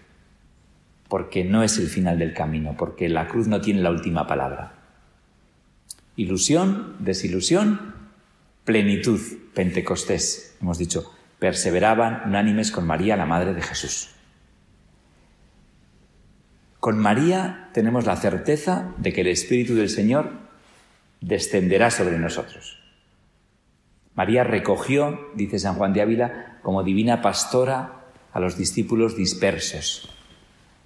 porque 1.10 1.44
no 1.44 1.64
es 1.64 1.76
el 1.76 1.88
final 1.88 2.20
del 2.20 2.32
camino, 2.32 2.76
porque 2.78 3.08
la 3.08 3.26
cruz 3.26 3.48
no 3.48 3.60
tiene 3.60 3.82
la 3.82 3.90
última 3.90 4.28
palabra. 4.28 4.74
Ilusión, 6.14 6.94
desilusión, 7.00 7.94
plenitud, 8.64 9.20
Pentecostés, 9.52 10.56
hemos 10.62 10.78
dicho, 10.78 11.12
perseveraban 11.40 12.22
unánimes 12.26 12.70
con 12.70 12.86
María, 12.86 13.16
la 13.16 13.26
Madre 13.26 13.54
de 13.54 13.60
Jesús. 13.60 14.10
Con 16.78 16.96
María 16.96 17.70
tenemos 17.74 18.06
la 18.06 18.16
certeza 18.16 18.94
de 18.96 19.12
que 19.12 19.22
el 19.22 19.26
Espíritu 19.26 19.74
del 19.74 19.88
Señor 19.88 20.30
descenderá 21.20 21.90
sobre 21.90 22.18
nosotros. 22.18 22.78
María 24.14 24.44
recogió, 24.44 25.28
dice 25.34 25.58
San 25.58 25.74
Juan 25.74 25.92
de 25.92 26.02
Ávila, 26.02 26.60
como 26.62 26.84
divina 26.84 27.20
pastora 27.20 28.04
a 28.32 28.38
los 28.38 28.56
discípulos 28.56 29.16
dispersos 29.16 30.08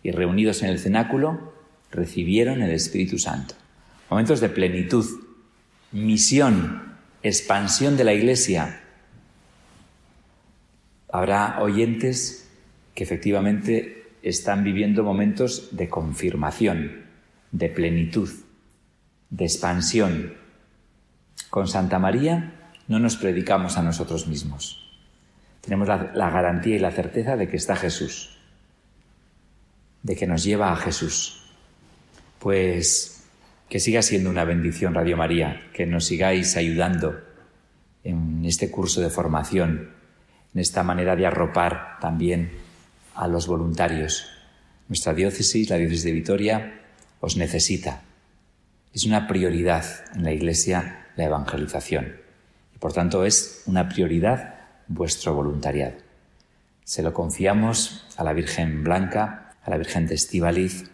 y 0.05 0.13
reunidos 0.13 0.63
en 0.63 0.69
el 0.69 0.79
cenáculo 0.79 1.53
recibieron 1.91 2.63
el 2.63 2.71
Espíritu 2.71 3.19
Santo. 3.19 3.55
Momentos 4.11 4.41
de 4.41 4.51
plenitud, 4.51 5.05
misión, 5.91 6.95
expansión 7.23 7.97
de 7.97 8.05
la 8.05 8.13
Iglesia. 8.13 8.83
Habrá 11.11 11.61
oyentes 11.63 12.49
que 12.95 13.03
efectivamente 13.03 14.13
están 14.23 14.63
viviendo 14.63 15.03
momentos 15.03 15.75
de 15.75 15.89
confirmación, 15.89 17.05
de 17.51 17.69
plenitud, 17.71 18.31
de 19.31 19.45
expansión. 19.45 20.35
Con 21.49 21.67
Santa 21.67 21.99
María 21.99 22.73
no 22.89 22.99
nos 22.99 23.17
predicamos 23.17 23.79
a 23.79 23.83
nosotros 23.83 24.27
mismos. 24.27 25.01
Tenemos 25.63 25.89
la, 25.89 26.13
la, 26.15 26.29
garantía 26.31 26.77
y 26.77 26.79
la 26.79 26.91
certeza 26.91 27.37
de 27.37 27.49
que 27.49 27.57
está 27.57 27.75
Jesús, 27.75 28.34
de 30.05 30.15
que 30.15 30.29
nos 30.29 30.45
lleva 30.45 30.73
a 30.73 30.77
Jesús. 30.77 31.43
Pues 32.39 33.25
que 33.69 33.81
siga 33.81 34.03
siendo 34.03 34.31
una 34.31 34.45
bendición 34.45 34.95
Radio 34.95 35.17
María, 35.17 35.71
que 35.73 35.87
nos 35.87 36.05
sigáis 36.05 36.57
ayudando 36.57 37.21
en 38.05 38.45
este 38.45 38.71
curso 38.71 39.01
de 39.01 39.11
formación, 39.11 39.91
en 40.55 40.61
esta 40.61 40.85
manera 40.85 41.17
de 41.17 41.27
arropar 41.27 41.99
también 42.01 42.53
a 43.15 43.27
los 43.27 43.49
voluntarios. 43.49 44.29
Nuestra 44.89 45.15
diócesis, 45.15 45.71
la 45.71 45.77
diócesis 45.77 46.05
de 46.05 46.13
Vitoria, 46.13 46.81
os 47.21 47.37
necesita. 47.37 48.03
Es 48.93 49.05
una 49.07 49.27
prioridad 49.27 49.85
en 50.15 50.23
la 50.23 50.33
Iglesia 50.33 51.07
la 51.17 51.25
evangelización. 51.25 52.17
Y 52.75 52.79
por 52.79 52.93
tanto 52.93 53.25
es 53.25 53.63
una 53.67 53.89
prioridad 53.89 54.55
vuestro 54.87 55.35
voluntariado. 55.35 55.97
Se 56.85 57.03
lo 57.03 57.15
confiamos 57.15 58.07
a 58.17 58.25
la 58.25 58.35
Virgen 58.35 58.85
Blanca, 58.85 59.44
a 59.65 59.71
la 59.71 59.77
Virgen 59.77 60.07
de 60.07 60.15
Estíbaliz, 60.15 60.91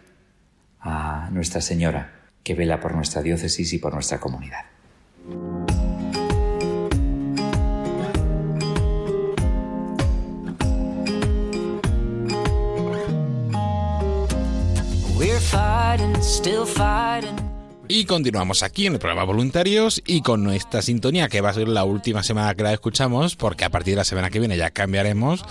a 0.79 1.29
Nuestra 1.31 1.61
Señora, 1.61 2.11
que 2.43 2.55
vela 2.55 2.79
por 2.79 2.95
nuestra 2.95 3.21
diócesis 3.21 3.73
y 3.73 3.77
por 3.77 3.93
nuestra 3.93 4.19
comunidad. 4.19 4.65
Y 17.93 18.05
continuamos 18.05 18.63
aquí 18.63 18.87
en 18.87 18.93
el 18.93 18.99
programa 18.99 19.25
Voluntarios 19.25 20.01
y 20.07 20.21
con 20.21 20.45
nuestra 20.45 20.81
sintonía, 20.81 21.27
que 21.27 21.41
va 21.41 21.49
a 21.49 21.53
ser 21.53 21.67
la 21.67 21.83
última 21.83 22.23
semana 22.23 22.55
que 22.55 22.63
la 22.63 22.71
escuchamos, 22.71 23.35
porque 23.35 23.65
a 23.65 23.69
partir 23.69 23.91
de 23.91 23.97
la 23.97 24.05
semana 24.05 24.29
que 24.29 24.39
viene 24.39 24.55
ya 24.55 24.69
cambiaremos, 24.69 25.43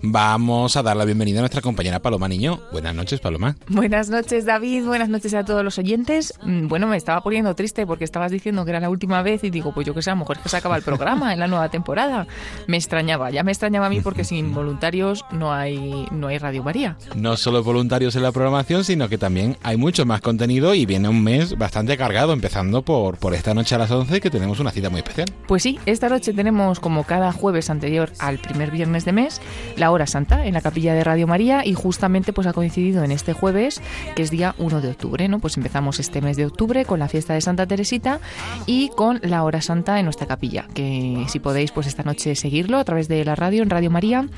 vamos 0.00 0.78
a 0.78 0.82
dar 0.82 0.96
la 0.96 1.04
bienvenida 1.04 1.40
a 1.40 1.42
nuestra 1.42 1.60
compañera 1.60 2.00
Paloma 2.00 2.26
Niño. 2.26 2.58
Buenas 2.72 2.94
noches, 2.94 3.20
Paloma. 3.20 3.56
Buenas 3.68 4.08
noches, 4.08 4.46
David. 4.46 4.86
Buenas 4.86 5.10
noches 5.10 5.34
a 5.34 5.44
todos 5.44 5.62
los 5.62 5.76
oyentes. 5.76 6.32
Mm, 6.42 6.68
bueno, 6.68 6.86
me 6.86 6.96
estaba 6.96 7.20
poniendo 7.20 7.54
triste 7.54 7.86
porque 7.86 8.04
estabas 8.04 8.32
diciendo 8.32 8.64
que 8.64 8.70
era 8.70 8.80
la 8.80 8.88
última 8.88 9.20
vez 9.20 9.44
y 9.44 9.50
digo, 9.50 9.74
pues 9.74 9.86
yo 9.86 9.92
que 9.92 10.00
sé, 10.00 10.08
a 10.08 10.14
lo 10.14 10.20
mejor 10.20 10.38
es 10.38 10.42
que 10.42 10.48
se 10.48 10.56
acaba 10.56 10.78
el 10.78 10.82
programa 10.82 11.34
en 11.34 11.38
la 11.38 11.48
nueva 11.48 11.68
temporada. 11.68 12.26
Me 12.66 12.78
extrañaba, 12.78 13.30
ya 13.30 13.42
me 13.42 13.52
extrañaba 13.52 13.88
a 13.88 13.90
mí 13.90 14.00
porque 14.00 14.24
sin 14.24 14.54
voluntarios 14.54 15.22
no 15.32 15.52
hay, 15.52 16.08
no 16.12 16.28
hay 16.28 16.38
Radio 16.38 16.62
María. 16.62 16.96
No 17.14 17.36
solo 17.36 17.62
voluntarios 17.62 18.16
en 18.16 18.22
la 18.22 18.32
programación, 18.32 18.84
sino 18.84 19.10
que 19.10 19.18
también 19.18 19.58
hay 19.62 19.76
mucho 19.76 20.06
más 20.06 20.22
contenido 20.22 20.74
y 20.74 20.86
viene 20.86 21.10
un 21.10 21.22
mes 21.22 21.58
bastante 21.58 21.73
bastante 21.74 21.96
cargado, 21.96 22.32
empezando 22.32 22.82
por, 22.82 23.18
por 23.18 23.34
esta 23.34 23.52
noche 23.52 23.74
a 23.74 23.78
las 23.78 23.90
11 23.90 24.20
que 24.20 24.30
tenemos 24.30 24.60
una 24.60 24.70
cita 24.70 24.90
muy 24.90 25.00
especial. 25.00 25.26
Pues 25.48 25.64
sí, 25.64 25.80
esta 25.86 26.08
noche 26.08 26.32
tenemos 26.32 26.78
como 26.78 27.02
cada 27.02 27.32
jueves 27.32 27.68
anterior 27.68 28.12
al 28.20 28.38
primer 28.38 28.70
viernes 28.70 29.04
de 29.04 29.10
mes 29.10 29.40
la 29.76 29.90
hora 29.90 30.06
santa 30.06 30.46
en 30.46 30.54
la 30.54 30.60
capilla 30.60 30.94
de 30.94 31.02
Radio 31.02 31.26
María 31.26 31.66
y 31.66 31.74
justamente 31.74 32.32
pues 32.32 32.46
ha 32.46 32.52
coincidido 32.52 33.02
en 33.02 33.10
este 33.10 33.32
jueves 33.32 33.82
que 34.14 34.22
es 34.22 34.30
día 34.30 34.54
1 34.58 34.82
de 34.82 34.90
octubre, 34.90 35.26
¿no? 35.26 35.40
Pues 35.40 35.56
empezamos 35.56 35.98
este 35.98 36.20
mes 36.20 36.36
de 36.36 36.46
octubre 36.46 36.84
con 36.84 37.00
la 37.00 37.08
fiesta 37.08 37.34
de 37.34 37.40
Santa 37.40 37.66
Teresita 37.66 38.20
y 38.66 38.90
con 38.90 39.18
la 39.24 39.42
hora 39.42 39.60
santa 39.60 39.98
en 39.98 40.04
nuestra 40.04 40.28
capilla, 40.28 40.68
que 40.74 41.24
si 41.26 41.40
podéis 41.40 41.72
pues 41.72 41.88
esta 41.88 42.04
noche 42.04 42.36
seguirlo 42.36 42.78
a 42.78 42.84
través 42.84 43.08
de 43.08 43.24
la 43.24 43.34
radio 43.34 43.64
en 43.64 43.70
Radio 43.70 43.90
María 43.90 44.28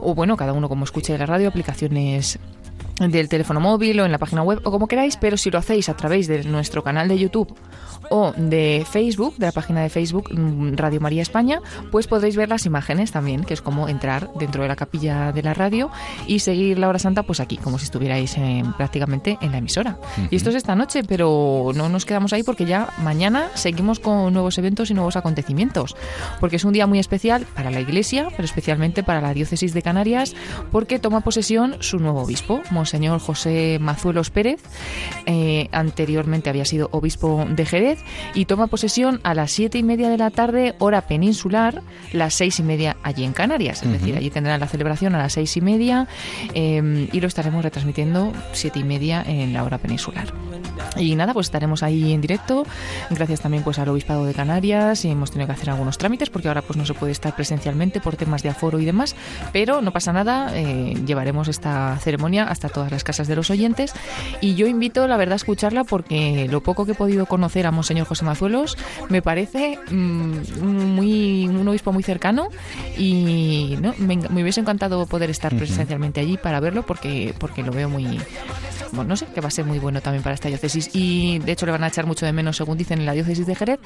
o 0.00 0.14
bueno, 0.14 0.36
cada 0.36 0.52
uno 0.52 0.68
como 0.68 0.84
escuche 0.84 1.18
la 1.18 1.26
radio, 1.26 1.48
aplicaciones 1.48 2.38
del 3.10 3.28
teléfono 3.28 3.60
móvil 3.60 4.00
o 4.00 4.04
en 4.04 4.12
la 4.12 4.18
página 4.18 4.42
web 4.42 4.60
o 4.64 4.70
como 4.70 4.86
queráis, 4.86 5.16
pero 5.16 5.36
si 5.36 5.50
lo 5.50 5.58
hacéis 5.58 5.88
a 5.88 5.96
través 5.96 6.26
de 6.28 6.44
nuestro 6.44 6.82
canal 6.82 7.08
de 7.08 7.18
YouTube 7.18 7.54
o 8.14 8.34
de 8.36 8.84
Facebook, 8.88 9.36
de 9.38 9.46
la 9.46 9.52
página 9.52 9.80
de 9.80 9.88
Facebook 9.88 10.28
mm, 10.30 10.74
Radio 10.74 11.00
María 11.00 11.22
España, 11.22 11.60
pues 11.90 12.06
podréis 12.06 12.36
ver 12.36 12.50
las 12.50 12.66
imágenes 12.66 13.10
también, 13.10 13.42
que 13.42 13.54
es 13.54 13.62
como 13.62 13.88
entrar 13.88 14.28
dentro 14.38 14.62
de 14.62 14.68
la 14.68 14.76
capilla 14.76 15.32
de 15.32 15.42
la 15.42 15.54
radio 15.54 15.90
y 16.26 16.40
seguir 16.40 16.78
la 16.78 16.90
hora 16.90 16.98
santa 16.98 17.22
pues 17.22 17.40
aquí, 17.40 17.56
como 17.56 17.78
si 17.78 17.84
estuvierais 17.84 18.36
prácticamente 18.76 19.38
en 19.40 19.52
la 19.52 19.58
emisora. 19.58 19.98
Y 20.30 20.36
esto 20.36 20.50
es 20.50 20.56
esta 20.56 20.74
noche, 20.74 21.04
pero 21.04 21.70
no 21.74 21.88
nos 21.88 22.04
quedamos 22.04 22.34
ahí 22.34 22.42
porque 22.42 22.66
ya 22.66 22.90
mañana 22.98 23.48
seguimos 23.54 23.98
con 23.98 24.30
nuevos 24.34 24.58
eventos 24.58 24.90
y 24.90 24.94
nuevos 24.94 25.16
acontecimientos, 25.16 25.96
porque 26.38 26.56
es 26.56 26.64
un 26.64 26.74
día 26.74 26.86
muy 26.86 26.98
especial 26.98 27.46
para 27.54 27.70
la 27.70 27.80
Iglesia, 27.80 28.28
pero 28.30 28.44
especialmente 28.44 29.02
para 29.02 29.22
la 29.22 29.32
Diócesis 29.32 29.72
de 29.72 29.80
Canarias, 29.80 30.34
porque 30.70 30.98
toma 30.98 31.22
posesión 31.22 31.76
su 31.80 31.98
nuevo 31.98 32.20
obispo, 32.20 32.60
Monseñor 32.70 33.20
José 33.20 33.78
Mazuelos 33.80 34.28
Pérez, 34.28 34.60
eh, 35.24 35.68
anteriormente 35.72 36.50
había 36.50 36.66
sido 36.66 36.90
obispo 36.92 37.46
de 37.48 37.64
Jerez, 37.64 38.01
y 38.34 38.44
toma 38.44 38.66
posesión 38.66 39.20
a 39.22 39.34
las 39.34 39.50
siete 39.52 39.78
y 39.78 39.82
media 39.82 40.08
de 40.08 40.18
la 40.18 40.30
tarde, 40.30 40.74
hora 40.78 41.02
peninsular, 41.02 41.82
las 42.12 42.34
seis 42.34 42.58
y 42.58 42.62
media 42.62 42.96
allí 43.02 43.24
en 43.24 43.32
Canarias. 43.32 43.82
Es 43.82 43.90
decir, 43.90 44.16
allí 44.16 44.30
tendrán 44.30 44.60
la 44.60 44.68
celebración 44.68 45.14
a 45.14 45.18
las 45.18 45.34
seis 45.34 45.56
y 45.56 45.60
media 45.60 46.08
em, 46.54 47.08
y 47.12 47.20
lo 47.20 47.28
estaremos 47.28 47.62
retransmitiendo 47.62 48.32
siete 48.52 48.78
y 48.78 48.84
media 48.84 49.22
en 49.26 49.52
la 49.52 49.64
hora 49.64 49.78
peninsular. 49.78 50.32
Y 50.96 51.14
nada, 51.16 51.32
pues 51.32 51.46
estaremos 51.46 51.82
ahí 51.82 52.12
en 52.12 52.20
directo, 52.20 52.66
gracias 53.10 53.40
también 53.40 53.62
pues 53.62 53.78
al 53.78 53.88
Obispado 53.88 54.24
de 54.24 54.34
Canarias 54.34 55.04
y 55.04 55.10
hemos 55.10 55.30
tenido 55.30 55.46
que 55.46 55.54
hacer 55.54 55.70
algunos 55.70 55.96
trámites 55.98 56.28
porque 56.28 56.48
ahora 56.48 56.62
pues 56.62 56.76
no 56.76 56.84
se 56.84 56.94
puede 56.94 57.12
estar 57.12 57.34
presencialmente 57.34 58.00
por 58.00 58.16
temas 58.16 58.42
de 58.42 58.50
aforo 58.50 58.78
y 58.78 58.84
demás, 58.84 59.14
pero 59.52 59.80
no 59.80 59.92
pasa 59.92 60.12
nada, 60.12 60.50
eh, 60.54 60.94
llevaremos 61.06 61.48
esta 61.48 61.98
ceremonia 61.98 62.44
hasta 62.44 62.68
todas 62.68 62.90
las 62.90 63.04
casas 63.04 63.28
de 63.28 63.36
los 63.36 63.50
oyentes 63.50 63.94
y 64.40 64.54
yo 64.54 64.66
invito 64.66 65.06
la 65.06 65.16
verdad 65.16 65.34
a 65.34 65.36
escucharla 65.36 65.84
porque 65.84 66.48
lo 66.50 66.62
poco 66.62 66.84
que 66.84 66.92
he 66.92 66.94
podido 66.94 67.26
conocer 67.26 67.66
a 67.66 67.70
Monseñor 67.70 67.91
José 68.00 68.24
Mazuelos 68.24 68.76
me 69.08 69.22
parece 69.22 69.78
mm, 69.90 70.60
muy 70.62 71.46
un 71.48 71.68
obispo 71.68 71.92
muy 71.92 72.02
cercano 72.02 72.48
y 72.96 73.76
¿no? 73.80 73.94
me, 73.98 74.16
me, 74.16 74.42
hubiese 74.42 74.60
encantado 74.60 75.06
poder 75.06 75.30
estar 75.30 75.54
presencialmente 75.54 76.20
allí 76.20 76.36
para 76.36 76.60
verlo 76.60 76.84
porque, 76.84 77.34
porque 77.38 77.62
lo 77.62 77.72
veo 77.72 77.88
muy 77.88 78.18
bueno, 78.92 79.08
no 79.08 79.16
sé, 79.16 79.26
que 79.26 79.40
va 79.40 79.48
a 79.48 79.50
ser 79.50 79.64
muy 79.64 79.78
bueno 79.78 80.00
también 80.00 80.22
para 80.22 80.34
esta 80.34 80.48
diócesis. 80.48 80.90
Y 80.92 81.38
de 81.38 81.52
hecho 81.52 81.66
le 81.66 81.72
van 81.72 81.82
a 81.84 81.88
echar 81.88 82.06
mucho 82.06 82.26
de 82.26 82.32
menos, 82.32 82.56
según 82.58 82.76
dicen, 82.76 83.00
en 83.00 83.06
la 83.06 83.12
diócesis 83.12 83.46
de 83.46 83.54
Jerez. 83.54 83.80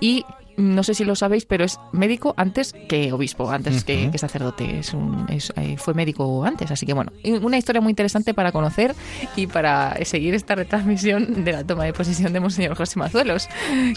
Y 0.00 0.24
no 0.56 0.82
sé 0.82 0.94
si 0.94 1.04
lo 1.04 1.16
sabéis, 1.16 1.44
pero 1.44 1.64
es 1.64 1.78
médico 1.92 2.34
antes 2.36 2.74
que 2.88 3.12
obispo, 3.12 3.50
antes 3.50 3.84
que, 3.84 4.10
sacerdote. 4.18 4.78
Es 4.78 4.94
un, 4.94 5.26
eh, 5.28 5.76
fue 5.78 5.94
médico 5.94 6.44
antes, 6.44 6.70
así 6.70 6.86
que 6.86 6.92
bueno, 6.92 7.12
una 7.42 7.58
historia 7.58 7.80
muy 7.80 7.90
interesante 7.90 8.34
para 8.34 8.52
conocer 8.52 8.94
y 9.36 9.46
para 9.46 9.96
seguir 10.04 10.34
esta 10.34 10.54
retransmisión 10.54 11.44
de 11.44 11.52
la 11.52 11.64
toma 11.64 11.84
de 11.84 11.92
posesión 11.92 12.32
de 12.32 12.40
Monseñor 12.40 12.76
José 12.76 12.98
Mazuelos. 12.98 13.48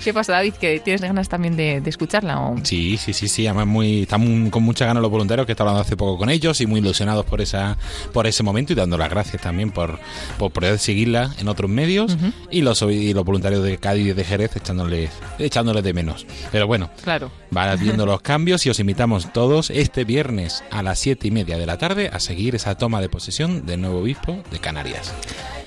¿Qué 0.03 0.13
pasa, 0.13 0.33
David? 0.33 0.53
¿Que 0.53 0.79
tienes 0.79 1.01
ganas 1.01 1.29
también 1.29 1.55
de, 1.55 1.81
escucharla? 1.85 2.55
Sí, 2.63 2.97
sí, 2.97 3.13
sí, 3.13 3.27
sí. 3.27 3.47
Además, 3.47 3.67
muy, 3.67 4.01
están 4.03 4.49
con 4.49 4.63
mucha 4.63 4.85
ganas 4.85 5.01
los 5.01 5.11
voluntarios 5.11 5.45
que 5.45 5.51
he 5.51 5.53
estado 5.53 5.69
hablando 5.69 5.85
hace 5.85 5.95
poco 5.95 6.17
con 6.17 6.29
ellos 6.29 6.59
y 6.61 6.67
muy 6.67 6.79
ilusionados 6.79 7.25
por 7.25 7.41
esa 7.41 7.77
por 8.13 8.27
ese 8.27 8.43
momento 8.43 8.73
y 8.73 8.75
dando 8.75 8.97
las 8.97 9.09
gracias 9.09 9.41
también 9.41 9.71
por, 9.71 9.99
por 10.37 10.51
poder 10.51 10.79
seguirla 10.79 11.33
en 11.39 11.47
otros 11.47 11.69
medios 11.69 12.17
y, 12.49 12.61
los, 12.61 12.81
y 12.81 13.13
los 13.13 13.25
voluntarios 13.25 13.63
de 13.63 13.77
Cádiz 13.77 14.07
y 14.07 14.13
de 14.13 14.23
Jerez 14.23 14.55
echándoles, 14.55 15.11
echándoles 15.39 15.83
de 15.83 15.93
menos. 15.93 16.25
Pero 16.51 16.67
bueno, 16.67 16.89
claro. 17.03 17.31
va 17.55 17.75
viendo 17.75 18.05
los 18.05 18.21
cambios 18.21 18.65
y 18.65 18.69
os 18.69 18.79
invitamos 18.79 19.31
todos 19.33 19.69
este 19.69 20.03
viernes 20.03 20.63
a 20.71 20.83
las 20.83 20.99
siete 20.99 21.27
y 21.27 21.31
media 21.31 21.57
de 21.57 21.65
la 21.65 21.77
tarde 21.77 22.09
a 22.11 22.19
seguir 22.19 22.55
esa 22.55 22.75
toma 22.75 23.01
de 23.01 23.09
posesión 23.09 23.65
del 23.65 23.81
nuevo 23.81 23.99
obispo 23.99 24.41
de 24.51 24.59
Canarias. 24.59 25.13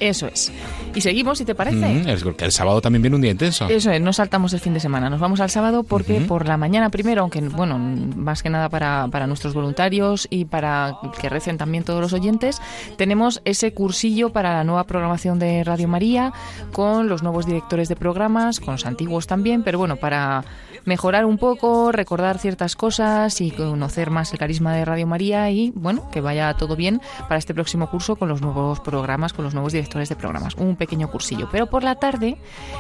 Eso 0.01 0.27
es. 0.27 0.51
Y 0.95 1.03
seguimos, 1.03 1.39
si 1.39 1.45
te 1.45 1.55
parece. 1.55 2.05
el 2.09 2.53
sábado 2.53 2.81
también 2.81 3.03
viene 3.03 3.17
un 3.17 3.23
día 3.23 3.31
intenso. 3.31 3.69
Eso 3.69 3.91
es, 3.91 4.01
no 4.01 4.15
saltamos 4.15 4.53
el 4.55 4.61
fin 4.61 4.73
de 4.73 4.81
semana. 4.81 5.11
Nos 5.11 5.21
vamos 5.21 5.41
al 5.41 5.51
sábado 5.51 5.83
porque 5.83 6.23
por 6.23 6.49
la 6.49 6.57
mañana 6.57 6.89
primero, 6.89 7.21
aunque, 7.21 7.41
bueno, 7.41 7.79
más 7.79 8.43
que 8.43 8.49
nada 8.49 8.71
para, 8.71 9.09
para 9.09 9.27
nuestros 9.27 9.53
voluntarios 9.53 10.27
y 10.31 10.47
para 10.47 10.97
que 11.21 11.29
recen 11.29 11.59
también 11.59 11.85
todos 11.85 12.01
los 12.01 12.15
oyentes, 12.15 12.63
tenemos 12.97 13.43
ese 13.45 13.75
cursillo 13.75 14.31
para 14.31 14.55
la 14.55 14.65
nueva 14.65 14.85
programación 14.85 15.39
de 15.39 15.65
Radio 15.65 15.87
María 15.87 16.33
con 16.73 17.09
los 17.09 17.23
nuevos 17.23 17.45
directores 17.45 17.89
de 17.89 17.97
programas, 17.97 18.59
con 18.59 18.73
los 18.73 18.87
antiguos 18.87 19.27
también, 19.27 19.63
pero 19.63 19.79
bueno, 19.79 19.97
para 19.97 20.45
mejorar 20.85 21.25
un 21.25 21.39
poco, 21.39 21.93
recordar 21.93 22.39
ciertas 22.39 22.77
cosas 22.77 23.41
y 23.41 23.51
conocer 23.51 24.11
más 24.11 24.33
el 24.33 24.39
carisma 24.39 24.75
de 24.75 24.85
Radio 24.85 25.07
María 25.07 25.51
y, 25.51 25.73
bueno, 25.75 26.11
que 26.11 26.21
vaya 26.21 26.55
todo 26.55 26.77
bien 26.77 27.01
para 27.29 27.39
este 27.39 27.55
próximo 27.55 27.91
curso 27.91 28.17
con 28.17 28.29
los 28.29 28.41
nuevos 28.41 28.81
programas, 28.81 29.33
con 29.33 29.45
los 29.45 29.55
nuevos 29.55 29.73
directores 29.73 30.09
de 30.09 30.17
programas. 30.17 30.55
Un 30.57 30.77
pequeño 30.77 31.11
cursillo. 31.11 31.49
Pero 31.51 31.67
por 31.67 31.83
la 31.83 31.97
tarde, 31.97 32.37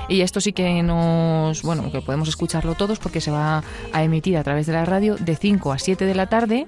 y 0.08 0.20
esto 0.22 0.40
sí 0.40 0.52
que 0.52 0.82
nos, 0.82 1.62
bueno, 1.62 1.90
que 1.90 2.00
podemos 2.00 2.28
escucharlo 2.28 2.74
todos 2.74 2.98
porque 2.98 3.20
se 3.20 3.30
va 3.30 3.62
a 3.92 4.02
emitir 4.02 4.36
a 4.36 4.44
través 4.44 4.66
de 4.66 4.72
la 4.72 4.84
radio 4.84 5.16
de 5.16 5.36
5 5.36 5.72
a 5.72 5.78
7 5.78 6.04
de 6.04 6.14
la 6.14 6.26
tarde 6.26 6.66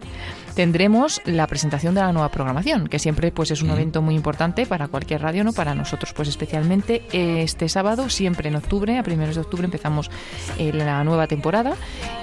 tendremos 0.55 1.21
la 1.25 1.47
presentación 1.47 1.95
de 1.95 2.01
la 2.01 2.13
nueva 2.13 2.31
programación, 2.31 2.89
que 2.89 2.99
siempre 2.99 3.33
pues 3.33 3.51
es 3.51 3.63
un 3.63 3.71
evento 3.71 4.03
muy 4.03 4.15
importante 4.15 4.67
para 4.67 4.89
cualquier 4.89 5.23
radio, 5.23 5.45
no 5.45 5.53
para 5.53 5.75
nosotros 5.75 6.13
pues 6.13 6.29
especialmente 6.29 7.03
este 7.13 7.69
sábado, 7.69 8.11
siempre 8.11 8.49
en 8.49 8.57
octubre, 8.57 8.99
a 8.99 9.03
primeros 9.03 9.35
de 9.35 9.41
octubre 9.43 9.65
empezamos 9.65 10.11
eh, 10.59 10.73
la 10.73 11.05
nueva 11.05 11.27
temporada 11.27 11.75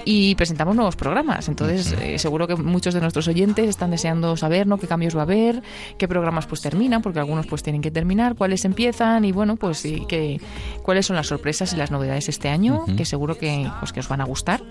y 0.06 0.36
presentamos 0.36 0.76
nuevos 0.76 0.96
programas. 0.96 1.48
Entonces, 1.50 1.94
eh, 2.02 2.20
seguro 2.20 2.48
que 2.48 2.56
muchos 2.56 2.94
de 2.94 3.02
nuestros 3.02 3.28
oyentes 3.28 3.68
están 3.68 3.92
deseando 3.92 4.38
saber, 4.38 4.68
¿no? 4.68 4.78
qué 4.78 4.88
cambios 4.88 5.16
va 5.16 5.22
a 5.22 5.24
haber, 5.24 5.62
qué 5.98 6.08
programas 6.08 6.46
pues 6.46 6.62
terminan, 6.62 7.02
porque 7.02 7.20
algunos 7.20 7.48
pues 7.48 7.64
tienen 7.64 7.82
que 7.82 7.92
terminar, 7.92 8.36
cuáles 8.36 8.66
empiezan 8.66 9.26
y 9.26 9.32
bueno, 9.32 9.56
pues 9.56 9.78
sí, 9.78 10.06
que 10.08 10.40
cuáles 10.84 11.06
son 11.06 11.16
las 11.16 11.28
sorpresas 11.28 11.74
y 11.74 11.76
las 11.76 11.92
novedades 11.92 12.30
este 12.30 12.50
año, 12.50 12.86
que 12.98 13.06
seguro 13.06 13.38
que 13.38 13.70
pues 13.80 13.94
que 13.94 14.00
os 14.00 14.08
van 14.08 14.22
a 14.22 14.26
gustar 14.26 14.62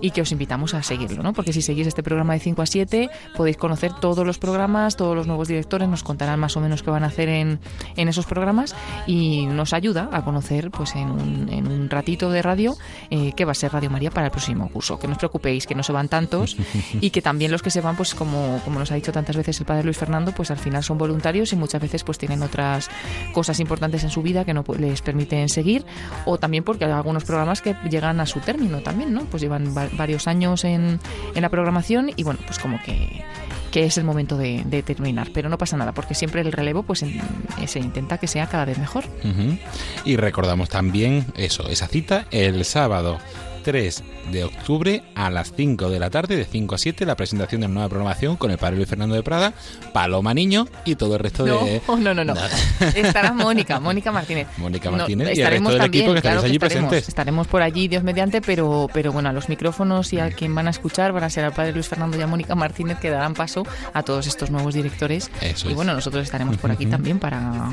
y 0.00 0.10
que 0.10 0.22
os 0.22 0.32
invitamos 0.32 0.74
a 0.74 0.82
seguirlo, 0.82 1.22
¿no? 1.22 1.32
Porque 1.32 1.52
si 1.52 1.62
seguís 1.62 1.86
este 1.86 2.02
programa 2.02 2.34
de 2.34 2.40
5 2.40 2.62
a 2.62 2.66
7 2.66 3.10
podéis 3.36 3.56
conocer 3.56 3.92
todos 4.00 4.26
los 4.26 4.38
programas, 4.38 4.96
todos 4.96 5.16
los 5.16 5.26
nuevos 5.26 5.48
directores 5.48 5.88
nos 5.88 6.02
contarán 6.02 6.40
más 6.40 6.56
o 6.56 6.60
menos 6.60 6.82
qué 6.82 6.90
van 6.90 7.04
a 7.04 7.08
hacer 7.08 7.28
en, 7.28 7.60
en 7.96 8.08
esos 8.08 8.26
programas 8.26 8.74
y 9.06 9.46
nos 9.46 9.72
ayuda 9.72 10.08
a 10.12 10.24
conocer 10.24 10.70
pues 10.70 10.94
en 10.94 11.10
un, 11.10 11.48
en 11.50 11.66
un 11.66 11.90
ratito 11.90 12.30
de 12.30 12.42
radio 12.42 12.76
eh, 13.10 13.32
qué 13.36 13.44
va 13.44 13.52
a 13.52 13.54
ser 13.54 13.72
Radio 13.72 13.90
María 13.90 14.10
para 14.10 14.26
el 14.26 14.30
próximo 14.30 14.68
curso. 14.68 14.98
Que 14.98 15.06
no 15.06 15.12
os 15.12 15.18
preocupéis, 15.18 15.66
que 15.66 15.74
no 15.74 15.82
se 15.82 15.92
van 15.92 16.08
tantos 16.08 16.56
y 17.00 17.10
que 17.10 17.22
también 17.22 17.50
los 17.50 17.62
que 17.62 17.70
se 17.70 17.80
van, 17.80 17.96
pues 17.96 18.14
como, 18.14 18.60
como 18.64 18.78
nos 18.78 18.90
ha 18.92 18.94
dicho 18.94 19.12
tantas 19.12 19.36
veces 19.36 19.58
el 19.60 19.66
padre 19.66 19.84
Luis 19.84 19.96
Fernando, 19.96 20.32
pues 20.32 20.50
al 20.50 20.58
final 20.58 20.82
son 20.82 20.98
voluntarios 20.98 21.52
y 21.52 21.56
muchas 21.56 21.80
veces 21.80 22.04
pues 22.04 22.18
tienen 22.18 22.42
otras 22.42 22.90
cosas 23.32 23.60
importantes 23.60 24.04
en 24.04 24.10
su 24.10 24.22
vida 24.22 24.44
que 24.44 24.54
no 24.54 24.64
les 24.78 25.02
permiten 25.02 25.48
seguir 25.48 25.84
o 26.24 26.38
también 26.38 26.64
porque 26.64 26.84
hay 26.84 26.92
algunos 26.92 27.24
programas 27.24 27.62
que 27.62 27.76
llegan 27.90 28.20
a 28.20 28.26
su 28.26 28.40
término 28.40 28.80
también, 28.80 29.12
¿no? 29.12 29.24
Pues 29.24 29.42
llevan 29.42 29.74
varios 29.92 30.26
años 30.26 30.64
en, 30.64 31.00
en 31.34 31.42
la 31.42 31.48
programación 31.48 32.10
y 32.14 32.22
bueno, 32.22 32.40
pues 32.46 32.58
como 32.58 32.80
que 32.82 33.24
que, 33.70 33.84
es 33.84 33.98
el 33.98 34.04
momento 34.04 34.36
de, 34.36 34.82
terminar. 34.84 35.30
Pero 35.32 35.48
no 35.48 35.58
pasa 35.58 35.76
nada, 35.76 35.92
porque 35.92 36.14
siempre 36.14 36.40
el 36.40 36.52
relevo 36.52 36.82
pues 36.82 37.04
se 37.66 37.78
intenta 37.78 38.18
que 38.18 38.26
sea 38.26 38.46
cada 38.46 38.64
vez 38.64 38.78
mejor. 38.78 39.04
Y 40.04 40.16
recordamos 40.16 40.68
también 40.68 41.26
eso, 41.36 41.68
esa 41.68 41.86
cita 41.86 42.26
el 42.30 42.64
sábado 42.64 43.18
3 43.68 44.02
de 44.32 44.44
octubre 44.44 45.02
a 45.14 45.28
las 45.28 45.52
5 45.54 45.90
de 45.90 45.98
la 45.98 46.08
tarde, 46.08 46.36
de 46.36 46.46
5 46.46 46.74
a 46.74 46.78
7, 46.78 47.04
la 47.04 47.16
presentación 47.16 47.60
de 47.60 47.66
una 47.66 47.74
nueva 47.74 47.90
programación 47.90 48.36
con 48.36 48.50
el 48.50 48.56
padre 48.56 48.76
Luis 48.76 48.88
Fernando 48.88 49.14
de 49.14 49.22
Prada, 49.22 49.52
Paloma 49.92 50.32
Niño 50.32 50.66
y 50.86 50.94
todo 50.94 51.16
el 51.16 51.20
resto 51.20 51.44
de. 51.44 51.82
No, 51.98 52.14
no, 52.14 52.24
no, 52.24 52.32
no. 52.32 52.40
Estará 52.94 53.34
Mónica, 53.34 53.78
Mónica 53.78 54.10
Martínez. 54.10 54.46
Mónica 54.56 54.90
Martínez 54.90 55.36
y 55.36 55.42
el 55.42 55.48
resto 55.50 55.70
del 55.70 55.84
equipo 55.84 56.12
que 56.12 56.18
estaréis 56.18 56.44
allí 56.44 56.54
estaremos, 56.54 56.88
presentes. 56.88 57.08
Estaremos 57.08 57.46
por 57.46 57.60
allí, 57.60 57.88
Dios 57.88 58.02
mediante, 58.02 58.40
pero, 58.40 58.88
pero 58.90 59.12
bueno, 59.12 59.28
a 59.28 59.32
los 59.34 59.50
micrófonos 59.50 60.14
y 60.14 60.20
a 60.20 60.30
quien 60.30 60.54
van 60.54 60.66
a 60.68 60.70
escuchar 60.70 61.12
van 61.12 61.24
a 61.24 61.30
ser 61.30 61.44
al 61.44 61.52
padre 61.52 61.72
Luis 61.72 61.88
Fernando 61.88 62.16
y 62.16 62.22
a 62.22 62.26
Mónica 62.26 62.54
Martínez 62.54 62.98
que 62.98 63.10
darán 63.10 63.34
paso 63.34 63.66
a 63.92 64.02
todos 64.02 64.26
estos 64.26 64.50
nuevos 64.50 64.72
directores. 64.72 65.30
y 65.68 65.74
bueno, 65.74 65.92
nosotros 65.92 66.22
estaremos 66.22 66.56
por 66.56 66.70
aquí 66.70 66.86
también 66.86 67.18
para, 67.18 67.68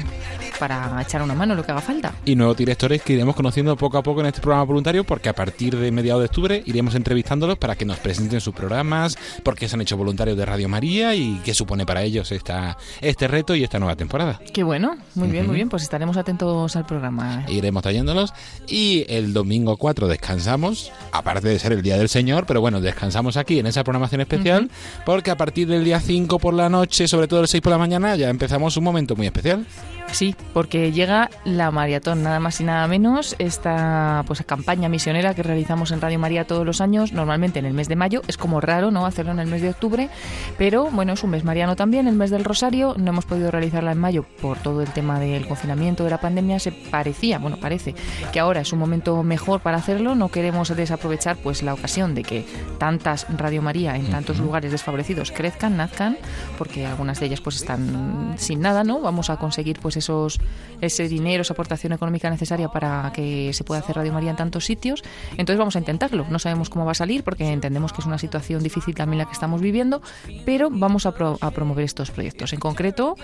para 0.59 1.01
echar 1.01 1.21
una 1.21 1.35
mano 1.35 1.55
lo 1.55 1.63
que 1.63 1.71
haga 1.71 1.81
falta. 1.81 2.13
Y 2.25 2.35
nuevos 2.35 2.57
directores 2.57 3.01
que 3.01 3.13
iremos 3.13 3.35
conociendo 3.35 3.77
poco 3.77 3.97
a 3.97 4.03
poco 4.03 4.19
en 4.19 4.27
este 4.27 4.41
programa 4.41 4.65
voluntario, 4.65 5.05
porque 5.05 5.29
a 5.29 5.33
partir 5.33 5.77
de 5.77 5.84
mediados 5.91 6.21
de 6.21 6.25
octubre 6.25 6.63
iremos 6.65 6.95
entrevistándolos 6.95 7.57
para 7.57 7.75
que 7.75 7.86
nos 7.86 7.97
presenten 7.99 8.41
sus 8.41 8.53
programas, 8.53 9.17
por 9.43 9.55
qué 9.55 9.67
se 9.67 9.75
han 9.75 9.81
hecho 9.81 9.97
voluntarios 9.97 10.38
de 10.38 10.45
Radio 10.45 10.69
María 10.69 11.15
y 11.15 11.41
qué 11.43 11.53
supone 11.53 11.86
para 11.86 12.03
ellos 12.03 12.31
esta, 12.31 12.77
este 13.01 13.27
reto 13.27 13.55
y 13.55 13.63
esta 13.63 13.79
nueva 13.79 13.95
temporada. 13.95 14.39
Qué 14.53 14.63
bueno, 14.63 14.97
muy 15.15 15.29
bien, 15.29 15.47
muy 15.47 15.55
bien, 15.55 15.69
pues 15.69 15.83
estaremos 15.83 16.17
atentos 16.17 16.75
al 16.75 16.86
programa. 16.86 17.45
Iremos 17.47 17.83
trayéndolos 17.83 18.33
y 18.67 19.05
el 19.09 19.33
domingo 19.33 19.77
4 19.77 20.07
descansamos, 20.07 20.91
aparte 21.11 21.47
de 21.47 21.59
ser 21.59 21.73
el 21.73 21.81
Día 21.81 21.97
del 21.97 22.09
Señor, 22.09 22.45
pero 22.45 22.61
bueno, 22.61 22.81
descansamos 22.81 23.38
aquí 23.38 23.59
en 23.59 23.67
esa 23.67 23.83
programación 23.83 24.21
especial 24.21 24.69
porque 25.05 25.31
a 25.31 25.38
partir 25.38 25.67
del 25.67 25.83
día 25.83 25.99
5 25.99 26.39
por 26.39 26.53
la 26.53 26.69
noche, 26.69 27.07
sobre 27.07 27.27
todo 27.27 27.41
el 27.41 27.47
6 27.47 27.61
por 27.61 27.71
la 27.71 27.77
mañana, 27.77 28.15
ya 28.15 28.29
empezamos 28.29 28.77
un 28.77 28.83
momento 28.83 29.15
muy 29.15 29.27
especial. 29.27 29.65
Sí, 30.12 30.34
porque 30.53 30.93
llega 30.93 31.30
la 31.43 31.72
maratón, 31.72 32.24
nada 32.24 32.39
más 32.39 32.62
y 32.62 32.64
nada 32.64 32.88
menos, 32.88 33.36
esta 33.38 34.24
pues 34.26 34.41
campaña 34.45 34.88
misionera 34.88 35.34
que 35.34 35.43
realizamos 35.43 35.91
en 35.91 35.99
Radio 35.99 36.20
María 36.20 36.47
todos 36.47 36.66
los 36.66 36.80
años, 36.80 37.12
normalmente 37.12 37.60
en 37.60 37.66
el 37.66 37.74
mes 37.74 37.89
de 37.89 37.97
mayo, 37.97 38.22
es 38.28 38.38
como 38.38 38.62
raro, 38.62 38.91
¿no? 38.91 39.06
hacerlo 39.06 39.34
en 39.34 39.39
el 39.39 39.47
mes 39.47 39.62
de 39.62 39.70
octubre, 39.72 40.10
pero 40.58 40.89
bueno, 40.89 41.14
es 41.14 41.24
un 41.24 41.32
mes 41.32 41.43
mariano 41.43 41.76
también, 41.76 42.08
el 42.08 42.16
mes 42.16 42.30
del 42.30 42.45
Rosario, 42.45 42.95
no 42.97 43.10
hemos 43.10 43.26
podido 43.26 43.51
realizarla 43.51 43.91
en 43.91 43.97
mayo 43.97 44.26
por 44.41 44.58
todo 44.60 44.82
el 44.82 44.89
tema 44.91 45.20
del 45.20 45.47
confinamiento 45.47 46.06
de 46.06 46.12
la 46.12 46.22
pandemia, 46.22 46.60
se 46.60 46.72
parecía, 46.72 47.38
bueno, 47.38 47.58
parece 47.58 47.93
que 48.32 48.39
ahora 48.39 48.62
es 48.62 48.72
un 48.72 48.80
momento 48.80 49.22
mejor 49.22 49.60
para 49.60 49.78
hacerlo, 49.78 50.16
no 50.16 50.30
queremos 50.30 50.74
desaprovechar 50.74 51.36
pues 51.36 51.62
la 51.62 51.74
ocasión 51.74 52.16
de 52.16 52.24
que 52.24 52.45
tantas 52.78 53.28
Radio 53.38 53.62
María 53.62 53.97
en 53.97 54.10
tantos 54.10 54.39
lugares 54.39 54.72
desfavorecidos 54.72 55.32
crezcan, 55.32 55.76
nazcan, 55.76 56.18
porque 56.58 56.86
algunas 56.86 57.20
de 57.20 57.26
ellas 57.26 57.41
pues 57.41 57.58
están 57.58 58.36
sin 58.38 58.62
nada, 58.62 58.86
¿no? 58.86 59.01
Vamos 59.01 59.30
a 59.30 59.38
conseguir 59.38 59.80
pues 59.82 59.94
esos 59.97 60.39
ese 60.81 61.07
dinero, 61.07 61.41
esa 61.41 61.53
aportación 61.53 61.93
económica 61.93 62.29
necesaria 62.29 62.69
para 62.69 63.11
que 63.13 63.53
se 63.53 63.63
pueda 63.63 63.81
hacer 63.81 63.95
Radio 63.95 64.13
María 64.13 64.31
en 64.31 64.35
tantos 64.35 64.65
sitios. 64.65 65.03
Entonces 65.31 65.57
vamos 65.57 65.75
a 65.75 65.79
intentarlo. 65.79 66.25
No 66.29 66.39
sabemos 66.39 66.69
cómo 66.69 66.85
va 66.85 66.91
a 66.91 66.95
salir 66.95 67.23
porque 67.23 67.51
entendemos 67.51 67.93
que 67.93 68.01
es 68.01 68.07
una 68.07 68.17
situación 68.17 68.63
difícil 68.63 68.95
también 68.95 69.19
la 69.19 69.25
que 69.25 69.33
estamos 69.33 69.61
viviendo, 69.61 70.01
pero 70.45 70.69
vamos 70.71 71.05
a, 71.05 71.11
promover 71.11 71.85
estos 71.85 72.11
proyectos. 72.11 72.53
En 72.53 72.59
concreto, 72.59 73.15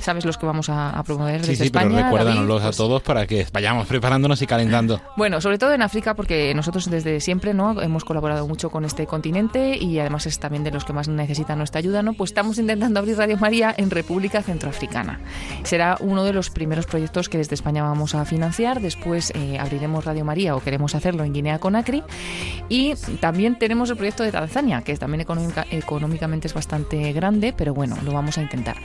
¿sabes 0.00 0.24
los 0.24 0.36
que 0.36 0.46
vamos 0.46 0.68
a, 0.68 1.02
promover 1.04 1.40
desde 1.40 1.56
sí, 1.56 1.64
España? 1.64 1.88
Pero 1.88 2.04
recuérdanoslos 2.04 2.62
a 2.62 2.64
pues 2.66 2.76
todos 2.76 3.02
para 3.02 3.26
que 3.26 3.46
vayamos 3.52 3.86
preparándonos 3.86 4.40
y 4.42 4.46
calentando. 4.46 5.00
Bueno, 5.16 5.40
sobre 5.40 5.58
todo 5.58 5.72
en 5.72 5.82
África 5.82 6.14
porque 6.14 6.54
nosotros 6.54 6.90
desde 6.90 7.20
siempre 7.20 7.54
no 7.54 7.80
hemos 7.80 8.04
colaborado 8.04 8.46
mucho 8.46 8.70
con 8.70 8.84
este 8.84 9.06
continente 9.06 9.76
y 9.76 9.98
además 9.98 10.26
es 10.26 10.38
también 10.38 10.64
de 10.64 10.70
los 10.70 10.84
que 10.84 10.92
más 10.92 11.08
necesitan 11.08 11.58
nuestra 11.58 11.78
ayuda, 11.78 12.02
¿no? 12.02 12.12
Pues 12.12 12.30
estamos 12.30 12.58
intentando 12.58 13.00
abrir 13.00 13.16
Radio 13.16 13.38
María 13.38 13.74
en 13.76 13.90
República 13.90 14.42
Centroafricana. 14.42 15.20
Será 15.64 15.96
uno 16.18 16.24
de 16.24 16.32
los 16.32 16.50
primeros 16.50 16.86
proyectos 16.86 17.28
que 17.28 17.38
desde 17.38 17.54
España 17.54 17.84
vamos 17.84 18.16
a 18.16 18.24
financiar. 18.24 18.80
Después 18.80 19.30
eh, 19.36 19.56
abriremos 19.56 20.04
Radio 20.04 20.24
María 20.24 20.56
o 20.56 20.60
queremos 20.60 20.96
hacerlo 20.96 21.22
en 21.22 21.32
Guinea 21.32 21.60
Conakry. 21.60 22.02
Y 22.68 22.94
también 23.20 23.56
tenemos 23.56 23.88
el 23.90 23.96
proyecto 23.96 24.24
de 24.24 24.32
Tanzania, 24.32 24.82
que 24.82 24.96
también 24.96 25.24
económicamente 25.70 26.48
es 26.48 26.54
bastante 26.54 27.12
grande, 27.12 27.54
pero 27.56 27.72
bueno, 27.72 27.96
lo 28.04 28.12
vamos 28.12 28.36
a 28.36 28.42
intentar. 28.42 28.78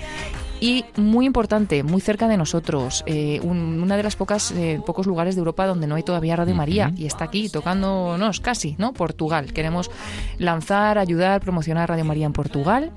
Y 0.62 0.86
muy 0.96 1.26
importante, 1.26 1.82
muy 1.82 2.02
cerca 2.02 2.28
de 2.28 2.38
nosotros, 2.38 3.04
eh, 3.08 3.40
una 3.42 3.98
de 3.98 4.04
las 4.04 4.16
pocas 4.16 4.52
eh, 4.52 4.80
pocos 4.86 5.08
lugares 5.08 5.34
de 5.34 5.40
Europa 5.40 5.66
donde 5.66 5.88
no 5.88 5.96
hay 5.96 6.04
todavía 6.04 6.36
Radio 6.36 6.54
María 6.54 6.94
y 6.96 7.08
está 7.08 7.26
aquí 7.26 7.50
tocándonos 7.50 8.42
casi, 8.42 8.76
¿no? 8.78 8.94
Portugal. 8.94 9.54
Queremos 9.54 9.90
lanzar, 10.38 11.00
ayudar, 11.00 11.42
promocionar 11.42 11.90
Radio 11.90 12.06
María 12.06 12.28
en 12.28 12.34
Portugal 12.34 12.92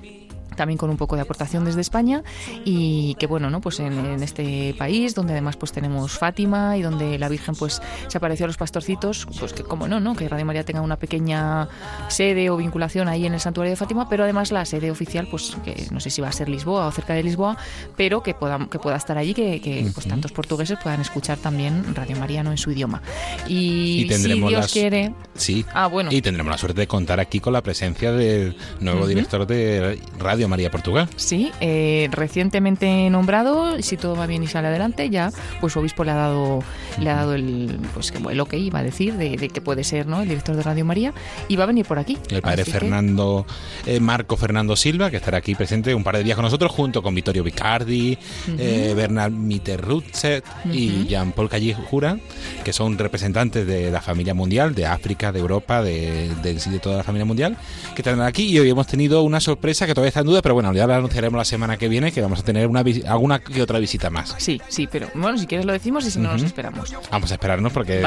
también 0.57 0.77
con 0.77 0.89
un 0.89 0.97
poco 0.97 1.15
de 1.15 1.21
aportación 1.21 1.63
desde 1.63 1.79
España 1.79 2.23
y 2.65 3.15
que 3.15 3.27
bueno, 3.27 3.49
¿no? 3.49 3.61
Pues 3.61 3.79
en, 3.79 4.21
este 4.21 4.75
país 4.77 5.15
donde 5.15 5.33
además 5.33 5.55
pues 5.55 5.71
tenemos 5.71 6.17
Fátima 6.17 6.75
y 6.75 6.81
donde 6.81 7.17
la 7.17 7.29
Virgen 7.29 7.55
pues 7.55 7.81
se 8.07 8.17
apareció 8.17 8.45
a 8.45 8.47
los 8.47 8.57
pastorcitos, 8.57 9.27
pues 9.39 9.53
que 9.53 9.63
como 9.63 9.87
no, 9.87 9.99
¿no? 9.99 10.15
Que 10.15 10.27
Radio 10.27 10.45
María 10.45 10.65
tenga 10.65 10.81
una 10.81 10.97
pequeña 10.97 11.69
sede 12.09 12.49
o 12.49 12.57
vinculación 12.57 13.07
ahí 13.07 13.25
en 13.25 13.33
el 13.33 13.39
santuario 13.39 13.69
de 13.69 13.77
Fátima, 13.77 14.09
pero 14.09 14.23
además 14.23 14.51
la 14.51 14.65
sede 14.65 14.91
oficial 14.91 15.27
pues 15.29 15.55
que 15.63 15.87
no 15.91 15.99
sé 15.99 16.09
si 16.09 16.21
va 16.21 16.27
a 16.27 16.31
ser 16.31 16.49
Lisboa 16.49 16.87
o 16.87 16.91
cerca 16.91 17.13
de 17.13 17.23
Lisboa, 17.23 17.57
pero 17.95 18.23
que 18.23 18.33
pueda, 18.33 18.67
que 18.69 18.79
pueda 18.79 18.97
estar 18.97 19.17
allí, 19.17 19.33
que, 19.33 19.89
pues 19.93 20.07
tantos 20.07 20.31
portugueses 20.31 20.77
puedan 20.81 21.01
escuchar 21.01 21.37
también 21.37 21.95
Radio 21.95 22.17
María 22.17 22.43
no 22.43 22.51
en 22.51 22.57
su 22.57 22.71
idioma. 22.71 23.01
Y, 23.47 24.07
si 24.09 24.33
Dios 24.33 24.71
quiere... 24.71 25.13
Sí. 25.35 25.65
Ah, 25.73 25.87
bueno. 25.87 26.11
Y 26.11 26.21
tendremos 26.21 26.51
la 26.51 26.57
suerte 26.57 26.81
de 26.81 26.87
contar 26.87 27.19
aquí 27.19 27.39
con 27.39 27.53
la 27.53 27.61
presencia 27.61 28.11
del 28.11 28.57
nuevo 28.79 29.05
director 29.05 29.45
de 29.45 29.99
Radio 30.17 30.46
María 30.47 30.71
Portugal. 30.71 31.09
Sí, 31.15 31.51
eh, 31.61 32.09
recientemente 32.11 33.09
nombrado, 33.09 33.81
si 33.81 33.97
todo 33.97 34.15
va 34.15 34.27
bien 34.27 34.43
y 34.43 34.47
sale 34.47 34.67
adelante, 34.67 35.09
ya 35.09 35.31
pues 35.59 35.73
su 35.73 35.79
obispo 35.79 36.03
le 36.03 36.11
ha 36.11 36.15
dado, 36.15 36.63
le 36.99 37.09
ha 37.09 37.15
dado 37.15 37.33
el, 37.33 37.79
pues 37.93 38.13
lo 38.19 38.45
que 38.45 38.57
iba 38.57 38.79
a 38.79 38.83
decir 38.83 39.15
de, 39.15 39.37
que 39.49 39.61
puede 39.61 39.83
ser 39.83 40.07
¿no? 40.07 40.21
el 40.21 40.29
director 40.29 40.55
de 40.55 40.63
Radio 40.63 40.85
María 40.85 41.13
y 41.47 41.55
va 41.55 41.63
a 41.63 41.67
venir 41.67 41.85
por 41.85 41.99
aquí. 41.99 42.17
El 42.29 42.41
padre 42.41 42.65
Fernando, 42.65 43.45
eh, 43.85 43.99
Marco 43.99 44.37
Fernando 44.37 44.75
Silva, 44.75 45.09
que 45.09 45.17
estará 45.17 45.37
aquí 45.37 45.55
presente 45.55 45.93
un 45.93 46.03
par 46.03 46.17
de 46.17 46.23
días 46.23 46.35
con 46.35 46.43
nosotros, 46.43 46.71
junto 46.71 47.01
con 47.01 47.13
Vittorio 47.15 47.43
Vicardi, 47.43 48.17
eh, 48.57 48.93
Bernard 48.95 49.31
Mitterrutzet 49.31 50.43
y 50.71 51.05
Jean-Paul 51.05 51.49
Callejura, 51.49 52.17
que 52.63 52.73
son 52.73 52.97
representantes 52.97 53.65
de 53.65 53.91
la 53.91 54.01
familia 54.01 54.33
mundial, 54.33 54.75
de 54.75 54.85
África, 54.85 55.31
de 55.31 55.39
Europa, 55.39 55.81
de, 55.81 56.29
de, 56.41 56.53
de 56.53 56.79
toda 56.79 56.97
la 56.97 57.03
familia 57.03 57.25
mundial, 57.25 57.57
que 57.95 58.01
están 58.01 58.21
aquí 58.21 58.43
y 58.43 58.59
hoy 58.59 58.69
hemos 58.69 58.87
tenido 58.87 59.23
una 59.23 59.39
sorpresa 59.39 59.85
que 59.85 59.93
todavía 59.93 60.09
está 60.09 60.21
en 60.21 60.27
duda 60.27 60.36
pero 60.41 60.55
bueno, 60.55 60.73
ya 60.73 60.87
lo 60.87 60.95
anunciaremos 60.95 61.37
la 61.37 61.45
semana 61.45 61.77
que 61.77 61.87
viene 61.87 62.11
que 62.11 62.21
vamos 62.21 62.39
a 62.39 62.43
tener 62.43 62.67
una 62.67 62.83
alguna 63.07 63.39
que 63.39 63.61
otra 63.61 63.79
visita 63.79 64.09
más. 64.09 64.35
Sí, 64.37 64.61
sí, 64.67 64.87
pero 64.91 65.07
bueno, 65.13 65.37
si 65.37 65.47
quieres 65.47 65.65
lo 65.65 65.73
decimos 65.73 66.05
y 66.05 66.11
si 66.11 66.19
no 66.19 66.31
nos 66.31 66.43
esperamos. 66.43 66.93
Vamos 67.11 67.31
a 67.31 67.35
esperarnos 67.35 67.73
porque 67.73 68.03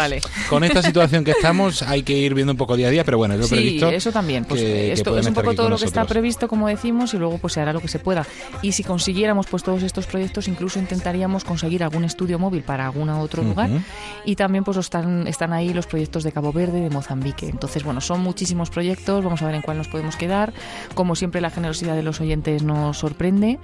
con 0.49 0.65
esta 0.65 0.83
situación 0.83 1.25
que 1.25 1.33
estamos 1.33 1.83
hay 1.83 2.03
que 2.03 2.17
ir 2.17 2.35
viendo 2.35 2.53
un 2.53 2.57
poco 2.57 2.77
día 2.77 2.89
a 2.89 2.91
día, 2.91 3.05
pero 3.05 3.19
bueno, 3.19 3.35
es 3.35 3.41
lo 3.41 3.47
sí, 3.47 3.55
previsto. 3.55 3.91
eso 3.91 4.13
también. 4.13 4.45
Pues 4.45 4.61
esto 4.61 5.19
es 5.19 5.27
un 5.27 5.35
poco 5.35 5.55
todo 5.55 5.69
lo 5.69 5.79
que 5.79 5.85
está 5.85 6.05
previsto, 6.05 6.49
como 6.49 6.69
decimos, 6.69 7.15
y 7.15 7.19
luego 7.19 7.39
pues 7.39 7.55
se 7.55 7.61
hará 7.61 7.73
lo 7.73 7.81
que 7.81 7.89
se 7.89 7.99
pueda. 7.99 8.27
Y 8.63 8.73
si 8.73 8.85
consiguiéramos 8.85 9.47
pues 9.47 9.63
todos 9.63 9.83
estos 9.83 10.07
proyectos, 10.07 10.49
incluso 10.49 10.79
intentaríamos 10.79 11.45
conseguir 11.45 11.83
algún 11.83 12.05
estudio 12.05 12.39
móvil 12.39 12.63
para 12.63 12.87
algún 12.87 13.09
otro 13.11 13.43
lugar. 13.43 13.71
Y 14.25 14.37
también 14.37 14.65
pues 14.65 14.77
están, 14.77 15.27
están 15.27 15.53
ahí 15.53 15.73
los 15.73 15.87
proyectos 15.87 16.25
de 16.25 16.33
Cabo 16.33 16.53
Verde, 16.53 16.81
de 16.81 16.91
Mozambique. 16.91 17.49
Entonces, 17.49 17.85
bueno, 17.85 18.01
son 18.01 18.21
muchísimos 18.21 18.71
proyectos, 18.71 19.25
vamos 19.25 19.43
a 19.43 19.47
ver 19.47 19.55
en 19.55 19.63
cuál 19.63 19.79
nos 19.79 19.89
podemos 19.89 20.17
quedar. 20.17 20.53
Como 20.95 21.15
siempre, 21.15 21.41
la 21.41 21.51
generosidad 21.51 21.95
de 21.95 22.03
los 22.03 22.10
oyentes 22.19 22.63
nos 22.63 22.97
sorprende 22.97 23.59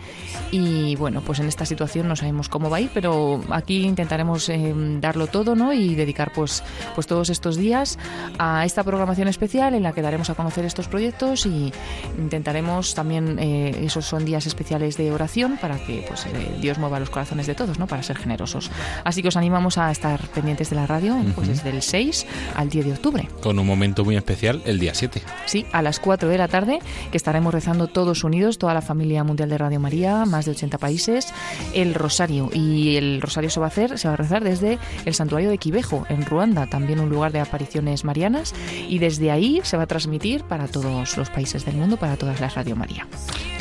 y 0.50 0.94
bueno, 0.96 1.22
pues 1.22 1.38
en 1.38 1.46
esta 1.46 1.64
situación 1.64 2.06
no 2.06 2.16
sabemos 2.16 2.50
cómo 2.50 2.68
va 2.68 2.76
a 2.76 2.80
ir, 2.80 2.90
pero 2.92 3.42
aquí 3.48 3.84
intentaremos 3.84 4.48
eh, 4.50 4.74
darlo 5.00 5.26
todo 5.26 5.56
¿no? 5.56 5.72
y 5.72 5.94
dedicar 5.94 6.32
pues, 6.34 6.62
pues 6.94 7.06
todos 7.06 7.30
estos 7.30 7.56
días 7.56 7.98
a 8.38 8.66
esta 8.66 8.84
programación 8.84 9.28
especial 9.28 9.74
en 9.74 9.82
la 9.82 9.92
que 9.92 10.02
daremos 10.02 10.28
a 10.30 10.34
conocer 10.34 10.64
estos 10.64 10.88
proyectos 10.88 11.46
y 11.46 11.72
intentaremos 12.18 12.94
también, 12.94 13.38
eh, 13.38 13.74
esos 13.82 14.04
son 14.04 14.24
días 14.24 14.46
especiales 14.46 14.96
de 14.96 15.10
oración 15.12 15.58
para 15.60 15.78
que 15.78 16.04
pues, 16.06 16.26
eh, 16.26 16.58
Dios 16.60 16.78
mueva 16.78 17.00
los 17.00 17.10
corazones 17.10 17.46
de 17.46 17.54
todos, 17.54 17.78
¿no? 17.78 17.86
para 17.86 18.02
ser 18.02 18.18
generosos. 18.18 18.70
Así 19.04 19.22
que 19.22 19.28
os 19.28 19.36
animamos 19.36 19.78
a 19.78 19.90
estar 19.90 20.20
pendientes 20.28 20.70
de 20.70 20.76
la 20.76 20.86
radio 20.86 21.16
pues 21.34 21.48
desde 21.48 21.70
el 21.70 21.82
6 21.82 22.26
al 22.54 22.68
10 22.68 22.86
de 22.86 22.92
octubre. 22.92 23.28
Con 23.42 23.58
un 23.58 23.66
momento 23.66 24.04
muy 24.04 24.16
especial 24.16 24.62
el 24.64 24.78
día 24.78 24.94
7. 24.94 25.22
Sí, 25.46 25.66
a 25.72 25.82
las 25.82 26.00
4 26.00 26.28
de 26.28 26.38
la 26.38 26.48
tarde, 26.48 26.80
que 27.10 27.16
estaremos 27.16 27.54
rezando 27.54 27.86
todos 27.86 28.24
unidos, 28.24 28.35
toda 28.58 28.74
la 28.74 28.82
familia 28.82 29.24
mundial 29.24 29.48
de 29.48 29.58
Radio 29.58 29.80
María, 29.80 30.24
más 30.24 30.44
de 30.44 30.52
80 30.52 30.78
países, 30.78 31.32
el 31.74 31.94
Rosario. 31.94 32.50
Y 32.52 32.96
el 32.96 33.20
Rosario 33.20 33.50
se 33.50 33.60
va 33.60 33.66
a 33.66 33.68
hacer, 33.68 33.98
se 33.98 34.08
va 34.08 34.14
a 34.14 34.16
rezar 34.16 34.44
desde 34.44 34.78
el 35.04 35.14
santuario 35.14 35.50
de 35.50 35.58
Quibejo, 35.58 36.04
en 36.08 36.24
Ruanda, 36.24 36.66
también 36.66 37.00
un 37.00 37.08
lugar 37.08 37.32
de 37.32 37.40
apariciones 37.40 38.04
marianas. 38.04 38.54
Y 38.88 38.98
desde 38.98 39.30
ahí 39.30 39.60
se 39.64 39.76
va 39.76 39.84
a 39.84 39.86
transmitir 39.86 40.44
para 40.44 40.68
todos 40.68 41.16
los 41.16 41.30
países 41.30 41.64
del 41.64 41.76
mundo, 41.76 41.96
para 41.96 42.16
todas 42.16 42.40
las 42.40 42.54
Radio 42.54 42.76
María. 42.76 43.06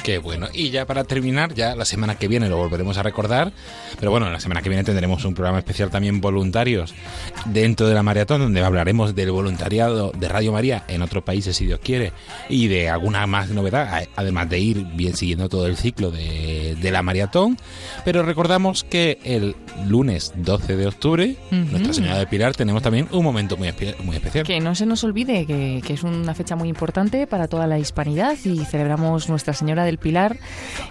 Qué 0.06 0.20
bueno. 0.20 0.50
Y 0.54 0.70
ya 0.70 0.86
para 0.86 1.04
terminar, 1.04 1.56
ya 1.56 1.76
la 1.76 1.84
semana 1.84 2.14
que 2.14 2.28
viene 2.28 2.48
lo 2.48 2.58
volveremos 2.58 2.96
a 3.00 3.02
recordar. 3.02 3.52
Pero 3.98 4.12
bueno, 4.12 4.30
la 4.30 4.40
semana 4.40 4.62
que 4.62 4.70
viene 4.70 4.84
tendremos 4.84 5.26
un 5.26 5.34
programa 5.34 5.58
especial 5.58 5.90
también 5.90 6.22
voluntarios 6.22 6.94
dentro 7.46 7.88
de 7.88 7.96
la 7.96 8.04
maratón, 8.04 8.42
donde 8.42 8.64
hablaremos 8.64 9.16
del 9.16 9.32
voluntariado 9.32 10.12
de 10.12 10.28
Radio 10.30 10.52
María 10.52 10.84
en 10.90 11.02
otros 11.02 11.24
países, 11.24 11.58
si 11.58 11.66
Dios 11.66 11.80
quiere, 11.84 12.12
y 12.50 12.68
de 12.68 12.88
alguna 12.88 13.26
más 13.26 13.50
novedad, 13.50 14.08
además 14.16 14.48
de 14.48 14.60
ir 14.60 14.86
bien 14.94 15.18
siguiendo 15.18 15.50
todo 15.50 15.66
el 15.66 15.76
ciclo 15.76 16.12
de, 16.12 16.78
la 16.84 17.02
maratón. 17.02 17.58
Pero 18.04 18.22
recordamos 18.22 18.84
que 18.84 19.18
el 19.24 19.56
lunes 19.88 20.34
12 20.36 20.78
de 20.78 20.86
octubre, 20.86 21.36
Nuestra 21.50 21.94
Señora 21.94 22.20
de 22.20 22.28
Pilar, 22.28 22.56
tenemos 22.56 22.84
también 22.84 23.08
un 23.12 23.24
momento 23.24 23.58
muy, 23.58 23.74
muy 24.04 24.18
especial. 24.18 24.46
Que 24.46 24.60
no 24.60 24.76
se 24.76 24.86
nos 24.86 25.04
olvide 25.04 25.48
que, 25.48 25.82
que, 25.84 25.94
es 25.94 26.04
una 26.04 26.36
fecha 26.36 26.56
muy 26.56 26.70
importante 26.70 27.26
para 27.26 27.48
toda 27.48 27.66
la 27.66 27.80
hispanidad 27.80 28.38
y 28.46 28.64
celebramos 28.66 29.30
Nuestra 29.30 29.56
Señora 29.56 29.84
del 29.84 29.95
Pilar 29.98 30.38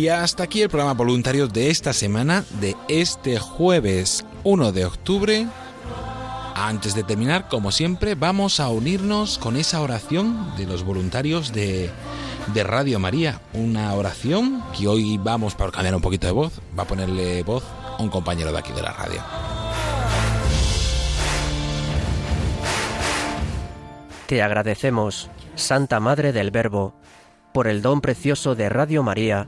Y 0.02 0.10
hasta 0.10 0.42
aquí 0.42 0.64
el 0.64 0.70
programa 0.70 0.96
voluntario 0.96 1.48
de 1.48 1.70
esta 1.70 1.94
semana, 1.94 2.44
de 2.60 2.76
este 2.88 3.38
jueves 3.38 4.26
1 4.44 4.72
de 4.72 4.86
octubre. 4.86 5.48
Antes 6.56 6.96
de 6.96 7.04
terminar, 7.04 7.48
como 7.48 7.72
siempre, 7.72 8.16
vamos 8.16 8.60
a 8.60 8.70
unirnos 8.70 9.38
con 9.38 9.58
esa 9.58 9.80
oración 9.80 10.56
de 10.58 10.66
los 10.66 10.84
voluntarios 10.84 11.54
de, 11.54 11.92
de 12.52 12.64
Radio 12.64 12.98
María. 12.98 13.42
Una 13.54 13.94
oración 13.94 14.64
que 14.76 14.88
hoy 14.88 15.20
vamos, 15.20 15.54
para 15.54 15.72
cambiar 15.72 15.94
un 15.94 16.02
poquito 16.02 16.26
de 16.26 16.34
voz, 16.34 16.60
va 16.76 16.82
a 16.82 16.88
ponerle 16.88 17.44
voz 17.44 17.64
a 18.00 18.02
un 18.02 18.10
compañero 18.10 18.52
de 18.52 18.58
aquí 18.58 18.74
de 18.74 18.82
la 18.82 18.94
radio. 18.94 19.22
Te 24.26 24.42
agradecemos, 24.42 25.30
Santa 25.54 26.00
Madre 26.00 26.34
del 26.34 26.50
Verbo, 26.50 26.96
por 27.54 27.68
el 27.68 27.84
don 27.84 28.02
precioso 28.02 28.56
de 28.56 28.68
Radio 28.68 29.04
María 29.04 29.48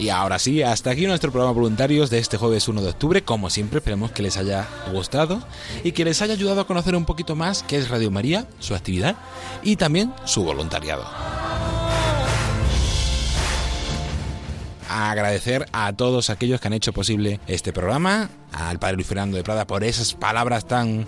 Y 0.00 0.08
ahora 0.08 0.38
sí, 0.38 0.62
hasta 0.62 0.90
aquí 0.90 1.06
nuestro 1.06 1.30
programa 1.30 1.52
voluntarios 1.52 2.08
de 2.08 2.18
este 2.18 2.38
jueves 2.38 2.68
1 2.68 2.80
de 2.80 2.88
octubre. 2.88 3.22
Como 3.22 3.50
siempre, 3.50 3.80
esperemos 3.80 4.12
que 4.12 4.22
les 4.22 4.38
haya 4.38 4.66
gustado 4.90 5.42
y 5.84 5.92
que 5.92 6.06
les 6.06 6.22
haya 6.22 6.32
ayudado 6.32 6.62
a 6.62 6.66
conocer 6.66 6.96
un 6.96 7.04
poquito 7.04 7.36
más 7.36 7.62
qué 7.62 7.76
es 7.76 7.90
Radio 7.90 8.10
María, 8.10 8.46
su 8.60 8.74
actividad 8.74 9.16
y 9.62 9.76
también 9.76 10.14
su 10.24 10.42
voluntariado. 10.42 11.04
Agradecer 14.90 15.66
a 15.72 15.92
todos 15.92 16.30
aquellos 16.30 16.60
que 16.60 16.66
han 16.66 16.72
hecho 16.72 16.92
posible 16.92 17.38
este 17.46 17.72
programa, 17.72 18.28
al 18.52 18.80
padre 18.80 18.96
Luis 18.96 19.06
Fernando 19.06 19.36
de 19.36 19.44
Prada 19.44 19.66
por 19.66 19.84
esas 19.84 20.14
palabras 20.14 20.66
tan, 20.66 21.06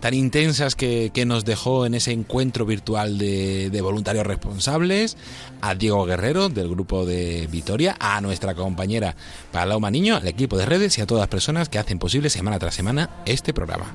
tan 0.00 0.12
intensas 0.12 0.74
que, 0.74 1.10
nos 1.26 1.46
dejó 1.46 1.86
en 1.86 1.94
ese 1.94 2.12
encuentro 2.12 2.66
virtual 2.66 3.16
de, 3.16 3.70
de, 3.70 3.80
voluntarios 3.80 4.26
responsables, 4.26 5.16
a 5.62 5.74
Diego 5.74 6.04
Guerrero 6.04 6.50
del 6.50 6.68
grupo 6.68 7.06
de 7.06 7.48
Vitoria, 7.50 7.96
a 7.98 8.20
nuestra 8.20 8.54
compañera 8.54 9.16
Paloma 9.52 9.90
Niño, 9.90 10.16
al 10.16 10.28
equipo 10.28 10.58
de 10.58 10.66
redes 10.66 10.98
y 10.98 11.00
a 11.00 11.06
todas 11.06 11.22
las 11.22 11.28
personas 11.28 11.70
que 11.70 11.78
hacen 11.78 11.98
posible 11.98 12.28
semana 12.28 12.58
tras 12.58 12.74
semana 12.74 13.08
este 13.24 13.54
programa. 13.54 13.86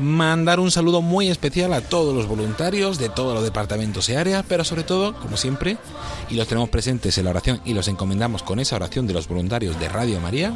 Mandar 0.00 0.60
un 0.60 0.70
saludo 0.70 1.02
muy 1.02 1.28
especial 1.28 1.72
a 1.72 1.80
todos 1.80 2.14
los 2.14 2.26
voluntarios 2.26 2.98
de 2.98 3.08
todos 3.08 3.34
los 3.34 3.44
departamentos 3.44 4.08
y 4.08 4.14
áreas, 4.14 4.44
pero 4.48 4.64
sobre 4.64 4.82
todo, 4.82 5.14
como 5.14 5.36
siempre, 5.36 5.76
y 6.30 6.34
los 6.34 6.48
tenemos 6.48 6.68
presentes 6.68 7.16
en 7.18 7.24
la 7.24 7.30
oración 7.30 7.60
y 7.64 7.74
los 7.74 7.88
encomendamos 7.88 8.42
con 8.42 8.58
esa 8.58 8.76
oración 8.76 9.06
de 9.06 9.14
los 9.14 9.28
voluntarios 9.28 9.78
de 9.78 9.88
Radio 9.88 10.20
María, 10.20 10.52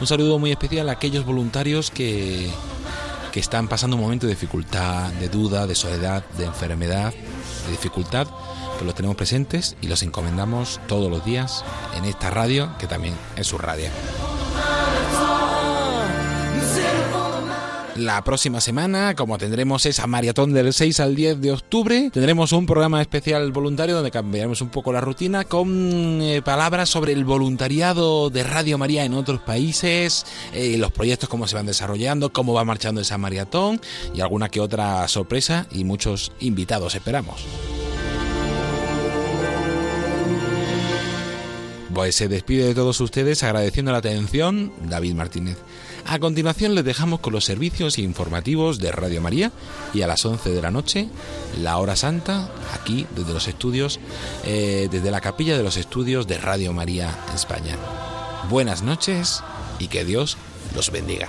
un 0.00 0.06
saludo 0.06 0.38
muy 0.38 0.50
especial 0.50 0.88
a 0.88 0.92
aquellos 0.92 1.24
voluntarios 1.24 1.90
que, 1.90 2.50
que 3.32 3.40
están 3.40 3.68
pasando 3.68 3.96
un 3.96 4.02
momento 4.02 4.26
de 4.26 4.32
dificultad, 4.32 5.12
de 5.12 5.28
duda, 5.28 5.66
de 5.66 5.74
soledad, 5.74 6.24
de 6.36 6.44
enfermedad, 6.44 7.12
de 7.66 7.70
dificultad, 7.70 8.26
pues 8.72 8.84
los 8.84 8.94
tenemos 8.94 9.16
presentes 9.16 9.76
y 9.80 9.86
los 9.86 10.02
encomendamos 10.02 10.80
todos 10.88 11.10
los 11.10 11.24
días 11.24 11.64
en 11.96 12.04
esta 12.04 12.30
radio, 12.30 12.70
que 12.78 12.86
también 12.86 13.14
es 13.36 13.46
su 13.46 13.58
radio. 13.58 13.90
La 17.96 18.24
próxima 18.24 18.60
semana, 18.62 19.14
como 19.14 19.36
tendremos 19.36 19.84
esa 19.84 20.06
maratón 20.06 20.54
del 20.54 20.72
6 20.72 20.98
al 21.00 21.14
10 21.14 21.40
de 21.42 21.52
octubre, 21.52 22.10
tendremos 22.10 22.52
un 22.52 22.64
programa 22.64 23.02
especial 23.02 23.52
voluntario 23.52 23.94
donde 23.94 24.10
cambiaremos 24.10 24.62
un 24.62 24.70
poco 24.70 24.92
la 24.94 25.02
rutina 25.02 25.44
con 25.44 26.22
eh, 26.22 26.40
palabras 26.42 26.88
sobre 26.88 27.12
el 27.12 27.26
voluntariado 27.26 28.30
de 28.30 28.44
Radio 28.44 28.78
María 28.78 29.04
en 29.04 29.12
otros 29.12 29.42
países, 29.42 30.24
eh, 30.54 30.78
los 30.78 30.90
proyectos, 30.90 31.28
cómo 31.28 31.46
se 31.46 31.54
van 31.54 31.66
desarrollando, 31.66 32.32
cómo 32.32 32.54
va 32.54 32.64
marchando 32.64 33.02
esa 33.02 33.18
maratón 33.18 33.78
y 34.14 34.22
alguna 34.22 34.48
que 34.48 34.60
otra 34.60 35.06
sorpresa 35.08 35.66
y 35.70 35.84
muchos 35.84 36.32
invitados 36.40 36.94
esperamos. 36.94 37.44
Pues 41.94 42.16
se 42.16 42.28
despide 42.28 42.66
de 42.66 42.74
todos 42.74 43.00
ustedes 43.00 43.42
agradeciendo 43.42 43.92
la 43.92 43.98
atención 43.98 44.72
David 44.88 45.14
Martínez. 45.14 45.58
A 46.06 46.18
continuación 46.18 46.74
les 46.74 46.84
dejamos 46.84 47.20
con 47.20 47.32
los 47.32 47.44
servicios 47.44 47.98
informativos 47.98 48.78
de 48.78 48.92
Radio 48.92 49.20
María 49.20 49.52
y 49.92 50.02
a 50.02 50.06
las 50.06 50.24
11 50.24 50.50
de 50.50 50.62
la 50.62 50.70
noche 50.70 51.08
la 51.60 51.76
hora 51.78 51.94
santa 51.94 52.50
aquí 52.72 53.06
desde 53.14 53.34
los 53.34 53.46
estudios, 53.46 54.00
eh, 54.44 54.88
desde 54.90 55.10
la 55.10 55.20
capilla 55.20 55.56
de 55.56 55.62
los 55.62 55.76
estudios 55.76 56.26
de 56.26 56.38
Radio 56.38 56.72
María 56.72 57.16
España. 57.34 57.76
Buenas 58.48 58.82
noches 58.82 59.42
y 59.78 59.88
que 59.88 60.04
Dios 60.04 60.38
los 60.74 60.90
bendiga. 60.90 61.28